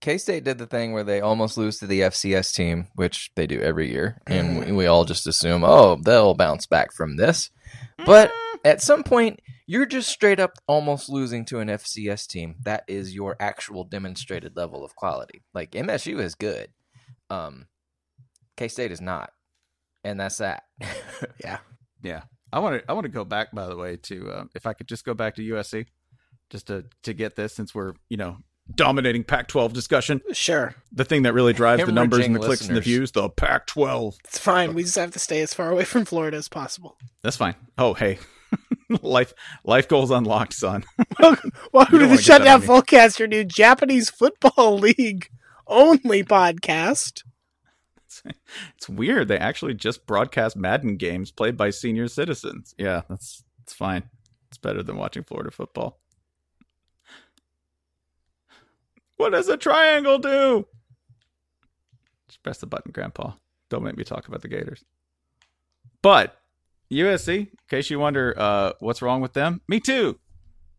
K 0.00 0.18
State 0.18 0.44
did 0.44 0.58
the 0.58 0.66
thing 0.66 0.92
where 0.92 1.04
they 1.04 1.20
almost 1.20 1.56
lose 1.56 1.78
to 1.78 1.86
the 1.86 2.00
FCS 2.02 2.52
team, 2.52 2.88
which 2.94 3.30
they 3.34 3.46
do 3.46 3.60
every 3.60 3.90
year, 3.90 4.20
and 4.26 4.58
we, 4.66 4.72
we 4.72 4.86
all 4.86 5.04
just 5.04 5.26
assume, 5.26 5.62
oh, 5.64 5.96
they'll 6.02 6.34
bounce 6.34 6.66
back 6.66 6.92
from 6.92 7.16
this. 7.16 7.50
But 8.06 8.32
at 8.64 8.80
some 8.82 9.02
point, 9.04 9.40
you're 9.68 9.86
just 9.86 10.08
straight 10.08 10.40
up 10.40 10.54
almost 10.66 11.10
losing 11.10 11.44
to 11.44 11.60
an 11.60 11.68
FCS 11.68 12.26
team. 12.26 12.56
That 12.62 12.84
is 12.88 13.14
your 13.14 13.36
actual 13.38 13.84
demonstrated 13.84 14.56
level 14.56 14.82
of 14.82 14.96
quality. 14.96 15.42
Like 15.52 15.72
MSU 15.72 16.18
is 16.20 16.34
good, 16.34 16.70
um, 17.28 17.66
K 18.56 18.68
State 18.68 18.90
is 18.90 19.02
not, 19.02 19.30
and 20.02 20.18
that's 20.18 20.38
that. 20.38 20.64
Yeah. 21.44 21.58
yeah. 22.02 22.22
I 22.52 22.60
want 22.60 22.80
to 22.80 22.90
I 22.90 22.94
want 22.94 23.04
to 23.04 23.10
go 23.10 23.24
back 23.24 23.52
by 23.52 23.66
the 23.66 23.76
way 23.76 23.96
to 23.96 24.30
uh, 24.30 24.44
if 24.54 24.66
I 24.66 24.72
could 24.72 24.88
just 24.88 25.04
go 25.04 25.12
back 25.12 25.34
to 25.36 25.42
USC 25.42 25.86
just 26.48 26.68
to 26.68 26.86
to 27.02 27.12
get 27.12 27.36
this 27.36 27.54
since 27.54 27.74
we're 27.74 27.92
you 28.08 28.16
know 28.16 28.38
dominating 28.74 29.24
Pac-12 29.24 29.72
discussion. 29.72 30.20
Sure. 30.32 30.74
The 30.92 31.04
thing 31.04 31.22
that 31.22 31.34
really 31.34 31.52
drives 31.52 31.84
the 31.84 31.92
numbers 31.92 32.24
and 32.24 32.34
the 32.34 32.38
Hemorrhaging 32.38 32.44
clicks 32.44 32.68
and 32.68 32.76
the 32.76 32.80
views, 32.80 33.12
the 33.12 33.28
Pac-12. 33.28 34.16
It's 34.24 34.38
fine. 34.38 34.74
We 34.74 34.82
just 34.82 34.96
have 34.96 35.10
to 35.12 35.18
stay 35.18 35.40
as 35.42 35.52
far 35.52 35.70
away 35.70 35.84
from 35.84 36.04
Florida 36.06 36.36
as 36.36 36.48
possible. 36.48 36.96
That's 37.22 37.36
fine. 37.36 37.54
Oh 37.76 37.92
hey, 37.92 38.18
life 39.02 39.34
life 39.64 39.88
goals 39.88 40.10
unlocked, 40.10 40.54
son. 40.54 40.84
Welcome 41.20 41.50
You 41.52 41.98
to 41.98 41.98
the 41.98 42.08
wanna 42.08 42.08
get 42.08 42.08
that 42.08 42.22
Shutdown. 42.22 42.62
Fullcast, 42.62 43.18
your 43.18 43.28
new 43.28 43.44
Japanese 43.44 44.10
Football 44.10 44.78
League 44.78 45.30
only 45.66 46.24
podcast. 46.24 47.22
It's 48.76 48.88
weird. 48.88 49.28
They 49.28 49.38
actually 49.38 49.74
just 49.74 50.06
broadcast 50.06 50.56
Madden 50.56 50.96
games 50.96 51.30
played 51.30 51.56
by 51.56 51.70
senior 51.70 52.08
citizens. 52.08 52.74
Yeah, 52.78 53.02
that's 53.08 53.44
it's 53.62 53.72
fine. 53.74 54.04
It's 54.48 54.58
better 54.58 54.82
than 54.82 54.96
watching 54.96 55.22
Florida 55.24 55.50
football. 55.50 56.00
What 59.16 59.30
does 59.32 59.48
a 59.48 59.56
triangle 59.56 60.18
do? 60.18 60.66
Just 62.28 62.42
press 62.42 62.58
the 62.58 62.66
button, 62.66 62.92
Grandpa. 62.92 63.32
Don't 63.68 63.82
make 63.82 63.96
me 63.96 64.04
talk 64.04 64.28
about 64.28 64.42
the 64.42 64.48
Gators. 64.48 64.84
But 66.02 66.40
USC, 66.92 67.38
in 67.38 67.48
case 67.68 67.90
you 67.90 67.98
wonder 67.98 68.34
uh, 68.36 68.72
what's 68.80 69.02
wrong 69.02 69.20
with 69.20 69.34
them, 69.34 69.60
me 69.68 69.80
too. 69.80 70.18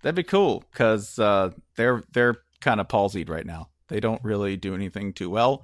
That'd 0.02 0.16
be 0.16 0.24
cool 0.24 0.64
because 0.72 1.20
uh, 1.20 1.52
they're 1.76 2.04
they're 2.14 2.36
kind 2.62 2.80
of 2.80 2.88
palsied 2.88 3.30
right 3.30 3.46
now. 3.46 3.70
They 3.90 4.00
don't 4.00 4.24
really 4.24 4.56
do 4.56 4.74
anything 4.74 5.14
too 5.14 5.30
well. 5.30 5.64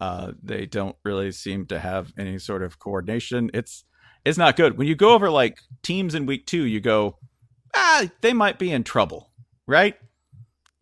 Uh, 0.00 0.32
they 0.42 0.66
don't 0.66 0.96
really 1.04 1.32
seem 1.32 1.66
to 1.66 1.78
have 1.78 2.12
any 2.18 2.38
sort 2.38 2.62
of 2.62 2.78
coordination. 2.78 3.50
It's 3.54 3.84
it's 4.24 4.38
not 4.38 4.56
good. 4.56 4.76
When 4.76 4.88
you 4.88 4.94
go 4.94 5.14
over 5.14 5.30
like 5.30 5.60
teams 5.82 6.14
in 6.14 6.26
week 6.26 6.46
two, 6.46 6.64
you 6.64 6.80
go, 6.80 7.18
ah, 7.74 8.08
they 8.20 8.32
might 8.32 8.58
be 8.58 8.72
in 8.72 8.84
trouble, 8.84 9.30
right? 9.66 9.96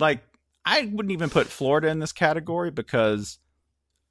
Like 0.00 0.20
I 0.64 0.90
wouldn't 0.92 1.12
even 1.12 1.30
put 1.30 1.46
Florida 1.46 1.88
in 1.88 2.00
this 2.00 2.12
category 2.12 2.70
because 2.70 3.38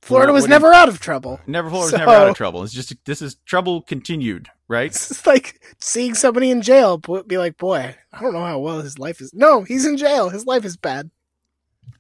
Florida 0.06 0.32
was 0.32 0.44
What 0.44 0.48
you- 0.48 0.54
never 0.56 0.74
out 0.74 0.88
of 0.88 1.00
trouble. 1.00 1.40
never 1.48 1.70
Florida 1.70 1.92
So- 1.92 1.98
never 1.98 2.12
out 2.12 2.28
of 2.30 2.36
trouble. 2.38 2.64
It's 2.64 2.74
just 2.74 2.94
this 3.06 3.22
is 3.22 3.36
trouble 3.46 3.82
continued, 3.82 4.50
right? 4.68 4.92
It's 4.92 5.26
like 5.26 5.60
seeing 5.80 6.14
somebody 6.14 6.52
in 6.52 6.62
jail, 6.62 6.98
but 6.98 7.28
be 7.28 7.38
like, 7.38 7.58
boy, 7.58 7.96
I 8.14 8.22
don't 8.22 8.34
know 8.34 8.46
how 8.46 8.60
well 8.60 8.82
his 8.82 9.00
life 9.00 9.20
is. 9.20 9.34
No, 9.34 9.64
he's 9.64 9.86
in 9.86 9.98
jail. 9.98 10.30
His 10.30 10.46
life 10.46 10.64
is 10.64 10.78
bad. 10.78 11.10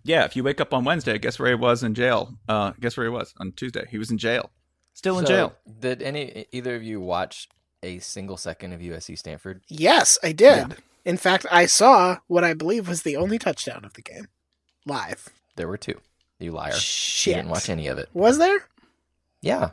Yeah, 0.04 0.24
if 0.24 0.36
you 0.36 0.44
wake 0.44 0.62
up 0.62 0.72
on 0.74 0.84
Wednesday, 0.84 1.18
guess 1.18 1.40
where 1.40 1.50
he 1.50 1.56
was 1.56 1.82
in 1.82 1.96
jail? 1.96 2.38
Uh, 2.48 2.74
guess 2.80 2.96
where 2.96 3.08
he 3.08 3.12
was 3.12 3.34
on 3.40 3.54
Tuesday? 3.54 3.86
He 3.90 3.98
was 3.98 4.12
in 4.12 4.20
jail, 4.20 4.52
still 4.94 5.18
in 5.18 5.26
So, 5.26 5.32
jail. 5.32 5.56
Did 5.80 6.04
any 6.04 6.46
either 6.52 6.76
of 6.76 6.84
you 6.84 7.00
watch 7.02 7.50
a 7.82 7.98
single 8.00 8.38
second 8.38 8.74
of 8.74 8.82
USC 8.82 9.16
Stanford? 9.18 9.62
Yes, 9.68 10.20
I 10.22 10.32
did. 10.32 10.78
In 11.06 11.18
fact, 11.18 11.46
I 11.52 11.66
saw 11.66 12.18
what 12.28 12.44
I 12.44 12.54
believe 12.54 12.88
was 12.88 13.02
the 13.02 13.16
only 13.18 13.40
touchdown 13.40 13.84
of 13.84 13.94
the 13.94 14.02
game 14.04 14.28
live. 14.86 15.30
There 15.56 15.68
were 15.68 15.78
two. 15.78 16.00
You 16.40 16.52
liar. 16.52 16.74
Shit. 16.74 17.32
You 17.32 17.36
didn't 17.42 17.52
watch 17.52 17.70
any 17.70 17.88
of 17.88 17.98
it. 17.98 18.10
Was 18.14 18.38
there? 18.38 18.60
Yeah. 19.42 19.72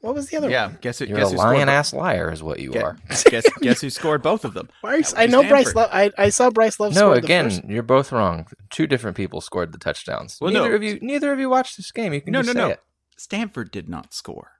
What 0.00 0.14
was 0.14 0.28
the 0.28 0.36
other 0.36 0.50
Yeah, 0.50 0.66
one? 0.66 0.78
guess 0.82 0.98
who? 0.98 1.06
You're 1.06 1.16
guess 1.16 1.28
a 1.28 1.30
who 1.30 1.36
scored 1.38 1.54
lying 1.54 1.66
bo- 1.66 1.72
ass 1.72 1.92
liar, 1.94 2.30
is 2.30 2.42
what 2.42 2.58
you 2.60 2.72
Guess, 2.72 2.82
are. 2.82 2.96
guess, 3.30 3.44
guess 3.62 3.80
who 3.80 3.88
scored 3.88 4.20
both 4.22 4.44
of 4.44 4.52
them? 4.52 4.68
Bryce, 4.82 5.14
I 5.14 5.22
would 5.22 5.26
be 5.28 5.32
know 5.32 5.42
Bryce. 5.48 5.70
Stanford. 5.70 5.76
Love. 5.76 5.90
I, 5.92 6.10
I 6.18 6.28
saw 6.28 6.50
Bryce 6.50 6.78
Love. 6.78 6.92
No, 6.92 6.98
score 6.98 7.14
the 7.14 7.18
again, 7.24 7.44
first- 7.50 7.64
you're 7.64 7.82
both 7.82 8.12
wrong. 8.12 8.46
Two 8.68 8.86
different 8.86 9.16
people 9.16 9.40
scored 9.40 9.72
the 9.72 9.78
touchdowns. 9.78 10.36
Well, 10.42 10.52
neither 10.52 10.68
no. 10.70 10.74
of 10.76 10.82
you, 10.82 10.98
neither 11.00 11.32
of 11.32 11.38
you 11.38 11.48
watched 11.48 11.78
this 11.78 11.90
game. 11.90 12.12
You 12.12 12.20
can 12.20 12.32
No, 12.32 12.42
just 12.42 12.54
no, 12.54 12.60
say 12.62 12.66
no. 12.68 12.72
it. 12.74 12.80
Stanford 13.16 13.70
did 13.70 13.88
not 13.88 14.12
score. 14.12 14.50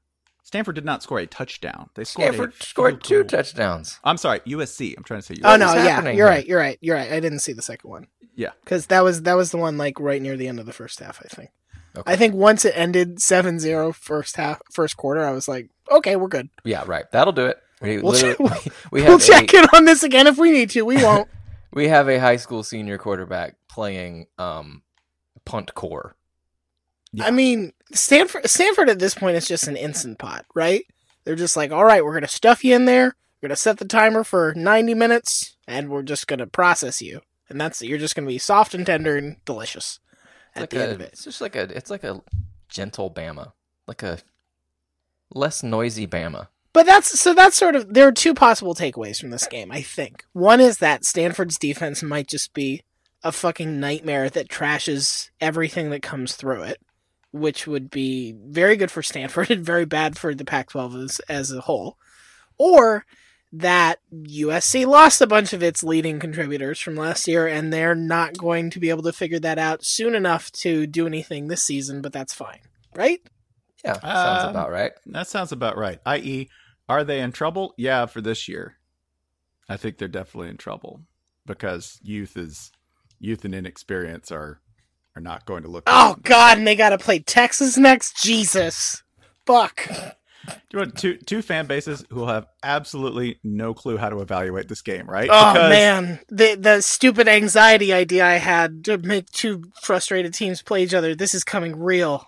Stanford 0.54 0.76
did 0.76 0.84
not 0.84 1.02
score 1.02 1.18
a 1.18 1.26
touchdown. 1.26 1.90
They 1.94 2.04
scored 2.04 2.28
Stanford 2.34 2.52
a 2.60 2.64
scored 2.64 3.02
two 3.02 3.22
goal. 3.22 3.24
touchdowns. 3.24 3.98
I'm 4.04 4.16
sorry, 4.16 4.38
USC. 4.40 4.96
I'm 4.96 5.02
trying 5.02 5.18
to 5.20 5.26
say 5.26 5.34
USC. 5.34 5.40
Oh 5.44 5.56
no, 5.56 5.68
is 5.74 5.84
yeah, 5.84 6.00
you're 6.04 6.12
here? 6.12 6.26
right. 6.26 6.46
You're 6.46 6.58
right. 6.58 6.78
You're 6.80 6.96
right. 6.96 7.10
I 7.12 7.18
didn't 7.18 7.40
see 7.40 7.52
the 7.52 7.60
second 7.62 7.90
one 7.90 8.06
Yeah. 8.36 8.50
because 8.62 8.86
that 8.86 9.02
was 9.02 9.22
that 9.22 9.34
was 9.34 9.50
the 9.50 9.56
one 9.58 9.76
like 9.78 9.98
right 9.98 10.22
near 10.22 10.36
the 10.36 10.46
end 10.46 10.60
of 10.60 10.66
the 10.66 10.72
first 10.72 11.00
half. 11.00 11.20
I 11.24 11.28
think. 11.28 11.50
Okay. 11.96 12.12
I 12.12 12.16
think 12.16 12.34
once 12.34 12.64
it 12.64 12.72
ended 12.76 13.18
7-0 13.18 13.94
first 13.94 14.36
half, 14.36 14.60
first 14.72 14.96
quarter, 14.96 15.24
I 15.24 15.30
was 15.32 15.46
like, 15.46 15.70
okay, 15.90 16.16
we're 16.16 16.26
good. 16.28 16.48
Yeah, 16.64 16.82
right. 16.86 17.04
That'll 17.12 17.32
do 17.32 17.46
it. 17.46 17.58
We, 17.80 17.98
We'll 17.98 18.12
literally- 18.12 18.48
check- 18.48 18.72
we 18.92 19.02
we'll 19.02 19.18
have 19.18 19.22
check 19.26 19.52
a, 19.54 19.58
in 19.58 19.64
on 19.74 19.84
this 19.84 20.02
again 20.02 20.26
if 20.26 20.36
we 20.38 20.50
need 20.50 20.70
to. 20.70 20.82
We 20.82 20.96
won't. 20.96 21.28
we 21.72 21.88
have 21.88 22.08
a 22.08 22.18
high 22.18 22.36
school 22.36 22.62
senior 22.64 22.98
quarterback 22.98 23.56
playing 23.68 24.26
um, 24.38 24.82
punt 25.44 25.74
core. 25.74 26.16
I 27.20 27.30
mean, 27.30 27.72
Stanford 27.92 28.48
Stanford 28.48 28.88
at 28.88 28.98
this 28.98 29.14
point 29.14 29.36
is 29.36 29.46
just 29.46 29.68
an 29.68 29.76
instant 29.76 30.18
pot, 30.18 30.44
right? 30.54 30.84
They're 31.24 31.36
just 31.36 31.56
like, 31.56 31.70
all 31.70 31.84
right, 31.84 32.04
we're 32.04 32.14
gonna 32.14 32.28
stuff 32.28 32.64
you 32.64 32.74
in 32.74 32.84
there. 32.84 33.16
We're 33.40 33.48
gonna 33.48 33.56
set 33.56 33.78
the 33.78 33.84
timer 33.84 34.24
for 34.24 34.54
ninety 34.56 34.94
minutes, 34.94 35.56
and 35.66 35.90
we're 35.90 36.02
just 36.02 36.26
gonna 36.26 36.46
process 36.46 37.02
you, 37.02 37.20
and 37.48 37.60
that's 37.60 37.82
you're 37.82 37.98
just 37.98 38.14
gonna 38.14 38.26
be 38.26 38.38
soft 38.38 38.74
and 38.74 38.86
tender 38.86 39.16
and 39.16 39.36
delicious 39.44 40.00
It's 40.50 40.56
at 40.56 40.60
like 40.62 40.70
the 40.70 40.80
a, 40.80 40.82
end 40.82 40.92
of 40.92 41.00
it. 41.00 41.12
It's 41.12 41.24
just 41.24 41.40
like 41.40 41.56
a. 41.56 41.62
It's 41.76 41.90
like 41.90 42.04
a 42.04 42.22
gentle 42.68 43.10
Bama, 43.10 43.52
like 43.86 44.02
a 44.02 44.18
less 45.32 45.62
noisy 45.62 46.06
Bama. 46.06 46.48
But 46.72 46.86
that's 46.86 47.20
so 47.20 47.34
that's 47.34 47.56
sort 47.56 47.76
of 47.76 47.94
there 47.94 48.08
are 48.08 48.12
two 48.12 48.34
possible 48.34 48.74
takeaways 48.74 49.20
from 49.20 49.30
this 49.30 49.46
game, 49.46 49.70
I 49.70 49.80
think. 49.80 50.24
One 50.32 50.60
is 50.60 50.78
that 50.78 51.04
Stanford's 51.04 51.56
defense 51.56 52.02
might 52.02 52.26
just 52.26 52.52
be 52.52 52.82
a 53.22 53.30
fucking 53.30 53.78
nightmare 53.78 54.28
that 54.30 54.48
trashes 54.48 55.30
everything 55.40 55.90
that 55.90 56.02
comes 56.02 56.34
through 56.34 56.62
it, 56.64 56.82
which 57.34 57.66
would 57.66 57.90
be 57.90 58.32
very 58.46 58.76
good 58.76 58.92
for 58.92 59.02
Stanford 59.02 59.50
and 59.50 59.66
very 59.66 59.84
bad 59.84 60.16
for 60.16 60.34
the 60.34 60.44
Pac-12 60.44 61.04
as, 61.04 61.18
as 61.28 61.50
a 61.50 61.62
whole. 61.62 61.98
Or 62.56 63.04
that 63.52 63.98
USC 64.12 64.86
lost 64.86 65.20
a 65.20 65.26
bunch 65.26 65.52
of 65.52 65.62
its 65.62 65.82
leading 65.82 66.20
contributors 66.20 66.78
from 66.78 66.94
last 66.94 67.26
year 67.26 67.46
and 67.48 67.72
they're 67.72 67.94
not 67.96 68.38
going 68.38 68.70
to 68.70 68.78
be 68.80 68.88
able 68.88 69.02
to 69.02 69.12
figure 69.12 69.40
that 69.40 69.58
out 69.58 69.84
soon 69.84 70.14
enough 70.14 70.50
to 70.52 70.86
do 70.86 71.06
anything 71.06 71.48
this 71.48 71.64
season, 71.64 72.00
but 72.00 72.12
that's 72.12 72.32
fine. 72.32 72.60
Right? 72.94 73.20
Yeah, 73.84 73.94
sounds 74.00 74.44
Um, 74.44 74.50
about 74.50 74.70
right. 74.70 74.92
That 75.06 75.26
sounds 75.26 75.50
about 75.50 75.76
right. 75.76 75.98
I.e., 76.06 76.48
are 76.88 77.02
they 77.02 77.20
in 77.20 77.32
trouble? 77.32 77.74
Yeah, 77.76 78.06
for 78.06 78.20
this 78.20 78.48
year. 78.48 78.76
I 79.68 79.76
think 79.76 79.98
they're 79.98 80.08
definitely 80.08 80.50
in 80.50 80.56
trouble 80.56 81.00
because 81.46 81.98
youth 82.02 82.36
is 82.36 82.70
youth 83.18 83.44
and 83.44 83.54
inexperience 83.54 84.30
are 84.30 84.60
are 85.16 85.22
not 85.22 85.44
going 85.46 85.62
to 85.62 85.68
look. 85.68 85.84
Oh 85.86 86.16
god, 86.22 86.58
and 86.58 86.66
they 86.66 86.76
got 86.76 86.90
to 86.90 86.98
play 86.98 87.18
Texas 87.20 87.76
next. 87.76 88.22
Jesus, 88.22 89.02
fuck. 89.46 89.86
Do 89.88 90.52
you 90.72 90.78
want 90.80 90.96
two 90.98 91.16
two 91.16 91.40
fan 91.42 91.66
bases 91.66 92.04
who 92.10 92.16
will 92.20 92.26
have 92.26 92.46
absolutely 92.62 93.38
no 93.44 93.74
clue 93.74 93.96
how 93.96 94.08
to 94.10 94.20
evaluate 94.20 94.68
this 94.68 94.82
game, 94.82 95.08
right? 95.08 95.28
Oh 95.30 95.52
Because- 95.52 95.70
man, 95.70 96.20
the 96.28 96.54
the 96.56 96.80
stupid 96.80 97.28
anxiety 97.28 97.92
idea 97.92 98.26
I 98.26 98.34
had 98.34 98.84
to 98.86 98.98
make 98.98 99.30
two 99.30 99.64
frustrated 99.82 100.34
teams 100.34 100.62
play 100.62 100.82
each 100.82 100.94
other. 100.94 101.14
This 101.14 101.34
is 101.34 101.44
coming 101.44 101.78
real. 101.78 102.26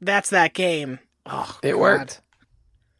That's 0.00 0.30
that 0.30 0.52
game. 0.54 0.98
Oh, 1.24 1.58
It 1.62 1.72
God. 1.72 1.78
worked. 1.80 2.20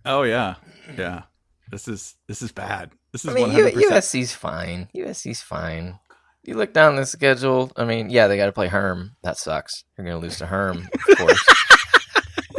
Oh 0.07 0.23
yeah, 0.23 0.55
yeah. 0.97 1.23
This 1.71 1.89
is 1.89 2.15
this 2.29 2.41
is 2.41 2.53
bad. 2.53 2.91
This 3.13 3.25
is 3.25 3.31
I 3.31 3.35
mean, 3.35 3.51
hundred 3.51 3.75
percent. 3.75 3.93
USC's 3.93 4.33
fine. 4.35 4.89
USC's 4.95 5.43
fine. 5.43 5.99
You 6.45 6.55
look 6.57 6.73
down 6.73 6.97
the 6.97 7.07
schedule. 7.07 7.73
I 7.77 7.85
mean, 7.85 8.11
yeah, 8.11 8.27
they 8.29 8.37
got 8.37 8.47
to 8.47 8.53
play 8.53 8.69
Herm. 8.69 9.17
That 9.23 9.39
sucks. 9.39 9.85
You're 9.97 10.05
going 10.07 10.21
to 10.21 10.23
lose 10.23 10.39
to 10.39 10.47
Herm, 10.47 10.89
of 11.09 11.17
course. 11.19 11.45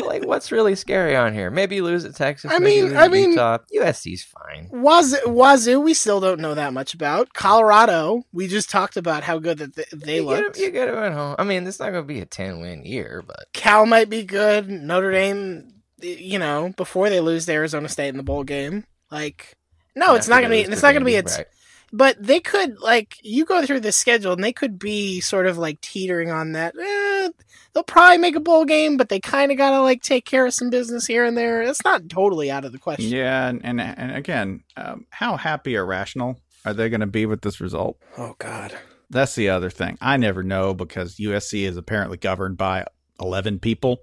Like, 0.03 0.25
what's 0.25 0.51
really 0.51 0.75
scary 0.75 1.15
on 1.15 1.33
here? 1.33 1.49
Maybe 1.51 1.75
you 1.75 1.83
lose 1.83 2.05
at 2.05 2.15
Texas. 2.15 2.51
I 2.51 2.59
mean- 2.59 2.95
I 2.95 3.07
mean- 3.07 3.31
Utah. 3.31 3.57
USC's 3.75 4.23
fine. 4.23 4.69
Wazoo, 4.71 5.17
Wazoo, 5.27 5.81
we 5.81 5.93
still 5.93 6.19
don't 6.19 6.39
know 6.39 6.53
that 6.53 6.73
much 6.73 6.93
about. 6.93 7.33
Colorado, 7.33 8.23
we 8.31 8.47
just 8.47 8.69
talked 8.69 8.97
about 8.97 9.23
how 9.23 9.39
good 9.39 9.57
that 9.57 9.75
they, 9.75 9.85
they 9.93 10.15
you 10.17 10.25
looked. 10.25 10.55
Get, 10.55 10.63
you 10.63 10.71
get 10.71 10.87
it 10.87 10.95
at 10.95 11.11
home. 11.13 11.35
I 11.37 11.43
mean, 11.43 11.67
it's 11.67 11.79
not 11.79 11.91
going 11.91 12.03
to 12.03 12.07
be 12.07 12.21
a 12.21 12.25
ten 12.25 12.61
win 12.61 12.85
year, 12.85 13.23
but 13.25 13.45
Cal 13.53 13.85
might 13.85 14.09
be 14.09 14.23
good. 14.23 14.69
Notre 14.69 15.11
Dame, 15.11 15.73
you 16.01 16.39
know, 16.39 16.71
before 16.77 17.09
they 17.09 17.19
lose 17.19 17.45
to 17.47 17.51
Arizona 17.53 17.89
State 17.89 18.09
in 18.09 18.17
the 18.17 18.23
bowl 18.23 18.43
game, 18.43 18.85
like, 19.11 19.55
no, 19.95 20.15
it's 20.15 20.27
not 20.27 20.41
gonna 20.41 20.53
be. 20.53 20.59
It's 20.61 20.81
not 20.83 20.91
gonna 20.93 21.05
be. 21.05 21.15
It's, 21.15 21.37
right. 21.37 21.47
But 21.95 22.17
they 22.21 22.41
could 22.41 22.77
like 22.79 23.17
you 23.23 23.45
go 23.45 23.65
through 23.65 23.79
the 23.79 23.91
schedule 23.91 24.33
and 24.33 24.43
they 24.43 24.51
could 24.51 24.77
be 24.77 25.21
sort 25.21 25.47
of 25.47 25.57
like 25.57 25.79
teetering 25.79 26.29
on 26.29 26.51
that. 26.51 26.75
Eh, 26.77 27.29
they'll 27.73 27.83
probably 27.83 28.17
make 28.17 28.35
a 28.35 28.41
bowl 28.41 28.65
game, 28.65 28.97
but 28.97 29.07
they 29.07 29.19
kind 29.19 29.49
of 29.49 29.57
gotta 29.57 29.81
like 29.81 30.01
take 30.01 30.25
care 30.25 30.45
of 30.45 30.53
some 30.53 30.69
business 30.69 31.07
here 31.07 31.23
and 31.23 31.37
there. 31.37 31.61
It's 31.61 31.85
not 31.85 32.09
totally 32.09 32.51
out 32.51 32.65
of 32.65 32.73
the 32.73 32.79
question. 32.79 33.09
Yeah, 33.09 33.47
and 33.47 33.61
and, 33.63 33.79
and 33.79 34.11
again, 34.13 34.63
um, 34.75 35.05
how 35.09 35.37
happy 35.37 35.77
or 35.77 35.85
rational 35.85 36.37
are 36.65 36.73
they 36.73 36.89
going 36.89 36.99
to 36.99 37.07
be 37.07 37.25
with 37.25 37.41
this 37.41 37.61
result? 37.61 37.97
Oh 38.17 38.35
God. 38.39 38.75
That's 39.09 39.35
the 39.35 39.49
other 39.49 39.69
thing. 39.69 39.97
I 40.01 40.17
never 40.17 40.43
know 40.43 40.73
because 40.73 41.17
USC 41.17 41.63
is 41.63 41.77
apparently 41.77 42.17
governed 42.17 42.57
by 42.57 42.85
11 43.21 43.59
people, 43.59 43.99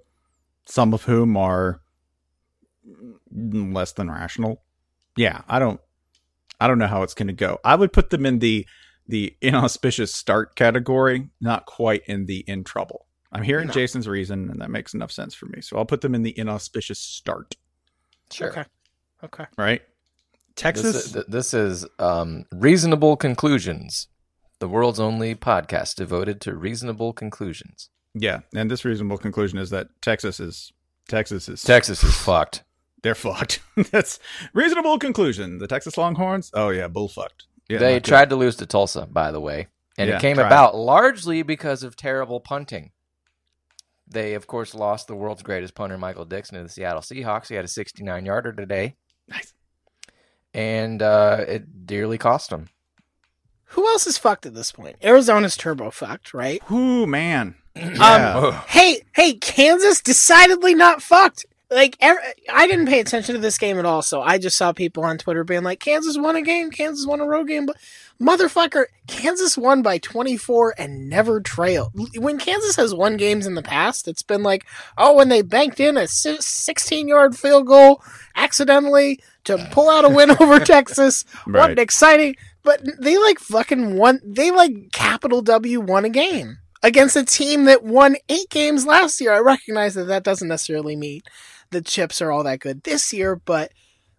some 0.65 0.93
of 0.93 1.03
whom 1.03 1.35
are 1.35 1.81
less 3.29 3.91
than 3.91 4.09
rational. 4.09 4.63
Yeah, 5.17 5.41
I 5.47 5.59
don't 5.59 5.81
I 6.63 6.67
don't 6.67 6.77
know 6.79 6.87
how 6.87 7.03
it's 7.03 7.13
going 7.13 7.27
to 7.27 7.33
go. 7.33 7.59
I 7.65 7.75
would 7.75 7.91
put 7.91 8.09
them 8.09 8.25
in 8.25 8.39
the 8.39 8.65
the 9.07 9.35
inauspicious 9.41 10.15
start 10.15 10.55
category, 10.55 11.27
not 11.41 11.65
quite 11.65 12.03
in 12.07 12.25
the 12.25 12.39
in 12.47 12.63
trouble. 12.63 13.05
I'm 13.33 13.43
hearing 13.43 13.67
No. 13.67 13.73
Jason's 13.73 14.07
reason 14.07 14.49
and 14.49 14.61
that 14.61 14.69
makes 14.69 14.93
enough 14.93 15.11
sense 15.11 15.33
for 15.33 15.47
me. 15.47 15.59
So 15.61 15.77
I'll 15.77 15.85
put 15.85 16.01
them 16.01 16.15
in 16.15 16.23
the 16.23 16.37
inauspicious 16.37 16.99
start, 16.99 17.55
sure. 18.31 18.49
Okay. 18.51 18.63
Okay. 19.23 19.45
right? 19.57 19.81
Texas 20.55 20.93
This, 20.93 21.15
is- 21.15 21.25
this 21.27 21.53
is 21.53 21.85
um, 21.99 22.45
reasonable 22.53 23.17
conclusions. 23.17 24.07
The 24.59 24.67
world's 24.69 24.99
only 24.99 25.35
podcast 25.35 25.95
devoted 25.95 26.39
to 26.41 26.55
reasonable 26.55 27.11
conclusions. 27.11 27.89
Yeah, 28.13 28.41
and 28.55 28.69
this 28.71 28.85
reasonable 28.85 29.17
conclusion 29.17 29.57
is 29.59 29.71
that 29.71 29.87
Texas 30.01 30.39
is 30.39 30.71
Texas 31.09 31.49
is 31.49 31.63
Texas 31.63 32.03
is 32.03 32.15
fucked. 32.15 32.63
They're 33.03 33.15
fucked. 33.15 33.59
That's 33.91 34.17
reasonable 34.53 34.97
conclusion. 34.97 35.59
The 35.59 35.67
Texas 35.67 35.97
Longhorns. 35.97 36.49
Oh 36.53 36.69
yeah, 36.69 36.87
bull 36.87 37.07
fucked. 37.09 37.43
Yeah, 37.69 37.77
they 37.77 37.93
not 37.93 38.03
good. 38.03 38.09
tried 38.09 38.29
to 38.29 38.35
lose 38.35 38.55
to 38.57 38.65
Tulsa, 38.65 39.05
by 39.05 39.31
the 39.31 39.39
way, 39.39 39.67
and 39.97 40.09
Yeah, 40.09 40.17
it 40.17 40.21
came 40.21 40.35
tried. 40.37 40.47
about 40.47 40.75
largely 40.75 41.43
because 41.43 41.83
of 41.83 41.95
terrible 41.95 42.39
punting. 42.39 42.91
They, 44.07 44.33
of 44.33 44.47
course, 44.47 44.73
lost 44.75 45.07
the 45.07 45.15
world's 45.15 45.43
greatest 45.43 45.75
punter, 45.75 45.97
Michael 45.97 46.25
Dickson, 46.25 46.57
to 46.57 46.63
the 46.63 46.69
Seattle 46.69 47.01
Seahawks. 47.01 47.47
He 47.49 47.55
had 47.55 47.65
a 47.65 47.69
69 47.69 48.25
yarder 48.25 48.51
today, 48.53 48.95
Nice. 49.27 49.53
and 50.53 51.01
uh, 51.01 51.43
it 51.47 51.85
dearly 51.87 52.17
cost 52.17 52.51
him. 52.51 52.67
Who 53.67 53.87
else 53.87 54.05
is 54.05 54.17
fucked 54.19 54.45
at 54.45 54.53
this 54.53 54.71
point? 54.71 54.97
Arizona's 55.03 55.57
turbo 55.57 55.89
fucked, 55.89 56.33
right? 56.33 56.61
Whoo 56.69 57.07
man. 57.07 57.55
Yeah. 57.75 58.37
Um, 58.37 58.53
Hey, 58.67 59.01
hey, 59.15 59.33
Kansas 59.33 59.99
decidedly 60.01 60.75
not 60.75 61.01
fucked. 61.01 61.45
Like 61.73 61.97
I 62.01 62.67
didn't 62.67 62.87
pay 62.87 62.99
attention 62.99 63.35
to 63.35 63.41
this 63.41 63.57
game 63.57 63.79
at 63.79 63.85
all, 63.85 64.01
so 64.01 64.21
I 64.21 64.37
just 64.37 64.57
saw 64.57 64.71
people 64.71 65.03
on 65.03 65.17
Twitter 65.17 65.43
being 65.43 65.63
like, 65.63 65.79
"Kansas 65.79 66.17
won 66.17 66.35
a 66.35 66.41
game, 66.41 66.71
Kansas 66.71 67.05
won 67.05 67.19
a 67.19 67.25
road 67.25 67.47
game." 67.47 67.65
But 67.65 67.77
motherfucker, 68.21 68.85
Kansas 69.07 69.57
won 69.57 69.81
by 69.81 69.97
24 69.97 70.75
and 70.77 71.09
never 71.09 71.41
trailed. 71.41 71.91
When 72.15 72.37
Kansas 72.37 72.75
has 72.75 72.93
won 72.93 73.17
games 73.17 73.45
in 73.45 73.55
the 73.55 73.61
past, 73.61 74.07
it's 74.07 74.23
been 74.23 74.43
like, 74.43 74.65
oh, 74.97 75.15
when 75.15 75.29
they 75.29 75.41
banked 75.41 75.79
in 75.79 75.97
a 75.97 76.07
16 76.07 77.07
yard 77.07 77.35
field 77.35 77.67
goal 77.67 78.03
accidentally 78.35 79.19
to 79.45 79.57
pull 79.71 79.89
out 79.89 80.05
a 80.05 80.09
win 80.09 80.31
over 80.39 80.59
Texas. 80.59 81.25
What 81.45 81.71
an 81.71 81.79
exciting! 81.79 82.35
But 82.63 82.81
they 82.99 83.17
like 83.17 83.39
fucking 83.39 83.97
won. 83.97 84.21
They 84.23 84.51
like 84.51 84.91
capital 84.91 85.41
W 85.41 85.81
won 85.81 86.05
a 86.05 86.09
game 86.09 86.59
against 86.81 87.15
a 87.15 87.23
team 87.23 87.65
that 87.65 87.83
won 87.83 88.15
eight 88.29 88.49
games 88.49 88.85
last 88.85 89.19
year. 89.19 89.33
I 89.33 89.39
recognize 89.39 89.95
that 89.95 90.05
that 90.05 90.23
doesn't 90.23 90.47
necessarily 90.47 90.95
mean 90.95 91.21
the 91.73 91.81
chips 91.81 92.21
are 92.21 92.31
all 92.31 92.43
that 92.43 92.59
good 92.59 92.83
this 92.83 93.11
year, 93.11 93.35
but 93.35 93.71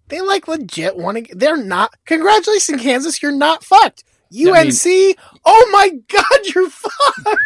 they 0.09 0.20
like 0.20 0.46
legit 0.48 0.96
won. 0.96 1.16
A, 1.16 1.22
they're 1.32 1.57
not. 1.57 1.94
Congratulations, 2.05 2.82
Kansas. 2.82 3.22
You're 3.22 3.32
not 3.32 3.64
fucked. 3.64 4.05
UNC. 4.30 5.16
oh 5.44 5.70
my 5.72 5.90
God, 6.09 6.55
you're 6.55 6.68
fucked. 6.68 7.40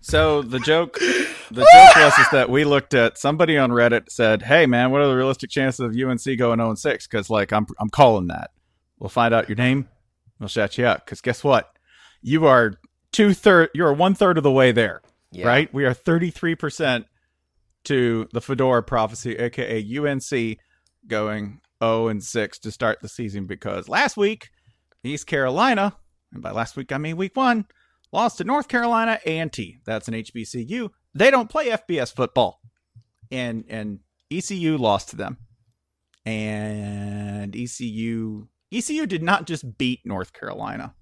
So 0.00 0.42
the 0.42 0.60
joke, 0.60 0.98
the 0.98 1.26
joke 1.50 1.96
was 1.96 2.18
is 2.18 2.30
that 2.32 2.50
we 2.50 2.64
looked 2.64 2.92
at 2.92 3.16
somebody 3.16 3.56
on 3.56 3.70
Reddit 3.70 4.10
said, 4.10 4.42
"Hey 4.42 4.66
man, 4.66 4.90
what 4.90 5.00
are 5.00 5.08
the 5.08 5.16
realistic 5.16 5.48
chances 5.48 5.80
of 5.80 5.96
UNC 5.96 6.38
going 6.38 6.58
0 6.58 6.74
6?" 6.74 7.06
Because 7.06 7.30
like 7.30 7.52
I'm 7.52 7.66
I'm 7.80 7.88
calling 7.88 8.28
that. 8.28 8.50
We'll 8.98 9.08
find 9.08 9.32
out 9.32 9.48
your 9.48 9.56
name. 9.56 9.88
We'll 10.38 10.48
shout 10.48 10.76
you 10.76 10.86
out. 10.86 11.04
Because 11.04 11.20
guess 11.20 11.42
what? 11.42 11.70
You 12.20 12.46
are 12.46 12.74
two 13.12 13.32
third. 13.32 13.70
You 13.74 13.86
are 13.86 13.94
one 13.94 14.14
third 14.14 14.36
of 14.36 14.42
the 14.42 14.50
way 14.50 14.72
there. 14.72 15.00
Yeah. 15.30 15.46
Right? 15.46 15.72
We 15.72 15.86
are 15.86 15.94
33 15.94 16.54
percent 16.54 17.06
to 17.84 18.28
the 18.32 18.40
Fedora 18.40 18.82
prophecy, 18.82 19.36
aka 19.36 19.98
UNC, 19.98 20.58
going 21.06 21.60
0 21.82 22.08
and 22.08 22.22
6 22.22 22.58
to 22.60 22.70
start 22.70 23.00
the 23.02 23.08
season. 23.08 23.46
Because 23.46 23.88
last 23.88 24.16
week, 24.16 24.50
East 25.02 25.26
Carolina, 25.26 25.96
and 26.32 26.42
by 26.42 26.50
last 26.50 26.76
week 26.76 26.92
I 26.92 26.98
mean 26.98 27.16
week 27.16 27.36
one, 27.36 27.66
lost 28.12 28.38
to 28.38 28.44
North 28.44 28.68
Carolina 28.68 29.18
A&T. 29.24 29.78
That's 29.84 30.08
an 30.08 30.14
HBCU. 30.14 30.90
They 31.14 31.30
don't 31.30 31.50
play 31.50 31.68
FBS 31.68 32.14
football, 32.14 32.60
and 33.30 33.64
and 33.68 34.00
ECU 34.30 34.76
lost 34.76 35.10
to 35.10 35.16
them. 35.16 35.38
And 36.26 37.54
ECU 37.54 38.48
ECU 38.72 39.06
did 39.06 39.22
not 39.22 39.46
just 39.46 39.78
beat 39.78 40.00
North 40.04 40.32
Carolina. 40.32 40.94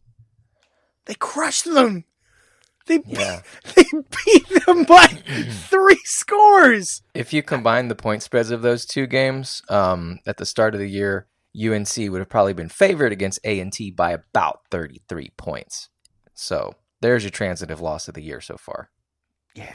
They 1.06 1.14
crushed 1.14 1.64
them. 1.64 2.04
They 2.86 3.00
Yeah. 3.06 3.42
they 3.76 3.84
beat 4.24 4.64
them 4.66 4.84
by 4.84 5.06
three 5.68 6.00
scores. 6.04 7.02
If 7.14 7.32
you 7.32 7.42
combine 7.42 7.88
the 7.88 7.94
point 7.94 8.22
spreads 8.22 8.50
of 8.50 8.62
those 8.62 8.84
two 8.84 9.06
games, 9.06 9.62
um, 9.68 10.18
at 10.26 10.36
the 10.36 10.46
start 10.46 10.74
of 10.74 10.80
the 10.80 10.88
year, 10.90 11.26
UNC 11.56 11.96
would 11.98 12.20
have 12.20 12.28
probably 12.30 12.54
been 12.54 12.68
favored 12.68 13.12
against 13.12 13.38
A 13.44 13.60
and 13.60 13.72
T 13.72 13.90
by 13.90 14.12
about 14.12 14.60
thirty-three 14.70 15.32
points. 15.36 15.88
So 16.34 16.74
there's 17.00 17.24
your 17.24 17.30
transitive 17.30 17.80
loss 17.80 18.08
of 18.08 18.14
the 18.14 18.22
year 18.22 18.40
so 18.40 18.56
far. 18.56 18.90
Yeah. 19.54 19.74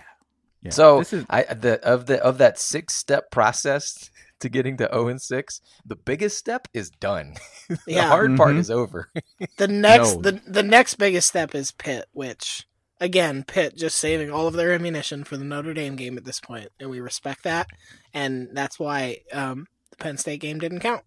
yeah. 0.64 0.72
So 0.72 1.00
this 1.00 1.14
is 1.14 1.26
I 1.30 1.44
the 1.44 1.80
of 1.86 2.08
the 2.08 2.20
of 2.24 2.40
that 2.40 2.58
six 2.60 2.96
step 2.96 3.30
process 3.32 4.10
to 4.40 4.50
getting 4.50 4.78
to 4.78 4.88
0 4.92 5.08
and 5.08 5.20
6, 5.22 5.62
the 5.86 5.96
biggest 5.96 6.38
step 6.38 6.68
is 6.72 6.90
done. 6.92 7.34
the 7.70 7.78
Yeah. 7.88 8.08
hard 8.08 8.38
part 8.38 8.54
Mhm. 8.56 8.60
is 8.60 8.70
over. 8.72 9.12
The 9.58 9.68
next 9.68 10.16
No. 10.16 10.22
the 10.22 10.42
the 10.48 10.64
next 10.64 10.96
biggest 10.96 11.28
step 11.28 11.54
is 11.56 11.72
Pitt, 11.72 12.06
which 12.12 12.68
again, 13.00 13.44
Pitt 13.44 13.76
just 13.76 13.98
saving 13.98 14.32
all 14.32 14.48
of 14.48 14.54
their 14.54 14.74
ammunition 14.74 15.24
for 15.24 15.38
the 15.38 15.44
Notre 15.44 15.74
Dame 15.74 15.96
game 15.96 16.18
at 16.18 16.26
this 16.26 16.40
point, 16.40 16.70
and 16.80 16.90
we 16.90 17.00
respect 17.00 17.44
that, 17.44 17.68
and 18.14 18.50
that's 18.54 18.80
why 18.80 19.20
um, 19.34 19.68
the 19.92 19.98
Penn 19.98 20.18
State 20.18 20.42
game 20.42 20.60
didn't 20.60 20.80
count. 20.80 21.04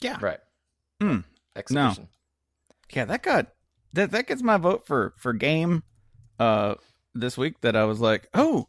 yeah. 0.00 0.18
right. 0.20 0.40
Mm. 1.00 1.24
Exhibition. 1.54 2.08
Yeah, 2.92 3.04
that 3.06 3.22
got 3.22 3.48
that 3.92 4.10
that 4.12 4.26
gets 4.26 4.42
my 4.42 4.56
vote 4.56 4.86
for 4.86 5.14
for 5.18 5.32
game 5.32 5.82
uh 6.38 6.74
this 7.14 7.36
week 7.36 7.60
that 7.62 7.74
I 7.76 7.84
was 7.84 8.00
like, 8.00 8.28
"Oh. 8.34 8.68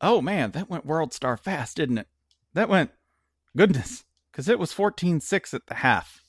Oh 0.00 0.20
man, 0.22 0.52
that 0.52 0.70
went 0.70 0.86
world 0.86 1.12
star 1.12 1.36
fast, 1.36 1.76
didn't 1.76 1.98
it?" 1.98 2.06
That 2.54 2.68
went 2.68 2.90
goodness 3.56 4.04
cuz 4.32 4.48
it 4.48 4.58
was 4.58 4.72
14-6 4.72 5.52
at 5.54 5.66
the 5.66 5.74
half. 5.76 6.22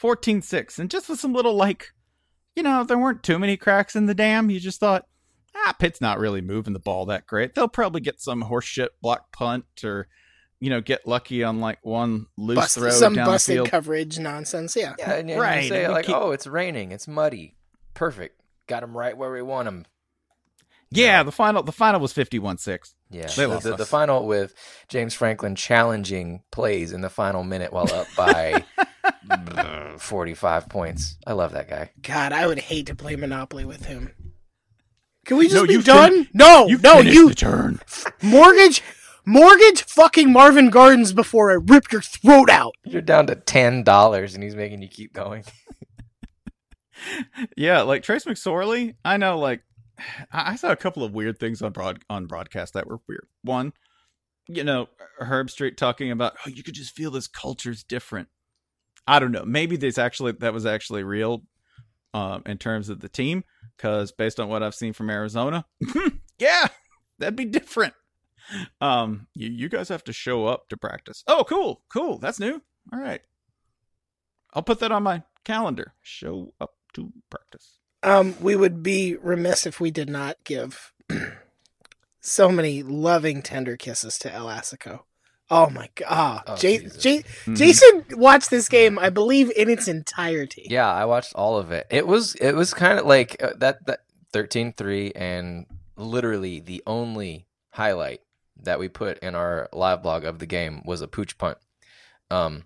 14-6 0.00 0.78
and 0.78 0.90
just 0.90 1.08
with 1.08 1.20
some 1.20 1.32
little 1.32 1.54
like 1.54 1.92
you 2.56 2.62
know, 2.62 2.84
there 2.84 2.98
weren't 2.98 3.22
too 3.22 3.38
many 3.38 3.56
cracks 3.56 3.96
in 3.96 4.06
the 4.06 4.14
dam. 4.14 4.50
You 4.50 4.60
just 4.60 4.80
thought, 4.80 5.06
"Ah, 5.54 5.74
Pitt's 5.78 6.00
not 6.00 6.18
really 6.18 6.40
moving 6.40 6.72
the 6.72 6.78
ball 6.78 7.06
that 7.06 7.26
great. 7.26 7.54
They'll 7.54 7.68
probably 7.68 8.00
get 8.00 8.20
some 8.20 8.42
horseshit 8.44 8.88
block 9.00 9.32
punt 9.32 9.64
or 9.84 10.08
you 10.60 10.70
know, 10.70 10.80
get 10.80 11.08
lucky 11.08 11.42
on 11.42 11.58
like 11.58 11.84
one 11.84 12.26
loose 12.38 12.54
Bust, 12.56 12.74
throw 12.78 12.90
some 12.90 13.14
down 13.14 13.24
the 13.24 13.30
busted 13.32 13.54
field. 13.56 13.68
coverage 13.68 14.18
nonsense. 14.20 14.76
Yeah. 14.76 14.94
Yeah, 14.96 15.14
and, 15.14 15.28
and 15.28 15.40
Right, 15.40 15.64
you 15.64 15.68
say 15.70 15.84
and 15.84 15.92
like, 15.92 16.06
keep- 16.06 16.14
"Oh, 16.14 16.30
it's 16.30 16.46
raining. 16.46 16.92
It's 16.92 17.08
muddy. 17.08 17.56
Perfect. 17.94 18.40
Got 18.68 18.84
him 18.84 18.96
right 18.96 19.16
where 19.16 19.32
we 19.32 19.42
want 19.42 19.66
him." 19.66 19.86
Yeah, 20.94 21.22
the 21.22 21.32
final 21.32 21.62
the 21.62 21.72
final 21.72 22.00
was 22.00 22.12
51-6. 22.12 22.94
Yeah, 23.10 23.26
They 23.26 23.42
the, 23.42 23.48
lost 23.48 23.64
the, 23.64 23.72
us. 23.72 23.78
the 23.78 23.86
final 23.86 24.26
with 24.26 24.54
James 24.88 25.14
Franklin 25.14 25.54
challenging 25.56 26.42
plays 26.50 26.92
in 26.92 27.00
the 27.00 27.10
final 27.10 27.44
minute 27.44 27.72
while 27.72 27.90
up 27.92 28.06
by 28.16 28.64
45 29.98 30.68
points. 30.68 31.16
I 31.26 31.32
love 31.32 31.52
that 31.52 31.68
guy. 31.68 31.90
God, 32.02 32.32
I 32.32 32.46
would 32.46 32.58
hate 32.58 32.86
to 32.86 32.94
play 32.94 33.16
Monopoly 33.16 33.64
with 33.64 33.86
him. 33.86 34.10
Can 35.24 35.36
we 35.36 35.44
just 35.44 35.54
No, 35.54 35.66
be 35.66 35.74
you've 35.74 35.84
done? 35.84 36.24
fin- 36.24 36.28
no, 36.34 36.66
You've 36.66 36.82
no, 36.82 36.98
you 37.00 37.28
the 37.28 37.34
turn. 37.34 37.80
mortgage 38.22 38.82
Mortgage 39.24 39.84
fucking 39.84 40.32
Marvin 40.32 40.68
Gardens 40.68 41.12
before 41.12 41.52
I 41.52 41.54
rip 41.54 41.92
your 41.92 42.00
throat 42.02 42.50
out. 42.50 42.74
You're 42.84 43.02
down 43.02 43.28
to 43.28 43.36
ten 43.36 43.84
dollars, 43.84 44.34
and 44.34 44.42
he's 44.42 44.56
making 44.56 44.82
you 44.82 44.88
keep 44.88 45.12
going. 45.12 45.44
yeah, 47.56 47.82
like 47.82 48.02
Trace 48.02 48.24
McSorley. 48.24 48.96
I 49.04 49.16
know, 49.16 49.38
like 49.38 49.62
I 50.32 50.52
I 50.52 50.56
saw 50.56 50.70
a 50.72 50.76
couple 50.76 51.04
of 51.04 51.12
weird 51.14 51.38
things 51.38 51.62
on 51.62 51.70
broad 51.72 52.00
on 52.10 52.26
broadcast 52.26 52.74
that 52.74 52.88
were 52.88 52.98
weird. 53.08 53.28
One, 53.42 53.72
you 54.48 54.64
know, 54.64 54.88
Herbstreit 55.20 55.76
talking 55.76 56.10
about, 56.10 56.34
oh, 56.44 56.50
you 56.50 56.64
could 56.64 56.74
just 56.74 56.96
feel 56.96 57.12
this 57.12 57.28
culture's 57.28 57.84
different. 57.84 58.26
I 59.06 59.18
don't 59.18 59.32
know. 59.32 59.44
Maybe 59.44 59.76
this 59.76 59.98
actually 59.98 60.32
that 60.32 60.52
was 60.52 60.66
actually 60.66 61.02
real, 61.02 61.42
um, 62.14 62.42
in 62.46 62.58
terms 62.58 62.88
of 62.88 63.00
the 63.00 63.08
team, 63.08 63.44
because 63.76 64.12
based 64.12 64.38
on 64.38 64.48
what 64.48 64.62
I've 64.62 64.74
seen 64.74 64.92
from 64.92 65.10
Arizona, 65.10 65.64
yeah, 66.38 66.68
that'd 67.18 67.36
be 67.36 67.44
different. 67.44 67.94
Um, 68.80 69.28
you 69.34 69.50
you 69.50 69.68
guys 69.68 69.88
have 69.88 70.04
to 70.04 70.12
show 70.12 70.46
up 70.46 70.68
to 70.68 70.76
practice. 70.76 71.24
Oh, 71.26 71.44
cool, 71.48 71.82
cool. 71.92 72.18
That's 72.18 72.40
new. 72.40 72.62
All 72.92 73.00
right, 73.00 73.22
I'll 74.52 74.62
put 74.62 74.80
that 74.80 74.92
on 74.92 75.02
my 75.02 75.22
calendar. 75.44 75.94
Show 76.02 76.54
up 76.60 76.74
to 76.94 77.12
practice. 77.30 77.78
Um, 78.02 78.34
we 78.40 78.56
would 78.56 78.82
be 78.82 79.16
remiss 79.16 79.66
if 79.66 79.80
we 79.80 79.90
did 79.90 80.08
not 80.08 80.36
give 80.44 80.92
so 82.20 82.50
many 82.50 82.82
loving, 82.82 83.42
tender 83.42 83.76
kisses 83.76 84.18
to 84.18 84.32
El 84.32 84.46
Assico. 84.46 85.00
Oh 85.50 85.68
my 85.68 85.88
god! 85.96 86.42
Oh, 86.46 86.56
J-. 86.56 86.78
J- 86.98 87.22
Mhm. 87.44 87.56
Jason 87.56 88.04
watched 88.12 88.48
this 88.50 88.68
game, 88.68 88.98
I 88.98 89.10
believe, 89.10 89.50
in 89.54 89.68
its 89.68 89.86
entirety. 89.88 90.66
Yeah, 90.70 90.90
I 90.90 91.04
watched 91.04 91.34
all 91.34 91.58
of 91.58 91.70
it. 91.72 91.86
It 91.90 92.06
was 92.06 92.34
it 92.36 92.52
was 92.52 92.72
kind 92.72 92.98
of 92.98 93.04
like 93.06 93.42
uh, 93.42 93.50
that 93.58 93.84
that 93.86 94.00
13-3 94.32 95.12
and 95.14 95.66
literally 95.96 96.60
the 96.60 96.82
only 96.86 97.46
highlight 97.70 98.20
that 98.62 98.78
we 98.78 98.88
put 98.88 99.18
in 99.18 99.34
our 99.34 99.68
live 99.74 100.02
blog 100.02 100.24
of 100.24 100.38
the 100.38 100.46
game 100.46 100.80
was 100.86 101.02
a 101.02 101.08
pooch 101.08 101.36
punt. 101.36 101.58
Um 102.30 102.64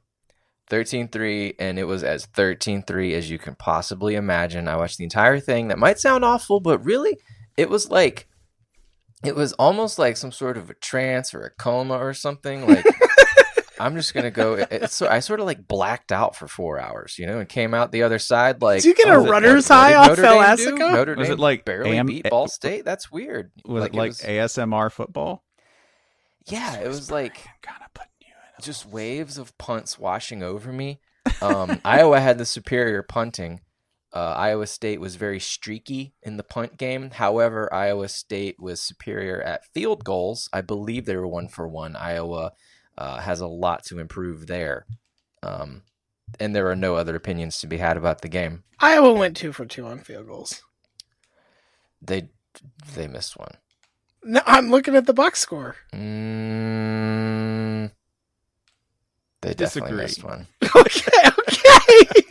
13-3 0.71 1.55
and 1.59 1.79
it 1.79 1.85
was 1.85 2.03
as 2.05 2.27
13-3 2.27 3.15
as 3.15 3.31
you 3.31 3.39
can 3.39 3.55
possibly 3.55 4.15
imagine. 4.15 4.69
I 4.69 4.77
watched 4.77 4.99
the 4.99 5.05
entire 5.05 5.39
thing. 5.41 5.69
That 5.69 5.79
might 5.79 5.99
sound 6.01 6.25
awful, 6.25 6.61
but 6.61 6.85
really 6.85 7.19
it 7.57 7.71
was 7.71 7.91
like 7.91 8.29
it 9.25 9.35
was 9.35 9.53
almost 9.55 9.99
like 9.99 10.17
some 10.17 10.33
sort 10.33 10.57
of 10.57 10.71
a 10.71 10.75
trance 10.75 11.33
or 11.35 11.43
a 11.43 11.51
coma 11.51 11.95
or 11.99 12.13
something 12.15 12.67
like 12.67 12.85
I'm 13.79 13.95
just 13.95 14.15
gonna 14.15 14.31
go. 14.31 14.55
it- 14.55 14.69
It's 14.71 14.95
so 14.95 15.07
I 15.07 15.21
sort 15.21 15.39
of 15.41 15.47
like 15.47 15.69
blacked 15.69 16.11
out 16.13 16.35
for 16.35 16.49
four 16.49 16.81
hours, 16.81 17.19
you 17.19 17.27
know, 17.27 17.39
and 17.41 17.49
came 17.49 17.75
out 17.75 17.93
the 17.93 18.05
other 18.05 18.19
side 18.19 18.63
like. 18.63 18.83
Did 18.83 18.89
you 18.89 18.95
get 19.05 19.15
a 19.15 19.19
runner's 19.19 19.69
what- 19.69 19.77
what 19.77 19.83
high 19.83 19.89
did 19.91 19.97
off 19.97 20.09
Notre 20.09 20.25
El 20.25 20.57
Dame 20.57 20.57
do? 20.57 20.83
Asico? 20.85 21.17
Was 21.17 21.29
it 21.29 21.39
like 21.39 21.65
barely 21.67 21.97
AM 21.99 22.07
beat 22.07 22.31
Ball 22.31 22.49
State? 22.49 22.85
That's 22.87 23.11
weird. 23.13 23.51
Was 23.67 23.85
it 23.87 23.95
like 23.95 24.13
ASMR 24.13 24.91
football? 24.91 25.43
yeah, 26.47 26.77
it 26.81 26.89
was 26.89 27.11
like 27.11 27.35
kind 27.63 27.83
of 27.85 27.93
putting 27.93 28.11
you 28.21 28.29
in. 28.59 28.63
just 28.65 28.87
waves 28.87 29.37
of 29.39 29.57
punts 29.59 29.99
washing 29.99 30.43
over 30.43 30.73
me. 30.73 31.01
Um, 31.43 31.81
Iowa 31.85 32.21
had 32.21 32.39
the 32.39 32.47
superior 32.47 33.03
punting. 33.03 33.61
Uh, 34.17 34.33
Iowa 34.35 34.67
State 34.67 34.99
was 34.99 35.17
very 35.17 35.39
streaky 35.39 36.15
in 36.23 36.39
the 36.39 36.43
punt 36.43 36.79
game. 36.79 37.11
However, 37.11 37.69
Iowa 37.71 38.09
State 38.09 38.59
was 38.59 38.81
superior 38.81 39.43
at 39.43 39.67
field 39.75 40.05
goals. 40.05 40.49
I 40.55 40.63
believe 40.63 41.05
they 41.05 41.17
were 41.17 41.29
one 41.29 41.49
for 41.49 41.69
one. 41.69 41.97
Iowa 41.97 42.53
uh, 42.97 43.19
has 43.19 43.41
a 43.41 43.47
lot 43.47 43.85
to 43.85 43.99
improve 43.99 44.47
there. 44.47 44.87
Um, 45.43 45.83
and 46.41 46.57
there 46.57 46.71
are 46.71 46.75
no 46.75 46.95
other 46.95 47.15
opinions 47.15 47.61
to 47.61 47.67
be 47.67 47.77
had 47.77 47.99
about 47.99 48.23
the 48.23 48.31
game. 48.31 48.65
Iowa 48.81 49.13
went 49.13 49.37
two 49.37 49.53
for 49.53 49.67
two 49.67 49.87
on 49.87 49.99
field 49.99 50.29
goals. 50.29 50.63
They 52.01 52.31
they 52.95 53.09
missed 53.09 53.39
one. 53.39 53.59
No, 54.23 54.41
I'm 54.47 54.71
looking 54.71 54.97
at 54.97 55.05
the 55.05 55.13
box 55.13 55.41
score. 55.41 55.77
Mm, 55.93 57.91
they 59.47 59.55
definitely 59.55 59.97
Disagree. 59.97 60.03
missed 60.03 60.25
one. 60.25 60.47
okay, 60.77 61.29
okay. 61.39 62.27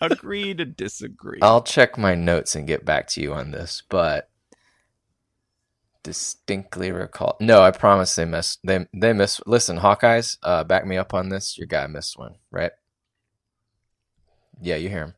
Agree 0.00 0.54
to 0.54 0.64
disagree. 0.64 1.40
I'll 1.42 1.62
check 1.62 1.98
my 1.98 2.14
notes 2.14 2.54
and 2.54 2.68
get 2.68 2.84
back 2.84 3.08
to 3.08 3.20
you 3.20 3.34
on 3.34 3.50
this, 3.50 3.82
but 3.88 4.30
distinctly 6.04 6.92
recall. 6.92 7.36
No, 7.40 7.62
I 7.62 7.72
promise 7.72 8.14
they 8.14 8.24
missed. 8.24 8.60
They 8.64 8.86
they 8.94 9.12
missed. 9.12 9.42
Listen, 9.46 9.78
Hawkeyes, 9.78 10.38
uh, 10.44 10.62
back 10.62 10.86
me 10.86 10.96
up 10.96 11.12
on 11.14 11.30
this. 11.30 11.58
Your 11.58 11.66
guy 11.66 11.86
missed 11.88 12.16
one, 12.16 12.36
right? 12.52 12.70
Yeah, 14.62 14.76
you 14.76 14.88
hear 14.88 15.04
him. 15.06 15.14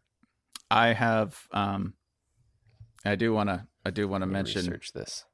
I 0.71 0.95
have. 0.95 1.39
Um, 1.53 1.93
I 3.05 3.17
do 3.17 3.35
want 3.35 3.51
to. 3.51 3.67
I 3.85 3.91
do 3.91 4.09
want 4.09 4.23
to 4.23 4.27
mention. 4.27 4.63
research 4.63 4.93
this. 4.95 5.27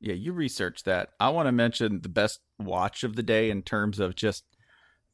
Yeah, 0.00 0.14
you 0.14 0.32
research 0.32 0.84
that. 0.84 1.10
I 1.18 1.30
want 1.30 1.48
to 1.48 1.52
mention 1.52 2.02
the 2.02 2.08
best 2.08 2.40
watch 2.58 3.02
of 3.02 3.16
the 3.16 3.22
day 3.24 3.50
in 3.50 3.62
terms 3.62 3.98
of 3.98 4.14
just 4.14 4.44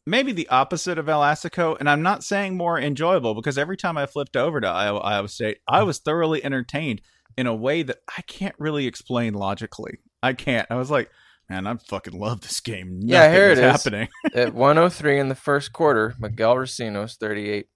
maybe 0.07 0.33
the 0.33 0.49
opposite 0.49 0.99
of 0.99 1.09
El 1.09 1.21
Assico, 1.21 1.77
and 1.79 1.89
I'm 1.89 2.03
not 2.03 2.25
saying 2.25 2.57
more 2.57 2.79
enjoyable 2.79 3.35
because 3.35 3.59
every 3.59 3.77
time 3.77 3.97
I 3.97 4.07
flipped 4.07 4.37
over 4.37 4.61
to 4.61 4.67
Iowa, 4.69 4.99
Iowa 5.01 5.29
State, 5.29 5.59
I 5.69 5.83
was 5.83 5.99
thoroughly 5.99 6.45
entertained 6.45 7.01
in 7.37 7.47
a 7.47 7.55
way 7.55 7.83
that 7.83 7.99
I 8.17 8.23
can't 8.23 8.55
really 8.59 8.87
explain 8.87 9.35
logically. 9.35 9.99
I 10.23 10.33
can't. 10.35 10.67
I 10.71 10.77
was 10.77 10.91
like, 10.91 11.11
man, 11.51 11.67
I 11.67 11.75
fucking 11.89 12.19
love 12.19 12.41
this 12.43 12.61
game. 12.61 13.01
Nothing 13.01 13.09
Yeah, 13.09 13.31
here 13.33 13.49
it 13.51 13.53
is 13.53 13.59
is. 13.59 13.65
happening. 13.65 14.09
At 14.35 14.55
103 14.55 15.19
in 15.19 15.29
the 15.29 15.35
first 15.35 15.73
quarter, 15.73 16.15
Miguel 16.19 16.55
Recinos' 16.57 17.17
38 17.19 17.67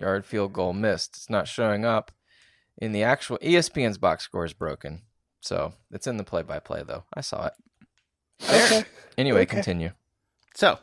yard 0.00 0.24
field 0.26 0.52
goal 0.52 0.72
missed. 0.72 1.16
It's 1.16 1.30
not 1.30 1.46
showing 1.48 1.84
up 1.84 2.10
in 2.78 2.90
the 2.92 3.04
actual 3.04 3.38
ESPN's 3.38 3.98
box 3.98 4.24
score 4.24 4.44
is 4.44 4.52
broken. 4.52 5.02
So 5.40 5.74
it's 5.92 6.06
in 6.08 6.16
the 6.16 6.24
play 6.24 6.42
by 6.42 6.58
play 6.58 6.82
though. 6.86 7.04
I 7.14 7.20
saw 7.20 7.46
it. 7.46 7.52
Okay. 8.50 8.84
Anyway, 9.16 9.42
Okay. 9.42 9.54
continue. 9.56 9.90
So, 10.56 10.78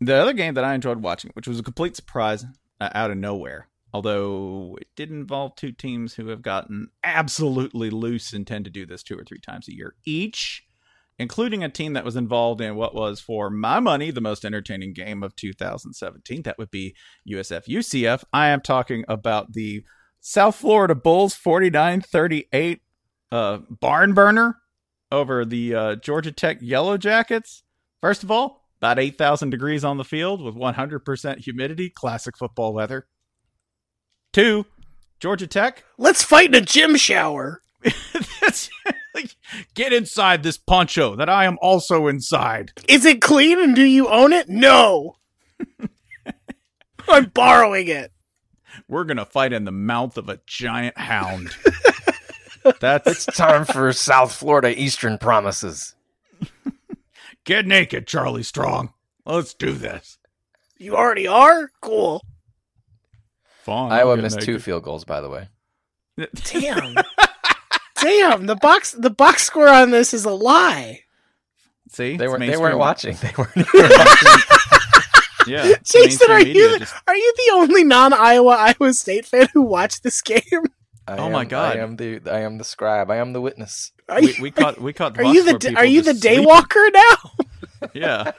the 0.00 0.14
other 0.14 0.32
game 0.32 0.54
that 0.54 0.64
I 0.64 0.74
enjoyed 0.74 1.02
watching, 1.02 1.30
which 1.34 1.48
was 1.48 1.58
a 1.58 1.64
complete 1.64 1.96
surprise 1.96 2.44
uh, 2.80 2.90
out 2.94 3.10
of 3.10 3.16
nowhere, 3.16 3.68
although 3.92 4.76
it 4.80 4.88
did 4.96 5.10
involve 5.10 5.56
two 5.56 5.72
teams 5.72 6.14
who 6.14 6.28
have 6.28 6.42
gotten 6.42 6.88
absolutely 7.02 7.90
loose 7.90 8.32
and 8.32 8.46
tend 8.46 8.64
to 8.66 8.70
do 8.70 8.86
this 8.86 9.02
two 9.02 9.18
or 9.18 9.24
three 9.24 9.40
times 9.40 9.68
a 9.68 9.74
year 9.74 9.94
each, 10.04 10.64
including 11.18 11.64
a 11.64 11.68
team 11.68 11.94
that 11.94 12.04
was 12.04 12.16
involved 12.16 12.60
in 12.60 12.76
what 12.76 12.94
was, 12.94 13.20
for 13.20 13.48
my 13.48 13.80
money, 13.80 14.10
the 14.10 14.20
most 14.20 14.44
entertaining 14.44 14.92
game 14.92 15.22
of 15.22 15.34
2017. 15.36 16.42
That 16.42 16.58
would 16.58 16.70
be 16.70 16.94
USF 17.30 17.66
UCF. 17.66 18.24
I 18.32 18.48
am 18.48 18.60
talking 18.60 19.04
about 19.08 19.54
the 19.54 19.84
South 20.20 20.56
Florida 20.56 20.94
Bulls 20.94 21.34
49 21.34 22.00
38 22.02 22.82
uh, 23.32 23.58
barn 23.70 24.12
burner 24.12 24.58
over 25.10 25.44
the 25.44 25.74
uh, 25.74 25.94
Georgia 25.96 26.32
Tech 26.32 26.58
Yellow 26.60 26.98
Jackets. 26.98 27.62
First 28.00 28.22
of 28.22 28.30
all, 28.30 28.65
about 28.86 29.00
8,000 29.00 29.50
degrees 29.50 29.84
on 29.84 29.96
the 29.96 30.04
field 30.04 30.40
with 30.40 30.54
100% 30.54 31.38
humidity, 31.38 31.90
classic 31.90 32.36
football 32.36 32.72
weather. 32.72 33.08
Two, 34.32 34.64
Georgia 35.18 35.48
Tech. 35.48 35.82
Let's 35.98 36.22
fight 36.22 36.50
in 36.50 36.54
a 36.54 36.60
gym 36.60 36.94
shower. 36.96 37.62
That's- 37.82 38.70
Get 39.74 39.92
inside 39.92 40.42
this 40.44 40.58
poncho 40.58 41.16
that 41.16 41.28
I 41.28 41.46
am 41.46 41.56
also 41.62 42.06
inside. 42.06 42.72
Is 42.86 43.04
it 43.06 43.20
clean 43.22 43.58
and 43.58 43.74
do 43.74 43.82
you 43.82 44.08
own 44.08 44.32
it? 44.32 44.48
No. 44.48 45.16
I'm 47.08 47.30
borrowing 47.30 47.88
it. 47.88 48.12
We're 48.86 49.04
going 49.04 49.16
to 49.16 49.24
fight 49.24 49.52
in 49.54 49.64
the 49.64 49.72
mouth 49.72 50.16
of 50.18 50.28
a 50.28 50.38
giant 50.46 50.96
hound. 50.98 51.56
That's 52.80 53.26
It's 53.26 53.36
time 53.36 53.64
for 53.64 53.92
South 53.94 54.32
Florida 54.32 54.78
Eastern 54.78 55.16
Promises. 55.18 55.94
Get 57.46 57.66
naked, 57.66 58.06
Charlie 58.06 58.42
Strong. 58.42 58.92
Let's 59.24 59.54
do 59.54 59.72
this. 59.72 60.18
You 60.76 60.94
already 60.94 61.26
are? 61.26 61.70
Cool. 61.80 62.22
Fun. 63.64 63.90
Iowa 63.90 64.16
Get 64.16 64.22
missed 64.22 64.42
two 64.42 64.58
field 64.58 64.82
goals, 64.82 65.04
by 65.04 65.20
the 65.22 65.30
way. 65.30 65.48
Damn. 66.44 66.94
Damn, 68.00 68.46
the 68.46 68.56
box 68.56 68.92
the 68.92 69.10
box 69.10 69.42
score 69.44 69.68
on 69.68 69.90
this 69.90 70.12
is 70.14 70.24
a 70.26 70.30
lie. 70.30 71.00
See, 71.88 72.16
They 72.16 72.28
weren't. 72.28 72.40
They 72.40 72.56
weren't 72.56 72.78
watching. 72.78 73.16
They 73.20 73.32
weren't. 73.36 73.56
even 73.56 73.72
watching. 73.90 74.42
Yeah, 75.48 75.74
Jason, 75.84 76.30
are 76.30 76.40
you 76.40 76.78
just- 76.80 76.94
are 77.06 77.14
you 77.16 77.34
the 77.36 77.52
only 77.54 77.84
non-Iowa 77.84 78.74
Iowa 78.80 78.92
State 78.92 79.26
fan 79.26 79.48
who 79.52 79.62
watched 79.62 80.02
this 80.02 80.20
game? 80.20 80.42
I 81.06 81.16
Oh 81.16 81.30
my 81.30 81.44
God. 81.44 81.76
I 81.76 81.80
am 81.80 81.96
the. 81.96 82.20
I 82.30 82.40
am 82.40 82.58
the 82.58 82.64
scribe. 82.64 83.10
I 83.10 83.16
am 83.16 83.32
the 83.32 83.40
witness. 83.40 83.92
Are 84.08 84.20
we, 84.20 84.34
you, 84.34 84.42
we 84.42 84.50
caught 84.52 84.80
we 84.80 84.92
caught. 84.92 85.18
are 85.18 85.24
you 85.24 85.42
the 85.42 85.50
score 85.50 85.58
d- 85.58 85.74
are 85.76 85.84
you 85.84 86.02
the 86.02 86.12
daywalker 86.12 86.92
now? 87.82 87.88
Yeah. 87.92 88.32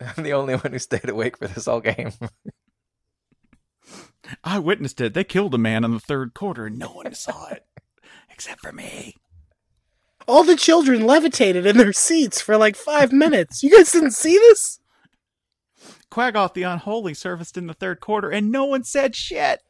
I'm 0.00 0.24
the 0.24 0.32
only 0.32 0.54
one 0.56 0.72
who 0.72 0.78
stayed 0.78 1.08
awake 1.08 1.38
for 1.38 1.46
this 1.46 1.66
whole 1.66 1.80
game. 1.80 2.10
I 4.42 4.58
witnessed 4.58 5.00
it. 5.00 5.14
They 5.14 5.24
killed 5.24 5.54
a 5.54 5.58
man 5.58 5.84
in 5.84 5.92
the 5.92 6.00
third 6.00 6.34
quarter 6.34 6.66
and 6.66 6.78
no 6.78 6.88
one 6.88 7.12
saw 7.14 7.48
it 7.48 7.64
except 8.30 8.60
for 8.60 8.72
me. 8.72 9.16
All 10.26 10.42
the 10.42 10.56
children 10.56 11.06
levitated 11.06 11.66
in 11.66 11.76
their 11.76 11.92
seats 11.92 12.40
for 12.40 12.56
like 12.56 12.76
five 12.76 13.12
minutes. 13.12 13.62
You 13.62 13.70
guys 13.76 13.92
didn't 13.92 14.12
see 14.12 14.36
this? 14.38 14.80
Quaggoth 16.10 16.54
the 16.54 16.62
Unholy 16.62 17.14
serviced 17.14 17.56
in 17.56 17.66
the 17.66 17.74
third 17.74 18.00
quarter 18.00 18.30
and 18.30 18.50
no 18.50 18.64
one 18.64 18.84
said 18.84 19.14
shit. 19.14 19.60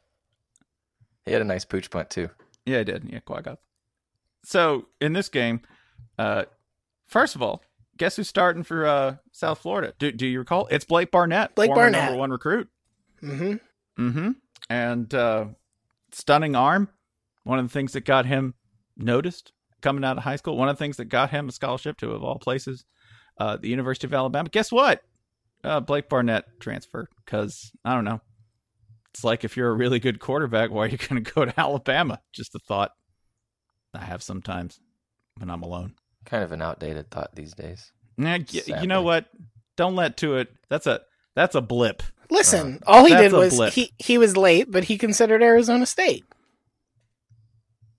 he 1.25 1.31
had 1.31 1.41
a 1.41 1.45
nice 1.45 1.65
pooch 1.65 1.89
punt 1.89 2.09
too. 2.09 2.29
Yeah, 2.65 2.79
I 2.79 2.83
did. 2.83 3.03
Yeah, 3.09 3.19
Quaggoth. 3.19 3.57
So 4.45 4.87
in 5.01 5.13
this 5.13 5.27
game, 5.29 5.61
uh, 6.17 6.45
First 7.07 7.35
of 7.35 7.41
all, 7.41 7.61
guess 7.97 8.15
who's 8.15 8.27
starting 8.27 8.63
for 8.63 8.85
uh, 8.85 9.15
South 9.31 9.59
Florida? 9.59 9.93
Do, 9.99 10.11
do 10.11 10.27
you 10.27 10.39
recall? 10.39 10.67
It's 10.71 10.85
Blake 10.85 11.11
Barnett, 11.11 11.55
Blake 11.55 11.73
Barnett. 11.73 12.05
number 12.05 12.19
one 12.19 12.31
recruit. 12.31 12.67
Mm-hmm. 13.21 14.03
Mm-hmm. 14.07 14.31
And 14.69 15.13
uh, 15.13 15.45
stunning 16.11 16.55
arm. 16.55 16.89
One 17.43 17.59
of 17.59 17.65
the 17.65 17.71
things 17.71 17.93
that 17.93 18.01
got 18.01 18.25
him 18.25 18.55
noticed 18.97 19.51
coming 19.81 20.03
out 20.03 20.17
of 20.17 20.23
high 20.23 20.35
school. 20.35 20.57
One 20.57 20.67
of 20.67 20.77
the 20.77 20.83
things 20.83 20.97
that 20.97 21.05
got 21.05 21.29
him 21.29 21.47
a 21.47 21.51
scholarship 21.51 21.97
to, 21.97 22.11
of 22.11 22.23
all 22.23 22.39
places, 22.39 22.85
uh, 23.39 23.57
the 23.57 23.69
University 23.69 24.07
of 24.07 24.13
Alabama. 24.13 24.49
Guess 24.49 24.71
what? 24.71 25.01
Uh, 25.63 25.79
Blake 25.79 26.09
Barnett 26.09 26.45
transferred 26.59 27.07
because 27.23 27.71
I 27.83 27.93
don't 27.93 28.03
know. 28.03 28.19
It's 29.13 29.23
like 29.23 29.43
if 29.43 29.55
you're 29.55 29.69
a 29.69 29.73
really 29.75 29.99
good 29.99 30.19
quarterback, 30.19 30.71
why 30.71 30.85
are 30.85 30.89
you 30.89 30.97
going 30.97 31.23
to 31.23 31.31
go 31.31 31.45
to 31.45 31.53
Alabama? 31.59 32.19
Just 32.33 32.55
a 32.55 32.59
thought 32.59 32.91
I 33.95 34.03
have 34.03 34.21
sometimes 34.23 34.79
when 35.37 35.49
I'm 35.49 35.61
alone. 35.61 35.93
Kind 36.25 36.43
of 36.43 36.51
an 36.51 36.61
outdated 36.61 37.09
thought 37.11 37.35
these 37.35 37.53
days. 37.53 37.91
Yeah, 38.17 38.37
y- 38.37 38.81
you 38.81 38.87
know 38.87 39.01
what? 39.01 39.25
Don't 39.77 39.95
let 39.95 40.17
to 40.17 40.37
it. 40.37 40.49
That's 40.69 40.87
a 40.87 41.01
that's 41.35 41.55
a 41.55 41.61
blip. 41.61 42.01
Listen, 42.31 42.79
uh, 42.87 42.91
all 42.91 43.05
he 43.05 43.13
did 43.13 43.33
was 43.33 43.55
blip. 43.55 43.73
he 43.73 43.91
he 43.99 44.17
was 44.17 44.35
late, 44.37 44.71
but 44.71 44.85
he 44.85 44.97
considered 44.97 45.43
Arizona 45.43 45.85
State. 45.85 46.23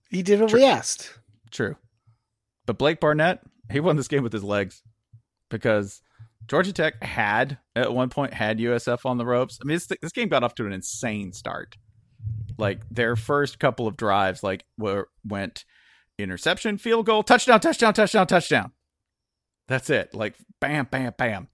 He 0.09 0.23
did 0.23 0.39
what 0.41 0.53
we 0.53 0.63
asked. 0.63 1.13
True. 1.51 1.75
But 2.65 2.77
Blake 2.77 2.99
Barnett, 2.99 3.41
he 3.71 3.79
won 3.79 3.95
this 3.95 4.07
game 4.07 4.23
with 4.23 4.33
his 4.33 4.43
legs 4.43 4.81
because 5.49 6.01
Georgia 6.47 6.73
Tech 6.73 7.01
had 7.03 7.57
at 7.75 7.93
one 7.93 8.09
point 8.09 8.33
had 8.33 8.59
USF 8.59 9.05
on 9.05 9.17
the 9.17 9.25
ropes. 9.25 9.59
I 9.61 9.65
mean, 9.65 9.75
this, 9.75 9.87
this 10.01 10.11
game 10.11 10.29
got 10.29 10.43
off 10.43 10.55
to 10.55 10.65
an 10.65 10.73
insane 10.73 11.31
start. 11.33 11.77
Like 12.57 12.81
their 12.89 13.15
first 13.15 13.59
couple 13.59 13.87
of 13.87 13.95
drives, 13.97 14.43
like 14.43 14.65
were 14.77 15.09
went 15.25 15.63
interception, 16.17 16.77
field 16.77 17.05
goal, 17.05 17.23
touchdown, 17.23 17.59
touchdown, 17.59 17.93
touchdown, 17.93 18.27
touchdown. 18.27 18.71
That's 19.67 19.89
it. 19.89 20.13
Like 20.13 20.35
bam, 20.61 20.87
bam, 20.89 21.13
bam, 21.17 21.47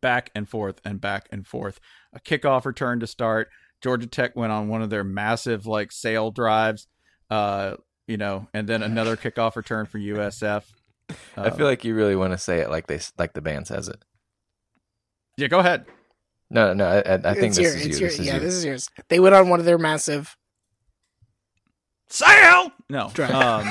back 0.00 0.30
and 0.34 0.48
forth 0.48 0.80
and 0.84 1.00
back 1.00 1.28
and 1.32 1.46
forth. 1.46 1.80
A 2.12 2.20
kickoff 2.20 2.64
return 2.64 3.00
to 3.00 3.06
start. 3.06 3.48
Georgia 3.82 4.06
Tech 4.06 4.34
went 4.36 4.52
on 4.52 4.68
one 4.68 4.82
of 4.82 4.90
their 4.90 5.04
massive 5.04 5.66
like 5.66 5.92
sail 5.92 6.30
drives. 6.30 6.86
Uh, 7.30 7.76
you 8.06 8.16
know, 8.16 8.46
and 8.54 8.68
then 8.68 8.82
another 8.82 9.16
kickoff 9.16 9.56
return 9.56 9.86
for 9.86 9.98
USF. 9.98 10.62
I 11.36 11.50
feel 11.50 11.66
like 11.66 11.84
you 11.84 11.94
really 11.94 12.16
want 12.16 12.32
to 12.32 12.38
say 12.38 12.60
it 12.60 12.70
like 12.70 12.86
they 12.86 13.00
like 13.18 13.32
the 13.32 13.40
band 13.42 13.66
says 13.66 13.88
it. 13.88 14.02
Yeah, 15.36 15.48
go 15.48 15.58
ahead. 15.58 15.86
No, 16.48 16.72
no, 16.72 16.86
I, 16.86 16.98
I 17.00 17.14
I 17.14 17.34
think 17.34 17.46
It's 17.48 17.56
this 17.56 17.58
your- 17.58 17.74
is 17.74 17.84
you. 17.86 17.90
your- 17.90 18.08
this 18.08 18.18
is 18.20 18.26
yeah, 18.26 18.34
you. 18.34 18.40
this 18.40 18.54
is 18.54 18.64
yours. 18.64 18.88
They 19.08 19.18
went 19.20 19.34
on 19.34 19.48
one 19.48 19.58
of 19.60 19.66
their 19.66 19.78
massive. 19.78 20.36
Sail. 22.08 22.72
No. 22.88 23.10
Um, 23.32 23.70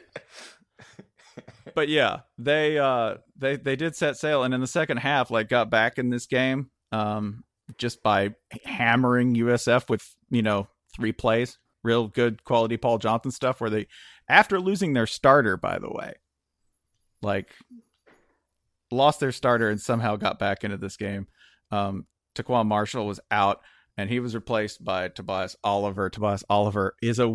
but 1.74 1.90
yeah, 1.90 2.22
they 2.38 2.78
uh 2.78 3.16
they 3.36 3.58
they 3.58 3.76
did 3.76 3.96
set 3.96 4.18
sail, 4.18 4.44
and 4.44 4.54
in 4.54 4.62
the 4.62 4.68
second 4.68 4.98
half, 4.98 5.32
like 5.32 5.50
got 5.50 5.70
back 5.70 5.98
in 5.98 6.10
this 6.10 6.26
game, 6.26 6.70
um, 6.92 7.44
just 7.78 8.04
by 8.04 8.36
hammering 8.64 9.36
USF 9.36 9.90
with 9.90 10.16
you 10.30 10.42
know 10.42 10.68
three 10.96 11.12
plays, 11.12 11.58
real 11.84 12.08
good 12.08 12.44
quality 12.44 12.78
Paul 12.78 12.98
Johnson 12.98 13.32
stuff. 13.32 13.60
Where 13.60 13.70
they, 13.70 13.88
after 14.30 14.60
losing 14.60 14.94
their 14.94 15.08
starter, 15.08 15.58
by 15.58 15.80
the 15.80 15.90
way, 15.90 16.14
like 17.22 17.50
lost 18.92 19.20
their 19.20 19.32
starter 19.32 19.70
and 19.70 19.82
somehow 19.82 20.16
got 20.16 20.40
back 20.40 20.64
into 20.64 20.78
this 20.78 20.96
game. 20.96 21.28
Um, 21.72 22.06
TaQuon 22.36 22.68
Marshall 22.68 23.08
was 23.08 23.20
out 23.32 23.62
and 23.98 24.10
he 24.10 24.20
was 24.20 24.36
replaced 24.36 24.84
by 24.84 25.08
Tobias 25.10 25.56
Oliver. 25.64 26.10
Tobias 26.10 26.44
Oliver 26.50 26.96
is 27.02 27.20
a 27.20 27.28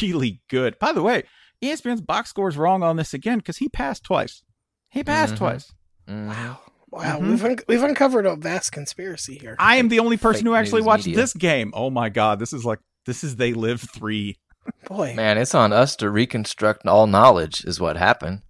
really 0.00 0.42
good. 0.50 0.78
By 0.78 0.92
the 0.92 1.02
way, 1.02 1.24
ESPN's 1.62 2.00
box 2.02 2.30
score 2.30 2.48
is 2.48 2.56
wrong 2.56 2.82
on 2.82 2.96
this 2.96 3.14
again 3.14 3.38
because 3.38 3.56
he 3.58 3.68
passed 3.68 4.04
twice. 4.04 4.42
He 4.90 5.02
passed 5.02 5.34
Mhm. 5.34 5.38
twice. 5.38 5.72
Wow, 6.06 6.58
wow, 6.90 7.18
Mhm. 7.18 7.28
we've 7.30 7.44
un- 7.44 7.58
we've 7.68 7.82
uncovered 7.82 8.26
a 8.26 8.36
vast 8.36 8.72
conspiracy 8.72 9.38
here. 9.38 9.56
I 9.58 9.76
am 9.76 9.88
the 9.88 9.98
only 10.00 10.16
person 10.16 10.40
Fake 10.42 10.46
who 10.48 10.54
actually 10.54 10.82
watched 10.82 11.06
media. 11.06 11.20
this 11.22 11.32
game. 11.32 11.72
Oh 11.74 11.90
my 11.90 12.08
god, 12.10 12.38
this 12.38 12.52
is 12.52 12.64
like 12.64 12.80
this 13.06 13.24
is 13.24 13.36
They 13.36 13.52
Live 13.54 13.80
three. 13.94 14.38
Boy, 14.86 15.12
Man, 15.14 15.36
it's 15.36 15.54
on 15.54 15.72
us 15.74 15.94
to 15.96 16.08
reconstruct 16.10 16.86
all 16.86 17.06
knowledge. 17.06 17.64
Is 17.66 17.80
what 17.80 17.96
happened. 17.96 18.42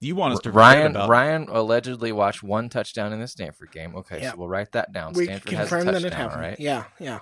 You 0.00 0.16
want 0.16 0.34
us 0.34 0.40
to 0.40 0.50
Ryan 0.52 0.92
about 0.92 1.08
Ryan 1.08 1.46
allegedly 1.48 2.12
watched 2.12 2.42
one 2.42 2.68
touchdown 2.68 3.12
in 3.12 3.20
the 3.20 3.28
Stanford 3.28 3.70
game. 3.72 3.94
Okay, 3.96 4.20
Yeah. 4.22 4.32
so 4.32 4.38
we'll 4.38 4.48
write 4.48 4.72
that 4.72 4.92
down. 4.92 5.12
we 5.14 5.24
Stanford 5.24 5.52
has 5.52 5.66
a 5.66 5.70
confirmed 5.70 5.88
that 5.96 6.04
it 6.04 6.10
touchdown, 6.10 6.20
happened. 6.30 6.40
right? 6.42 6.60
Yeah, 6.60 6.84
yeah. 6.98 7.20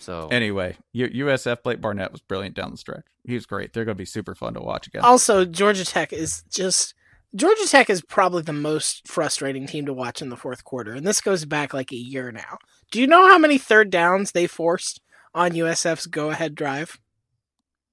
So 0.00 0.28
Anyway, 0.30 0.76
USF 0.94 1.62
Blake 1.62 1.80
Barnett 1.80 2.12
was 2.12 2.20
brilliant 2.20 2.54
down 2.54 2.70
the 2.70 2.76
stretch. 2.76 3.04
He 3.24 3.34
was 3.34 3.46
great. 3.46 3.72
They're 3.72 3.84
going 3.86 3.96
to 3.96 3.98
be 4.00 4.04
super 4.04 4.34
fun 4.34 4.52
to 4.54 4.60
watch 4.60 4.86
again. 4.86 5.02
Also, 5.02 5.44
Georgia 5.46 5.84
Tech 5.84 6.12
is 6.12 6.42
just 6.50 6.94
Georgia 7.34 7.66
Tech 7.66 7.88
is 7.90 8.02
probably 8.02 8.42
the 8.42 8.52
most 8.52 9.08
frustrating 9.08 9.66
team 9.66 9.86
to 9.86 9.92
watch 9.94 10.20
in 10.22 10.28
the 10.28 10.36
fourth 10.36 10.62
quarter, 10.62 10.92
and 10.92 11.06
this 11.06 11.20
goes 11.20 11.44
back 11.46 11.72
like 11.74 11.90
a 11.90 11.96
year 11.96 12.30
now. 12.30 12.58
Do 12.92 13.00
you 13.00 13.06
know 13.06 13.26
how 13.26 13.38
many 13.38 13.58
third 13.58 13.90
downs 13.90 14.32
they 14.32 14.46
forced 14.46 15.00
on 15.34 15.50
USF's 15.52 16.06
go-ahead 16.06 16.54
drive? 16.54 16.98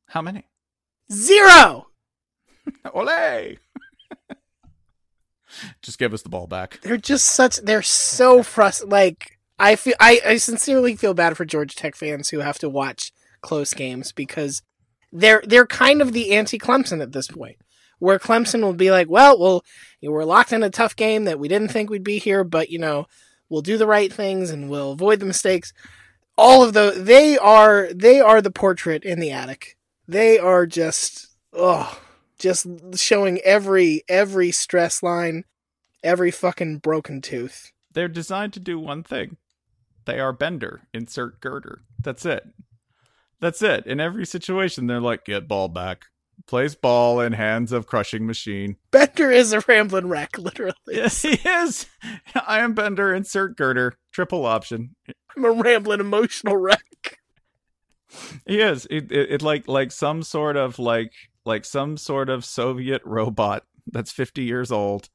How 0.09 0.21
many? 0.21 0.47
Zero. 1.11 1.87
Ole! 2.93 3.57
Just 5.81 5.99
give 5.99 6.13
us 6.13 6.21
the 6.21 6.29
ball 6.29 6.47
back. 6.47 6.79
They're 6.81 6.97
just 6.97 7.25
such. 7.25 7.57
They're 7.57 7.81
so 7.81 8.43
frustrated. 8.43 8.91
Like 8.91 9.39
I 9.59 9.75
feel. 9.75 9.95
I, 9.99 10.19
I 10.25 10.37
sincerely 10.37 10.95
feel 10.95 11.13
bad 11.13 11.35
for 11.35 11.45
Georgia 11.45 11.75
Tech 11.75 11.95
fans 11.95 12.29
who 12.29 12.39
have 12.39 12.59
to 12.59 12.69
watch 12.69 13.11
close 13.41 13.73
games 13.73 14.11
because 14.11 14.61
they're 15.11 15.43
they're 15.45 15.67
kind 15.67 16.01
of 16.01 16.13
the 16.13 16.31
anti-Clemson 16.31 17.01
at 17.01 17.11
this 17.11 17.27
point, 17.27 17.57
where 17.99 18.19
Clemson 18.19 18.61
will 18.61 18.73
be 18.73 18.91
like, 18.91 19.09
well, 19.09 19.39
well, 19.39 19.63
you 19.99 20.09
know, 20.09 20.13
we're 20.13 20.23
locked 20.23 20.53
in 20.53 20.63
a 20.63 20.69
tough 20.69 20.95
game 20.95 21.25
that 21.25 21.39
we 21.39 21.47
didn't 21.47 21.69
think 21.69 21.89
we'd 21.89 22.03
be 22.03 22.17
here, 22.17 22.43
but 22.43 22.69
you 22.69 22.79
know, 22.79 23.07
we'll 23.49 23.61
do 23.61 23.77
the 23.77 23.87
right 23.87 24.11
things 24.11 24.49
and 24.49 24.69
we'll 24.69 24.93
avoid 24.93 25.19
the 25.19 25.25
mistakes. 25.25 25.73
All 26.37 26.63
of 26.63 26.73
those, 26.73 27.03
they 27.03 27.37
are 27.37 27.89
they 27.93 28.21
are 28.21 28.41
the 28.41 28.51
portrait 28.51 29.03
in 29.03 29.19
the 29.19 29.31
attic. 29.31 29.77
They 30.07 30.39
are 30.39 30.65
just 30.65 31.27
oh, 31.53 31.99
just 32.41 32.67
showing 32.95 33.39
every 33.45 34.03
every 34.09 34.51
stress 34.51 35.01
line, 35.01 35.45
every 36.03 36.31
fucking 36.31 36.79
broken 36.79 37.21
tooth. 37.21 37.71
They're 37.93 38.07
designed 38.07 38.53
to 38.53 38.59
do 38.59 38.79
one 38.79 39.03
thing. 39.03 39.37
They 40.05 40.19
are 40.19 40.33
bender, 40.33 40.81
insert 40.93 41.39
girder. 41.39 41.83
That's 42.01 42.25
it. 42.25 42.43
That's 43.39 43.61
it. 43.61 43.85
In 43.85 43.99
every 43.99 44.25
situation, 44.25 44.87
they're 44.87 44.99
like, 44.99 45.25
get 45.25 45.47
ball 45.47 45.67
back. 45.67 46.05
Place 46.47 46.73
ball 46.73 47.19
in 47.19 47.33
hands 47.33 47.71
of 47.71 47.85
crushing 47.85 48.25
machine. 48.25 48.77
Bender 48.89 49.29
is 49.29 49.53
a 49.53 49.61
rambling 49.67 50.07
wreck, 50.07 50.37
literally. 50.39 50.73
Yes, 50.87 51.21
he 51.21 51.33
is. 51.33 51.85
I 52.47 52.59
am 52.59 52.73
bender, 52.73 53.13
insert 53.13 53.55
girder. 53.55 53.93
Triple 54.11 54.45
option. 54.45 54.95
I'm 55.35 55.45
a 55.45 55.51
rambling 55.51 55.99
emotional 55.99 56.57
wreck. 56.57 57.19
He 58.45 58.59
is. 58.59 58.87
It, 58.89 59.11
it, 59.11 59.31
it 59.31 59.41
like 59.41 59.67
like 59.67 59.91
some 59.91 60.23
sort 60.23 60.57
of 60.57 60.79
like 60.79 61.13
like 61.45 61.65
some 61.65 61.97
sort 61.97 62.29
of 62.29 62.45
Soviet 62.45 63.01
robot 63.05 63.63
that's 63.87 64.11
50 64.11 64.43
years 64.43 64.71
old 64.71 65.09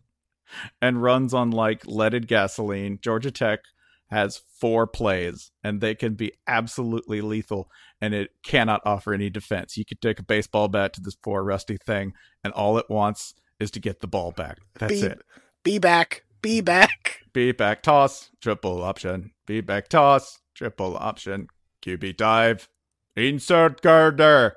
and 0.80 1.02
runs 1.02 1.34
on 1.34 1.50
like 1.50 1.86
leaded 1.86 2.28
gasoline. 2.28 2.98
Georgia 3.02 3.30
Tech 3.30 3.60
has 4.08 4.40
four 4.60 4.86
plays 4.86 5.50
and 5.64 5.80
they 5.80 5.94
can 5.94 6.14
be 6.14 6.32
absolutely 6.46 7.20
lethal 7.20 7.68
and 8.00 8.14
it 8.14 8.30
cannot 8.44 8.80
offer 8.84 9.12
any 9.12 9.28
defense. 9.28 9.76
You 9.76 9.84
could 9.84 10.00
take 10.00 10.18
a 10.18 10.24
baseball 10.24 10.68
bat 10.68 10.92
to 10.94 11.00
this 11.00 11.16
poor 11.16 11.42
rusty 11.42 11.76
thing 11.76 12.12
and 12.44 12.52
all 12.52 12.78
it 12.78 12.88
wants 12.88 13.34
is 13.58 13.70
to 13.72 13.80
get 13.80 14.00
the 14.00 14.06
ball 14.06 14.32
back. 14.32 14.58
That's 14.78 15.00
be, 15.00 15.06
it. 15.06 15.22
Be 15.64 15.78
back. 15.78 16.24
Be 16.42 16.60
back. 16.60 17.20
Be 17.32 17.52
back 17.52 17.82
toss, 17.82 18.30
triple 18.40 18.82
option. 18.82 19.32
Be 19.46 19.60
back 19.60 19.88
toss, 19.88 20.40
triple 20.54 20.96
option. 20.96 21.48
QB 21.82 22.16
dive, 22.16 22.68
insert 23.14 23.82
girder. 23.82 24.56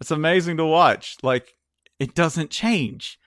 It's 0.00 0.10
amazing 0.10 0.56
to 0.58 0.64
watch. 0.64 1.16
Like, 1.22 1.54
it 1.98 2.14
doesn't 2.14 2.50
change, 2.50 3.18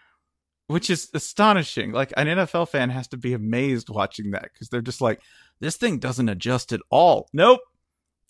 which 0.67 0.89
is 0.89 1.09
astonishing. 1.13 1.91
Like, 1.91 2.11
an 2.17 2.27
NFL 2.27 2.69
fan 2.69 2.89
has 2.89 3.07
to 3.09 3.17
be 3.17 3.33
amazed 3.33 3.89
watching 3.89 4.31
that 4.31 4.49
because 4.53 4.69
they're 4.69 4.81
just 4.81 5.01
like, 5.01 5.21
this 5.59 5.77
thing 5.77 5.99
doesn't 5.99 6.29
adjust 6.29 6.73
at 6.73 6.81
all. 6.89 7.29
Nope. 7.33 7.61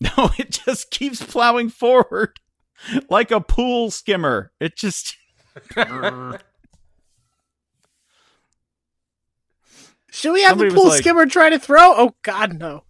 No, 0.00 0.30
it 0.38 0.50
just 0.66 0.90
keeps 0.90 1.22
plowing 1.24 1.68
forward 1.70 2.38
like 3.08 3.30
a 3.30 3.40
pool 3.40 3.90
skimmer. 3.92 4.50
It 4.60 4.76
just. 4.76 5.16
Should 10.10 10.32
we 10.32 10.42
have 10.42 10.50
Somebody 10.50 10.70
the 10.70 10.76
pool 10.76 10.88
like- 10.88 10.98
skimmer 11.00 11.26
try 11.26 11.48
to 11.50 11.58
throw? 11.58 11.94
Oh 11.96 12.14
God, 12.22 12.58
no. 12.58 12.84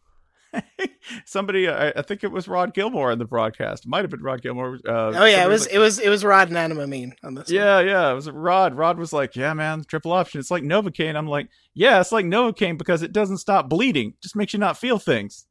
somebody 1.24 1.68
I, 1.68 1.88
I 1.90 2.02
think 2.02 2.24
it 2.24 2.30
was 2.32 2.46
rod 2.48 2.74
gilmore 2.74 3.10
in 3.12 3.18
the 3.18 3.24
broadcast. 3.24 3.84
It 3.84 3.88
might 3.88 4.02
have 4.02 4.10
been 4.10 4.22
rod 4.22 4.42
gilmore 4.42 4.78
uh, 4.86 5.12
Oh 5.14 5.24
yeah, 5.24 5.44
it 5.44 5.48
was 5.48 5.62
like- 5.66 5.74
it 5.74 5.78
was 5.78 5.98
it 5.98 6.08
was 6.08 6.24
Rod 6.24 6.48
and 6.48 6.56
Anima 6.56 6.86
mean 6.86 7.14
on 7.22 7.34
this. 7.34 7.48
one. 7.48 7.56
yeah 7.56 7.80
yeah 7.80 8.10
it 8.10 8.14
was 8.14 8.30
rod. 8.30 8.74
Rod 8.74 8.98
was 8.98 9.12
like 9.12 9.36
yeah 9.36 9.52
man 9.54 9.84
triple 9.84 10.12
option. 10.12 10.40
It's 10.40 10.50
like 10.50 10.62
novocaine. 10.62 11.16
I'm 11.16 11.26
like 11.26 11.48
yeah 11.74 12.00
it's 12.00 12.12
like 12.12 12.24
novocaine 12.26 12.78
because 12.78 13.02
it 13.02 13.12
doesn't 13.12 13.38
stop 13.38 13.68
bleeding. 13.68 14.14
Just 14.22 14.36
makes 14.36 14.52
you 14.52 14.58
not 14.58 14.78
feel 14.78 14.98
things. 14.98 15.46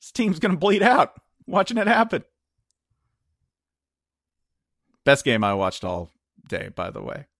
This 0.00 0.10
team's 0.12 0.38
gonna 0.38 0.56
bleed 0.56 0.82
out. 0.82 1.12
Watching 1.46 1.78
it 1.78 1.86
happen. 1.86 2.24
Best 5.04 5.24
game 5.24 5.42
I 5.42 5.54
watched 5.54 5.84
all 5.84 6.10
day, 6.48 6.68
by 6.74 6.90
the 6.90 7.00
way. 7.00 7.28